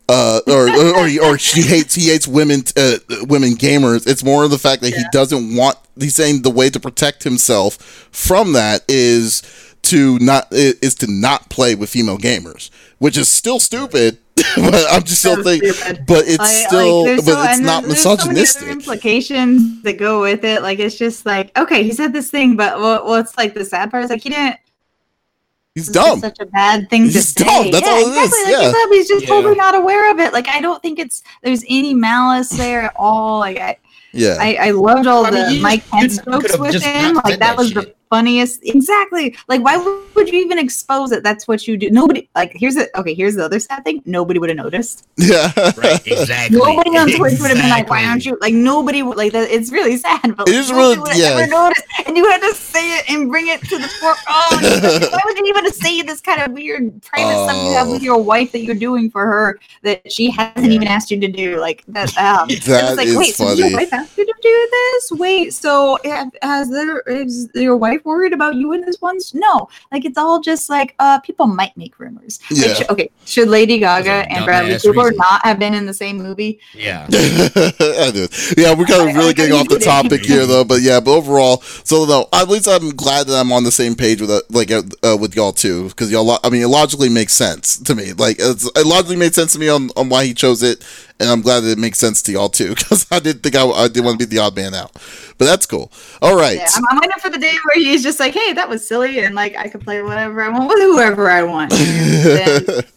uh, 0.09 0.41
or, 0.47 0.69
or 0.69 1.09
or 1.25 1.39
she 1.39 1.63
hates 1.63 1.95
he 1.95 2.09
hates 2.09 2.27
women 2.27 2.63
uh, 2.77 2.99
women 3.23 3.55
gamers. 3.55 4.07
It's 4.07 4.25
more 4.25 4.45
of 4.45 4.51
the 4.51 4.59
fact 4.59 4.83
that 4.83 4.91
yeah. 4.91 4.99
he 4.99 5.05
doesn't 5.13 5.57
want. 5.57 5.79
He's 5.99 6.15
saying 6.15 6.43
the 6.43 6.51
way 6.51 6.71
to 6.71 6.81
protect 6.81 7.23
himself 7.25 7.75
from 8.11 8.53
that 8.55 8.83
is 8.89 9.43
to 9.83 10.19
not 10.19 10.49
is 10.51 10.95
to 10.97 11.11
not 11.11 11.49
play 11.51 11.75
with 11.75 11.91
female 11.91 12.19
gamers, 12.19 12.71
which 12.99 13.17
is 13.17 13.29
still 13.29 13.61
stupid. 13.61 14.19
but 14.57 14.87
I'm 14.91 15.03
just 15.03 15.21
still 15.21 15.43
thinking, 15.43 15.73
but 16.07 16.25
it's 16.27 16.39
I, 16.39 16.67
still, 16.67 17.05
like, 17.05 17.17
but 17.19 17.25
so, 17.25 17.43
it's 17.43 17.61
not 17.61 17.85
misogynistic. 17.85 18.63
So 18.67 18.73
implications 18.73 19.83
that 19.83 19.99
go 19.99 20.23
with 20.23 20.43
it, 20.43 20.63
like 20.63 20.79
it's 20.79 20.97
just 20.97 21.27
like, 21.27 21.57
okay, 21.57 21.83
he 21.83 21.93
said 21.93 22.15
this 22.15 22.31
thing, 22.31 22.57
but 22.57 22.81
well, 22.81 23.05
what's 23.07 23.37
like 23.37 23.53
the 23.53 23.65
sad 23.65 23.91
part 23.91 24.05
is 24.05 24.11
like 24.11 24.23
he 24.23 24.31
didn't 24.31 24.57
He's 25.75 25.89
dumb. 25.89 26.21
Such 26.21 26.39
a 26.41 26.47
bad 26.47 26.91
thing 26.91 27.05
he's 27.05 27.33
to 27.35 27.45
dumb. 27.45 27.65
say. 27.65 27.71
That's 27.71 27.87
yeah, 27.87 27.93
all 27.93 27.99
it 27.99 28.09
exactly. 28.09 28.23
is. 28.23 28.45
Like 28.45 28.53
yeah. 28.53 28.73
Said, 28.73 28.87
he's 28.91 29.09
just 29.09 29.23
yeah. 29.23 29.29
totally 29.29 29.55
not 29.55 29.75
aware 29.75 30.11
of 30.11 30.19
it. 30.19 30.33
Like 30.33 30.49
I 30.49 30.61
don't 30.61 30.83
think 30.83 30.99
it's 30.99 31.23
there's 31.43 31.65
any 31.67 31.95
malice 31.95 32.51
there 32.51 32.83
at 32.83 32.93
all. 32.97 33.39
Like 33.39 33.59
I, 33.59 33.79
yeah, 34.13 34.37
I, 34.39 34.55
I 34.61 34.71
loved 34.73 35.07
all 35.07 35.25
I 35.25 35.31
the 35.31 35.61
Mike 35.63 35.89
Pence 35.89 36.19
jokes 36.19 36.59
with 36.59 36.83
him. 36.83 37.15
Like 37.15 37.25
that, 37.25 37.39
that 37.41 37.57
was 37.57 37.69
shit. 37.69 37.75
the 37.77 37.95
funniest. 38.13 38.61
Exactly. 38.65 39.35
Like, 39.49 39.63
why 39.63 39.77
would 40.15 40.29
you 40.29 40.41
even 40.45 40.59
expose 40.59 41.13
it? 41.13 41.23
That's 41.23 41.49
what 41.49 41.67
you 41.67 41.79
do. 41.79 41.91
Nobody. 41.91 42.29
Like, 42.35 42.53
here's 42.55 42.75
the 42.75 42.87
okay. 42.99 43.15
Here's 43.15 43.37
the 43.37 43.47
other 43.47 43.59
sad 43.59 43.85
thing. 43.85 44.03
Nobody 44.05 44.39
would 44.39 44.51
have 44.51 44.59
noticed. 44.59 45.09
Yeah. 45.17 45.51
right. 45.77 46.01
Exactly. 46.13 46.59
Nobody 46.59 46.91
on 46.91 47.07
Twitter 47.07 47.27
exactly. 47.27 47.41
would 47.41 47.51
have 47.51 47.59
been 47.59 47.71
like, 47.71 47.89
"Why 47.89 48.05
aren't 48.05 48.27
you?" 48.27 48.37
Like, 48.41 48.55
nobody 48.55 49.03
would 49.03 49.17
like 49.17 49.33
that. 49.33 49.51
It's 49.51 49.73
really 49.73 49.97
sad. 49.97 50.37
But 50.37 50.49
it 50.49 50.55
is 50.55 50.71
really 50.71 50.97
yeah. 51.19 51.35
Never 51.35 51.47
noticed, 51.51 51.85
and 52.07 52.17
you 52.17 52.29
had 52.29 52.41
to 52.41 52.55
say 52.55 52.99
it 52.99 53.11
and 53.11 53.31
bring 53.31 53.49
it 53.49 53.61
to 53.61 53.79
the 53.79 53.89
fore. 53.89 54.15
Oh, 54.29 55.09
why 55.13 55.21
would 55.25 55.39
you 55.39 55.47
even 55.47 55.73
say 55.73 56.03
this 56.03 56.21
kind 56.21 56.43
of 56.43 56.53
weird 56.53 57.03
private 57.03 57.35
oh. 57.35 57.49
stuff 57.49 57.65
you 57.65 57.73
have 57.73 57.89
with 57.89 58.03
your 58.03 58.23
wife 58.23 58.53
that 58.53 58.61
you're 58.61 58.75
doing 58.75 59.11
for 59.11 59.25
her 59.27 59.59
that 59.83 60.11
she 60.11 60.31
hasn't 60.31 60.73
even 60.73 60.87
asked 60.87 61.11
you 61.11 61.21
to 61.21 61.29
do? 61.29 61.59
Like 61.61 61.85
that. 61.89 62.09
Um, 62.17 62.49
that 62.49 62.95
like, 62.97 63.09
is 63.09 63.17
wait, 63.17 63.35
funny. 63.35 63.57
so 63.57 63.67
your 63.67 63.77
wife 63.77 63.93
asked 63.93 64.17
you 64.19 64.27
to 64.27 64.35
do 64.43 64.69
this? 64.71 65.13
Wait, 65.13 65.55
so 65.55 65.99
has 66.43 66.69
there 66.71 67.01
is 67.01 67.49
your 67.55 67.77
wife 67.77 68.02
worried 68.05 68.33
about 68.33 68.55
you 68.55 68.73
in 68.73 68.81
this 68.83 69.01
one? 69.01 69.19
No, 69.35 69.69
like 69.91 70.05
it's 70.05 70.19
all 70.19 70.41
just 70.41 70.71
like 70.71 70.95
uh 70.99 71.21
people 71.21 71.47
might 71.47 71.77
make 71.77 71.99
rumors. 71.99 72.41
Yeah. 72.51 72.75
Like, 72.75 72.91
okay, 72.91 73.11
should 73.25 73.49
Lady 73.49 73.79
Gaga 73.79 74.31
and 74.31 74.45
Bradley 74.45 74.79
Cooper 74.79 75.09
reason. 75.09 75.17
not 75.17 75.45
have 75.45 75.59
been 75.59 75.75
in 75.75 75.87
the 75.87 75.95
same 75.95 76.19
movie? 76.19 76.61
Yeah, 76.75 77.07
yeah, 77.11 78.75
we're 78.75 78.87
kind 78.87 79.09
of 79.09 79.17
really 79.17 79.35
getting 79.35 79.55
off 79.55 79.69
the 79.69 79.81
topic 79.83 80.25
here 80.25 80.47
though, 80.47 80.65
but 80.65 80.83
yeah, 80.83 81.01
but 81.01 81.13
overall, 81.17 81.63
so 81.85 82.07
though 82.07 82.29
at 82.33 82.49
least 82.49 82.69
I'm 82.69 82.91
glad 82.91 83.27
that 83.27 83.39
I'm 83.39 83.53
on 83.53 83.65
the 83.65 83.73
same 83.73 83.95
page 83.95 84.21
with 84.21 84.31
uh, 84.31 84.43
like 84.51 84.71
uh, 84.71 84.83
uh 85.03 85.17
with 85.17 85.35
y'all 85.37 85.53
too, 85.53 85.89
because 85.89 86.11
y'all, 86.11 86.39
I 86.43 86.51
mean, 86.51 86.63
it 86.63 86.69
logically 86.69 87.09
makes 87.09 87.33
sense 87.33 87.79
to 87.79 87.95
me. 87.95 88.13
Like 88.13 88.37
it 88.39 88.87
logically 88.87 89.17
made 89.17 89.35
sense 89.35 89.53
to 89.55 89.59
me 89.59 89.69
on 89.69 89.91
on 89.97 90.09
why 90.09 90.25
he 90.25 90.35
chose 90.35 90.63
it 90.63 90.85
and 91.21 91.31
I'm 91.31 91.41
glad 91.41 91.61
that 91.61 91.71
it 91.73 91.79
makes 91.79 91.99
sense 91.99 92.23
to 92.23 92.33
y'all 92.33 92.49
too 92.49 92.71
because 92.75 93.07
I 93.11 93.19
didn't 93.19 93.43
think 93.43 93.57
I, 93.57 93.65
I 93.67 93.89
didn't 93.89 94.05
want 94.05 94.21
to 94.21 94.27
be 94.27 94.35
the 94.35 94.43
odd 94.43 94.57
man 94.57 94.75
out. 94.75 94.93
But 95.39 95.47
that's 95.47 95.67
cool. 95.67 95.91
All 96.21 96.37
right. 96.37 96.57
Yeah, 96.57 96.69
I'm, 96.75 96.85
I'm, 96.91 96.97
waiting 96.99 97.19
for 97.21 97.31
the 97.31 97.39
day 97.39 97.55
where 97.65 97.85
he's 97.85 98.03
just 98.03 98.21
like, 98.21 98.35
"Hey, 98.35 98.53
that 98.53 98.69
was 98.69 98.87
silly," 98.87 99.21
and 99.21 99.35
like 99.35 99.57
I 99.57 99.69
could 99.69 99.81
play 99.81 100.03
whatever 100.03 100.43
I 100.43 100.49
want 100.49 100.69
with 100.69 100.79
whoever 100.79 101.31
I 101.31 101.43
want. 101.43 101.73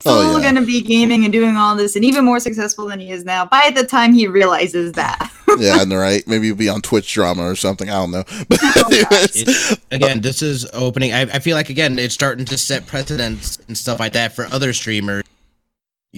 still 0.00 0.12
oh, 0.12 0.36
yeah. 0.36 0.42
going 0.42 0.54
to 0.54 0.64
be 0.64 0.80
gaming 0.80 1.24
and 1.24 1.32
doing 1.32 1.56
all 1.56 1.74
this 1.74 1.96
and 1.96 2.04
even 2.04 2.24
more 2.24 2.38
successful 2.38 2.86
than 2.86 3.00
he 3.00 3.10
is 3.10 3.24
now 3.24 3.44
by 3.44 3.72
the 3.74 3.84
time 3.84 4.12
he 4.12 4.28
realizes 4.28 4.92
that. 4.92 5.30
yeah, 5.58 5.82
and 5.82 5.92
right. 5.92 6.26
Maybe 6.26 6.46
he'll 6.46 6.56
be 6.56 6.68
on 6.68 6.82
Twitch 6.82 7.12
drama 7.12 7.42
or 7.42 7.56
something. 7.56 7.90
I 7.90 7.94
don't 7.94 8.12
know. 8.12 8.24
But 8.48 8.60
oh, 8.62 9.74
again, 9.90 10.20
this 10.20 10.40
is 10.40 10.68
opening. 10.72 11.12
I, 11.12 11.22
I 11.22 11.38
feel 11.40 11.56
like 11.56 11.68
again, 11.68 11.98
it's 11.98 12.14
starting 12.14 12.44
to 12.46 12.58
set 12.58 12.86
precedents 12.86 13.58
and 13.66 13.76
stuff 13.76 13.98
like 13.98 14.12
that 14.12 14.34
for 14.34 14.44
other 14.46 14.72
streamers 14.72 15.24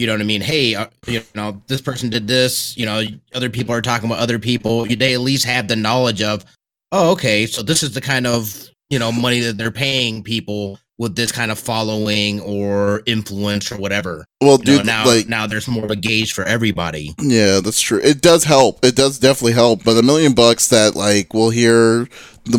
you 0.01 0.07
know 0.07 0.15
what 0.15 0.23
I 0.23 0.25
mean? 0.25 0.41
Hey, 0.41 0.75
uh, 0.75 0.87
you 1.07 1.23
know, 1.35 1.61
this 1.67 1.83
person 1.83 2.09
did 2.09 2.27
this. 2.27 2.75
You 2.75 2.87
know, 2.87 3.03
other 3.35 3.51
people 3.51 3.75
are 3.75 3.83
talking 3.83 4.09
about 4.09 4.21
other 4.21 4.39
people. 4.39 4.87
They 4.87 5.13
at 5.13 5.21
least 5.21 5.45
have 5.45 5.69
the 5.69 5.77
knowledge 5.77 6.23
of, 6.23 6.43
oh, 6.91 7.13
okay, 7.13 7.45
so 7.45 7.63
this 7.63 7.83
is 7.83 7.93
the 7.93 8.01
kind 8.01 8.27
of 8.27 8.71
you 8.89 8.99
know 8.99 9.13
money 9.13 9.41
that 9.41 9.59
they're 9.59 9.71
paying 9.71 10.23
people 10.23 10.79
with 10.97 11.17
this 11.17 11.33
kind 11.33 11.51
of 11.51 11.59
following 11.59 12.41
or 12.41 13.03
influence 13.05 13.71
or 13.71 13.77
whatever. 13.77 14.25
Well, 14.41 14.59
you 14.61 14.65
dude, 14.65 14.79
know, 14.79 14.93
now 14.93 15.07
like 15.07 15.29
now 15.29 15.47
there's 15.47 15.69
more 15.69 15.85
of 15.85 15.91
a 15.91 15.97
gauge 15.97 16.33
for 16.33 16.45
everybody. 16.45 17.15
Yeah, 17.21 17.61
that's 17.61 17.81
true. 17.81 18.01
It 18.03 18.23
does 18.23 18.45
help. 18.45 18.83
It 18.83 18.97
does 18.97 19.19
definitely 19.19 19.53
help. 19.53 19.85
But 19.85 19.99
a 19.99 20.03
million 20.03 20.33
bucks 20.33 20.69
that 20.69 20.97
like 20.97 21.35
we'll 21.35 21.51
hear 21.51 22.09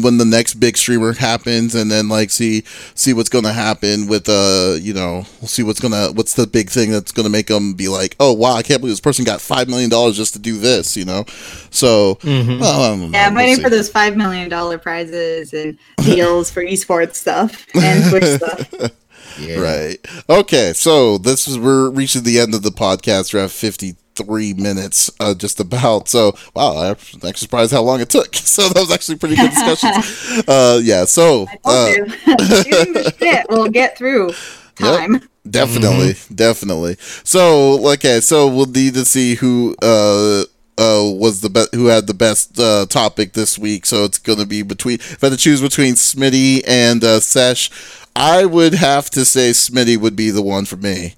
when 0.02 0.18
the 0.18 0.26
next 0.26 0.56
big 0.56 0.78
streamer 0.78 1.14
happens, 1.14 1.76
and 1.76 1.92
then 1.92 2.08
like 2.08 2.30
see 2.30 2.64
see 2.96 3.14
what's 3.14 3.30
going 3.30 3.44
to 3.44 3.54
happen 3.54 4.08
with 4.08 4.30
uh 4.30 4.76
you 4.80 4.94
know 4.94 5.26
we'll 5.42 5.48
see 5.48 5.64
what's 5.64 5.80
gonna 5.80 6.12
what's 6.14 6.36
the 6.36 6.48
big 6.48 6.70
thing 6.70 6.92
that's 6.92 7.12
going 7.12 7.26
to 7.26 7.30
make 7.30 7.48
them 7.48 7.74
be 7.74 7.88
like 7.88 8.16
oh 8.20 8.34
wow 8.34 8.54
I 8.54 8.64
can't 8.64 8.82
believe 8.82 8.94
this 8.94 9.00
person 9.00 9.26
got 9.26 9.42
five 9.42 9.68
million 9.68 9.90
dollars 9.90 10.18
just 10.18 10.34
to 10.34 10.40
do 10.40 10.58
this 10.58 10.96
you 10.96 11.06
know 11.06 11.26
so 11.72 12.16
mm-hmm. 12.16 12.60
well, 12.60 12.98
yeah 12.98 13.28
I'm 13.28 13.34
we'll 13.34 13.44
waiting 13.44 13.56
see. 13.56 13.64
for 13.64 13.70
those 13.70 13.90
five 13.90 14.16
million 14.16 14.50
dollar 14.50 14.78
prizes 14.78 15.54
and 15.54 15.78
deals 16.04 16.52
for 16.52 16.64
esports 16.64 17.16
stuff 17.16 17.66
and 17.76 18.10
Twitch 18.10 18.24
stuff. 18.36 18.92
Yeah. 19.40 19.60
Right. 19.60 19.98
Okay. 20.30 20.74
So 20.74 21.18
this 21.18 21.48
is 21.48 21.58
we're 21.58 21.90
reaching 21.90 22.24
the 22.24 22.40
end 22.40 22.54
of 22.54 22.64
the 22.64 22.70
podcast. 22.70 23.34
We're 23.34 23.46
at 23.46 23.52
fifty 23.52 23.96
three 24.16 24.54
minutes, 24.54 25.10
uh, 25.20 25.34
just 25.34 25.60
about. 25.60 26.10
So 26.10 26.36
wow, 26.56 26.78
I'm 26.78 26.92
actually 26.92 27.34
surprised 27.34 27.72
how 27.72 27.82
long 27.82 28.02
it 28.02 28.10
took. 28.10 28.36
So 28.52 28.68
that 28.68 28.82
was 28.82 28.92
actually 28.92 29.16
pretty 29.16 29.38
good 29.38 29.52
discussion. 29.52 30.44
uh, 30.48 30.82
yeah. 30.84 31.06
So 31.06 31.48
uh, 31.64 31.94
shit 32.64 33.50
will 33.50 33.70
get 33.70 33.98
through 33.98 34.32
time. 34.76 35.14
Yep. 35.14 35.24
Definitely, 35.50 36.14
mm-hmm. 36.14 36.36
definitely. 36.36 36.98
So, 37.24 37.92
okay, 37.94 38.20
so 38.20 38.48
we'll 38.48 38.68
need 38.68 38.94
to 38.94 39.06
see 39.06 39.36
who 39.36 39.76
uh 39.82 40.44
uh 40.78 41.04
was 41.14 41.42
the 41.42 41.50
best 41.50 41.74
who 41.74 41.88
had 41.88 42.08
the 42.08 42.14
best 42.14 42.60
uh 42.60 42.86
topic 42.88 43.34
this 43.34 43.58
week. 43.58 43.86
So 43.86 44.04
it's 44.04 44.20
gonna 44.20 44.46
be 44.46 44.62
between 44.62 44.96
if 44.96 45.24
I 45.24 45.28
had 45.28 45.34
to 45.34 45.38
choose 45.38 45.62
between 45.62 45.96
Smitty 45.96 46.64
and 46.68 47.04
uh 47.04 47.20
Sesh, 47.20 47.72
I 48.16 48.46
would 48.46 48.76
have 48.76 49.10
to 49.12 49.26
say 49.26 49.50
Smitty 49.52 49.98
would 49.98 50.16
be 50.16 50.30
the 50.30 50.44
one 50.44 50.66
for 50.66 50.78
me. 50.78 51.16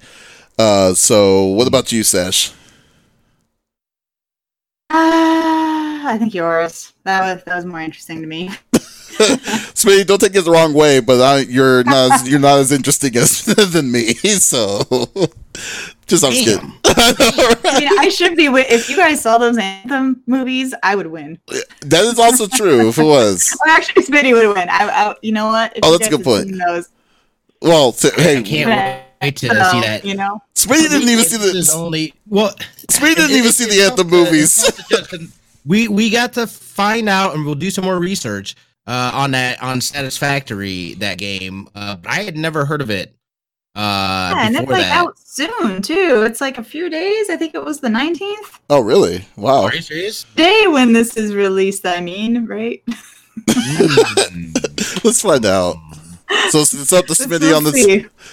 Uh 0.57 0.93
so 0.93 1.45
what 1.45 1.67
about 1.67 1.91
you, 1.91 2.03
Sesh? 2.03 2.53
Uh, 4.93 6.05
I 6.05 6.17
think 6.19 6.35
yours. 6.35 6.93
That 7.03 7.21
was 7.21 7.43
that 7.45 7.55
was 7.55 7.65
more 7.65 7.81
interesting 7.81 8.21
to 8.21 8.27
me. 8.27 8.49
Smitty, 8.73 10.05
don't 10.05 10.19
take 10.19 10.35
it 10.35 10.41
the 10.41 10.51
wrong 10.51 10.75
way, 10.75 10.99
but 10.99 11.19
I, 11.19 11.39
you're 11.39 11.83
not 11.85 12.11
as, 12.11 12.29
you're 12.29 12.39
not 12.39 12.59
as 12.59 12.71
interesting 12.71 13.17
as 13.17 13.43
than 13.73 13.91
me. 13.91 14.13
So, 14.13 14.83
just 16.05 16.23
I'm 16.23 16.31
kidding. 16.31 16.73
I 16.85 17.79
mean, 17.79 17.99
I 17.99 18.09
should 18.09 18.37
be. 18.37 18.45
If 18.45 18.87
you 18.87 18.95
guys 18.95 19.19
saw 19.19 19.39
those 19.39 19.57
anthem 19.57 20.21
movies, 20.27 20.75
I 20.83 20.95
would 20.95 21.07
win. 21.07 21.39
That 21.81 22.03
is 22.03 22.19
also 22.19 22.45
true. 22.45 22.89
If 22.89 22.99
it 22.99 23.03
was, 23.03 23.57
well, 23.65 23.75
actually, 23.75 24.03
Smitty 24.03 24.33
would 24.33 24.55
win. 24.55 24.69
I, 24.69 24.89
I, 24.89 25.15
you 25.23 25.31
know 25.31 25.47
what? 25.47 25.75
If 25.75 25.83
oh, 25.83 25.97
that's 25.97 26.05
a 26.05 26.11
good 26.11 26.23
point. 26.23 26.55
Well, 27.63 27.93
so, 27.93 28.11
hey, 28.15 28.37
I 28.37 28.43
can't 28.43 29.02
wait 29.23 29.35
to 29.37 29.47
see 29.47 29.81
that. 29.81 30.05
You 30.05 30.15
know, 30.15 30.41
Smitty 30.55 30.89
didn't 30.89 31.09
even 31.09 31.23
see 31.23 31.37
the 31.37 31.71
only. 31.75 32.13
Well, 32.27 32.53
Smitty 32.89 33.15
didn't 33.15 33.37
even 33.37 33.51
see 33.51 33.65
the 33.65 33.81
anthem 33.83 34.09
movies. 34.09 34.71
we 35.65 35.87
we 35.87 36.09
got 36.09 36.33
to 36.33 36.47
find 36.47 37.09
out, 37.09 37.35
and 37.35 37.45
we'll 37.45 37.55
do 37.55 37.71
some 37.71 37.85
more 37.85 37.99
research 37.99 38.55
uh, 38.87 39.11
on 39.13 39.31
that 39.31 39.61
on 39.61 39.81
Satisfactory 39.81 40.93
that 40.95 41.17
game. 41.17 41.67
Uh, 41.75 41.95
but 41.95 42.11
I 42.11 42.23
had 42.23 42.37
never 42.37 42.65
heard 42.65 42.81
of 42.81 42.89
it. 42.89 43.15
Uh, 43.75 44.33
yeah, 44.35 44.47
and 44.47 44.55
it's 44.55 44.69
like 44.69 44.83
that. 44.83 44.95
out 44.95 45.17
soon 45.17 45.81
too. 45.81 46.23
It's 46.27 46.39
like 46.39 46.59
a 46.59 46.63
few 46.63 46.89
days. 46.89 47.29
I 47.31 47.37
think 47.37 47.55
it 47.55 47.63
was 47.63 47.79
the 47.79 47.89
nineteenth. 47.89 48.59
Oh, 48.69 48.81
really? 48.81 49.25
Wow. 49.35 49.69
Day 50.35 50.67
when 50.67 50.93
this 50.93 51.17
is 51.17 51.33
released. 51.33 51.85
I 51.85 51.99
mean, 51.99 52.45
right? 52.45 52.83
Let's 55.03 55.21
find 55.21 55.45
out. 55.45 55.75
So 56.49 56.59
it's 56.59 56.93
up 56.93 57.05
to 57.07 57.15
Smithy 57.15 57.51
on 57.53 57.63
the 57.63 57.71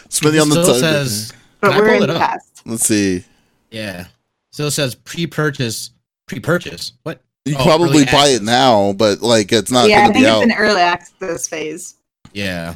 Smithy 0.08 0.38
on 0.38 0.48
the 0.48 0.62
still 0.62 0.74
says. 0.74 1.32
But 1.60 1.76
we're 1.76 1.94
in 1.94 2.00
the 2.00 2.18
past. 2.18 2.62
Let's 2.64 2.86
see. 2.86 3.24
Yeah. 3.70 4.06
Still 4.52 4.70
says 4.70 4.94
pre-purchase. 4.94 5.90
Pre-purchase. 6.26 6.92
What? 7.02 7.22
You 7.44 7.56
oh, 7.58 7.64
probably 7.64 8.04
buy 8.04 8.10
access. 8.10 8.36
it 8.36 8.42
now, 8.42 8.92
but 8.92 9.22
like 9.22 9.50
it's 9.52 9.70
not. 9.70 9.88
Yeah, 9.88 10.06
I 10.06 10.12
think 10.12 10.26
it's 10.26 10.44
an 10.44 10.52
early 10.52 10.82
access 10.82 11.48
phase. 11.48 11.94
Yeah. 12.32 12.74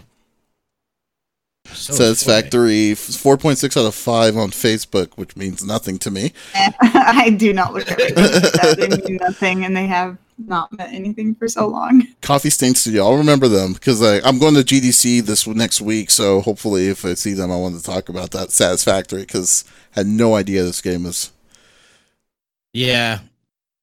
So 1.67 1.93
Satisfactory, 1.93 2.95
four 2.95 3.37
point 3.37 3.59
six 3.59 3.77
out 3.77 3.87
of 3.87 3.95
five 3.95 4.37
on 4.37 4.51
Facebook, 4.51 5.15
which 5.17 5.37
means 5.37 5.65
nothing 5.65 5.99
to 5.99 6.11
me. 6.11 6.33
I 6.55 7.31
do 7.31 7.53
not 7.53 7.75
look 7.75 7.91
at 7.91 8.01
it. 8.01 8.15
that. 8.17 8.77
They 8.79 8.89
mean 8.89 9.19
nothing, 9.21 9.65
and 9.65 9.77
they 9.77 9.87
have 9.87 10.17
not 10.39 10.73
met 10.73 10.93
anything 10.93 11.35
for 11.35 11.49
so 11.49 11.67
long. 11.67 12.07
Coffee 12.23 12.51
Stain 12.51 12.75
Studio, 12.75 13.05
I'll 13.05 13.17
remember 13.17 13.49
them 13.49 13.73
because 13.73 14.03
I'm 14.03 14.39
going 14.39 14.55
to 14.55 14.61
GDC 14.61 15.23
this 15.23 15.47
next 15.47 15.81
week. 15.81 16.11
So 16.11 16.41
hopefully, 16.41 16.89
if 16.89 17.05
I 17.05 17.15
see 17.15 17.33
them, 17.33 17.51
I 17.51 17.57
want 17.57 17.77
to 17.77 17.83
talk 17.83 18.09
about 18.09 18.31
that 18.33 18.51
Satisfactory 18.51 19.23
because 19.23 19.65
I 19.95 20.01
had 20.01 20.07
no 20.07 20.35
idea 20.35 20.63
this 20.63 20.81
game 20.81 21.07
is. 21.07 21.33
Yeah. 22.73 23.21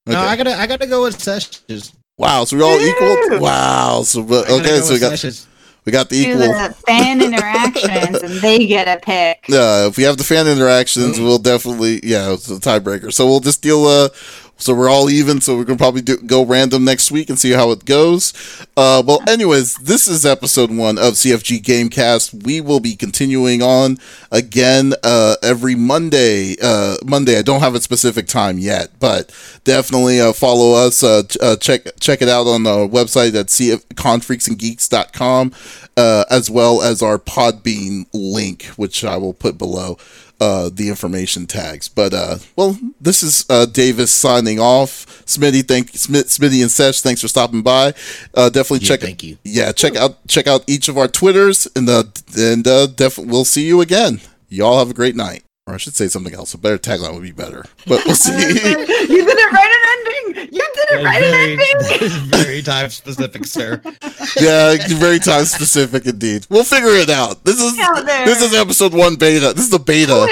Okay. 0.06 0.16
No, 0.16 0.20
I 0.20 0.36
gotta, 0.36 0.54
I 0.54 0.66
gotta 0.66 0.86
go 0.86 1.04
with 1.04 1.20
Sessions. 1.20 1.94
Wow, 2.18 2.44
so 2.44 2.56
we're 2.56 2.64
all 2.64 2.80
equal. 2.80 3.40
Wow, 3.40 4.02
so 4.02 4.22
okay, 4.22 4.80
so 4.80 4.94
we 4.94 5.00
got. 5.00 5.10
Sessions. 5.10 5.46
We 5.84 5.90
got 5.90 6.08
the 6.08 6.16
equal 6.16 6.38
the 6.38 6.76
fan 6.86 7.20
interactions, 7.24 8.22
and 8.22 8.34
they 8.40 8.66
get 8.66 8.86
a 8.86 9.00
pick. 9.00 9.46
Yeah, 9.48 9.88
if 9.88 9.96
we 9.96 10.04
have 10.04 10.16
the 10.16 10.22
fan 10.24 10.46
interactions, 10.46 11.18
we'll 11.18 11.38
definitely 11.38 12.00
yeah, 12.04 12.32
it's 12.32 12.48
a 12.48 12.54
tiebreaker. 12.60 13.12
So 13.12 13.26
we'll 13.26 13.40
just 13.40 13.62
deal. 13.62 13.84
Uh, 13.84 14.08
so 14.56 14.74
we're 14.74 14.88
all 14.88 15.10
even. 15.10 15.40
So 15.40 15.56
we're 15.56 15.64
gonna 15.64 15.78
probably 15.78 16.02
do, 16.02 16.16
go 16.18 16.44
random 16.44 16.84
next 16.84 17.10
week 17.10 17.28
and 17.28 17.38
see 17.38 17.50
how 17.50 17.70
it 17.72 17.84
goes. 17.84 18.32
Uh, 18.76 19.02
well, 19.04 19.20
anyways, 19.28 19.74
this 19.76 20.06
is 20.06 20.24
episode 20.24 20.70
one 20.70 20.98
of 20.98 21.14
CFG 21.14 21.62
Gamecast. 21.62 22.44
We 22.44 22.60
will 22.60 22.80
be 22.80 22.94
continuing 22.94 23.62
on 23.62 23.98
again 24.30 24.94
uh, 25.02 25.36
every 25.42 25.74
Monday. 25.74 26.56
Uh, 26.62 26.96
Monday. 27.04 27.38
I 27.38 27.42
don't 27.42 27.60
have 27.60 27.74
a 27.74 27.80
specific 27.80 28.28
time 28.28 28.58
yet, 28.58 28.90
but 29.00 29.34
definitely 29.64 30.20
uh, 30.20 30.32
follow 30.32 30.74
us. 30.74 31.02
Uh, 31.02 31.22
uh, 31.40 31.56
check 31.56 31.98
check 31.98 32.22
it 32.22 32.28
out 32.28 32.46
on 32.46 32.62
the 32.62 32.88
website 32.88 33.34
at 33.34 33.46
cfconfreaksandgeeks.com, 33.46 35.52
uh, 35.96 36.24
as 36.30 36.50
well 36.50 36.82
as 36.82 37.02
our 37.02 37.18
Podbean 37.18 38.06
link, 38.12 38.64
which 38.76 39.04
I 39.04 39.16
will 39.16 39.34
put 39.34 39.58
below 39.58 39.98
uh, 40.42 40.70
the 40.72 40.88
information 40.88 41.46
tags. 41.46 41.88
But 41.88 42.12
uh, 42.12 42.38
well, 42.56 42.76
this 43.00 43.22
is 43.22 43.46
uh, 43.48 43.66
Davis 43.66 44.10
signing 44.10 44.58
off. 44.58 45.06
Smitty, 45.24 45.66
thank 45.66 45.90
Smith, 45.90 46.26
Smitty 46.26 46.62
and 46.62 46.70
Sesh, 46.70 47.00
thanks 47.00 47.20
for 47.20 47.28
stopping 47.28 47.62
by. 47.62 47.94
Uh, 48.34 48.50
definitely 48.50 48.84
yeah, 48.84 48.88
check. 48.88 49.00
Thank 49.00 49.22
you. 49.22 49.38
Yeah, 49.44 49.70
check 49.70 49.94
out 49.94 50.26
check 50.26 50.48
out 50.48 50.64
each 50.66 50.88
of 50.88 50.98
our 50.98 51.06
Twitters, 51.06 51.68
and 51.76 51.88
uh, 51.88 52.04
and 52.36 52.66
uh, 52.66 52.88
definitely 52.88 53.30
we'll 53.30 53.44
see 53.44 53.64
you 53.64 53.80
again. 53.80 54.20
Y'all 54.48 54.78
have 54.78 54.90
a 54.90 54.94
great 54.94 55.14
night. 55.14 55.44
Or 55.66 55.74
I 55.74 55.76
should 55.76 55.94
say 55.94 56.08
something 56.08 56.34
else. 56.34 56.54
A 56.54 56.58
better 56.58 56.76
tagline 56.76 57.14
would 57.14 57.22
be 57.22 57.30
better. 57.30 57.64
But 57.86 58.04
we'll 58.04 58.16
see. 58.16 58.32
you 58.36 58.54
didn't 58.54 59.52
write 59.52 59.70
an 59.70 60.34
ending. 60.34 60.48
You 60.52 60.72
didn't 60.74 61.04
write 61.04 61.20
very, 61.20 61.52
an 61.54 61.60
ending. 61.60 62.08
very 62.30 62.62
time 62.62 62.90
specific, 62.90 63.44
sir. 63.44 63.80
yeah, 64.40 64.76
very 64.96 65.20
time 65.20 65.44
specific 65.44 66.04
indeed. 66.04 66.48
We'll 66.50 66.64
figure 66.64 66.90
it 66.90 67.10
out. 67.10 67.44
This 67.44 67.60
is 67.60 67.76
this 67.76 68.42
is 68.42 68.54
episode 68.54 68.92
one 68.92 69.14
beta. 69.14 69.52
This 69.52 69.66
is 69.66 69.70
the 69.70 69.78
beta. 69.78 70.26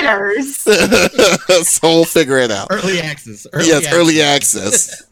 so 1.64 1.88
we'll 1.88 2.04
figure 2.04 2.38
it 2.38 2.50
out. 2.50 2.66
Early 2.68 2.98
access. 3.00 3.46
Early 3.52 3.68
yes, 3.68 3.84
access. 3.84 3.94
early 3.94 4.20
access. 4.22 5.09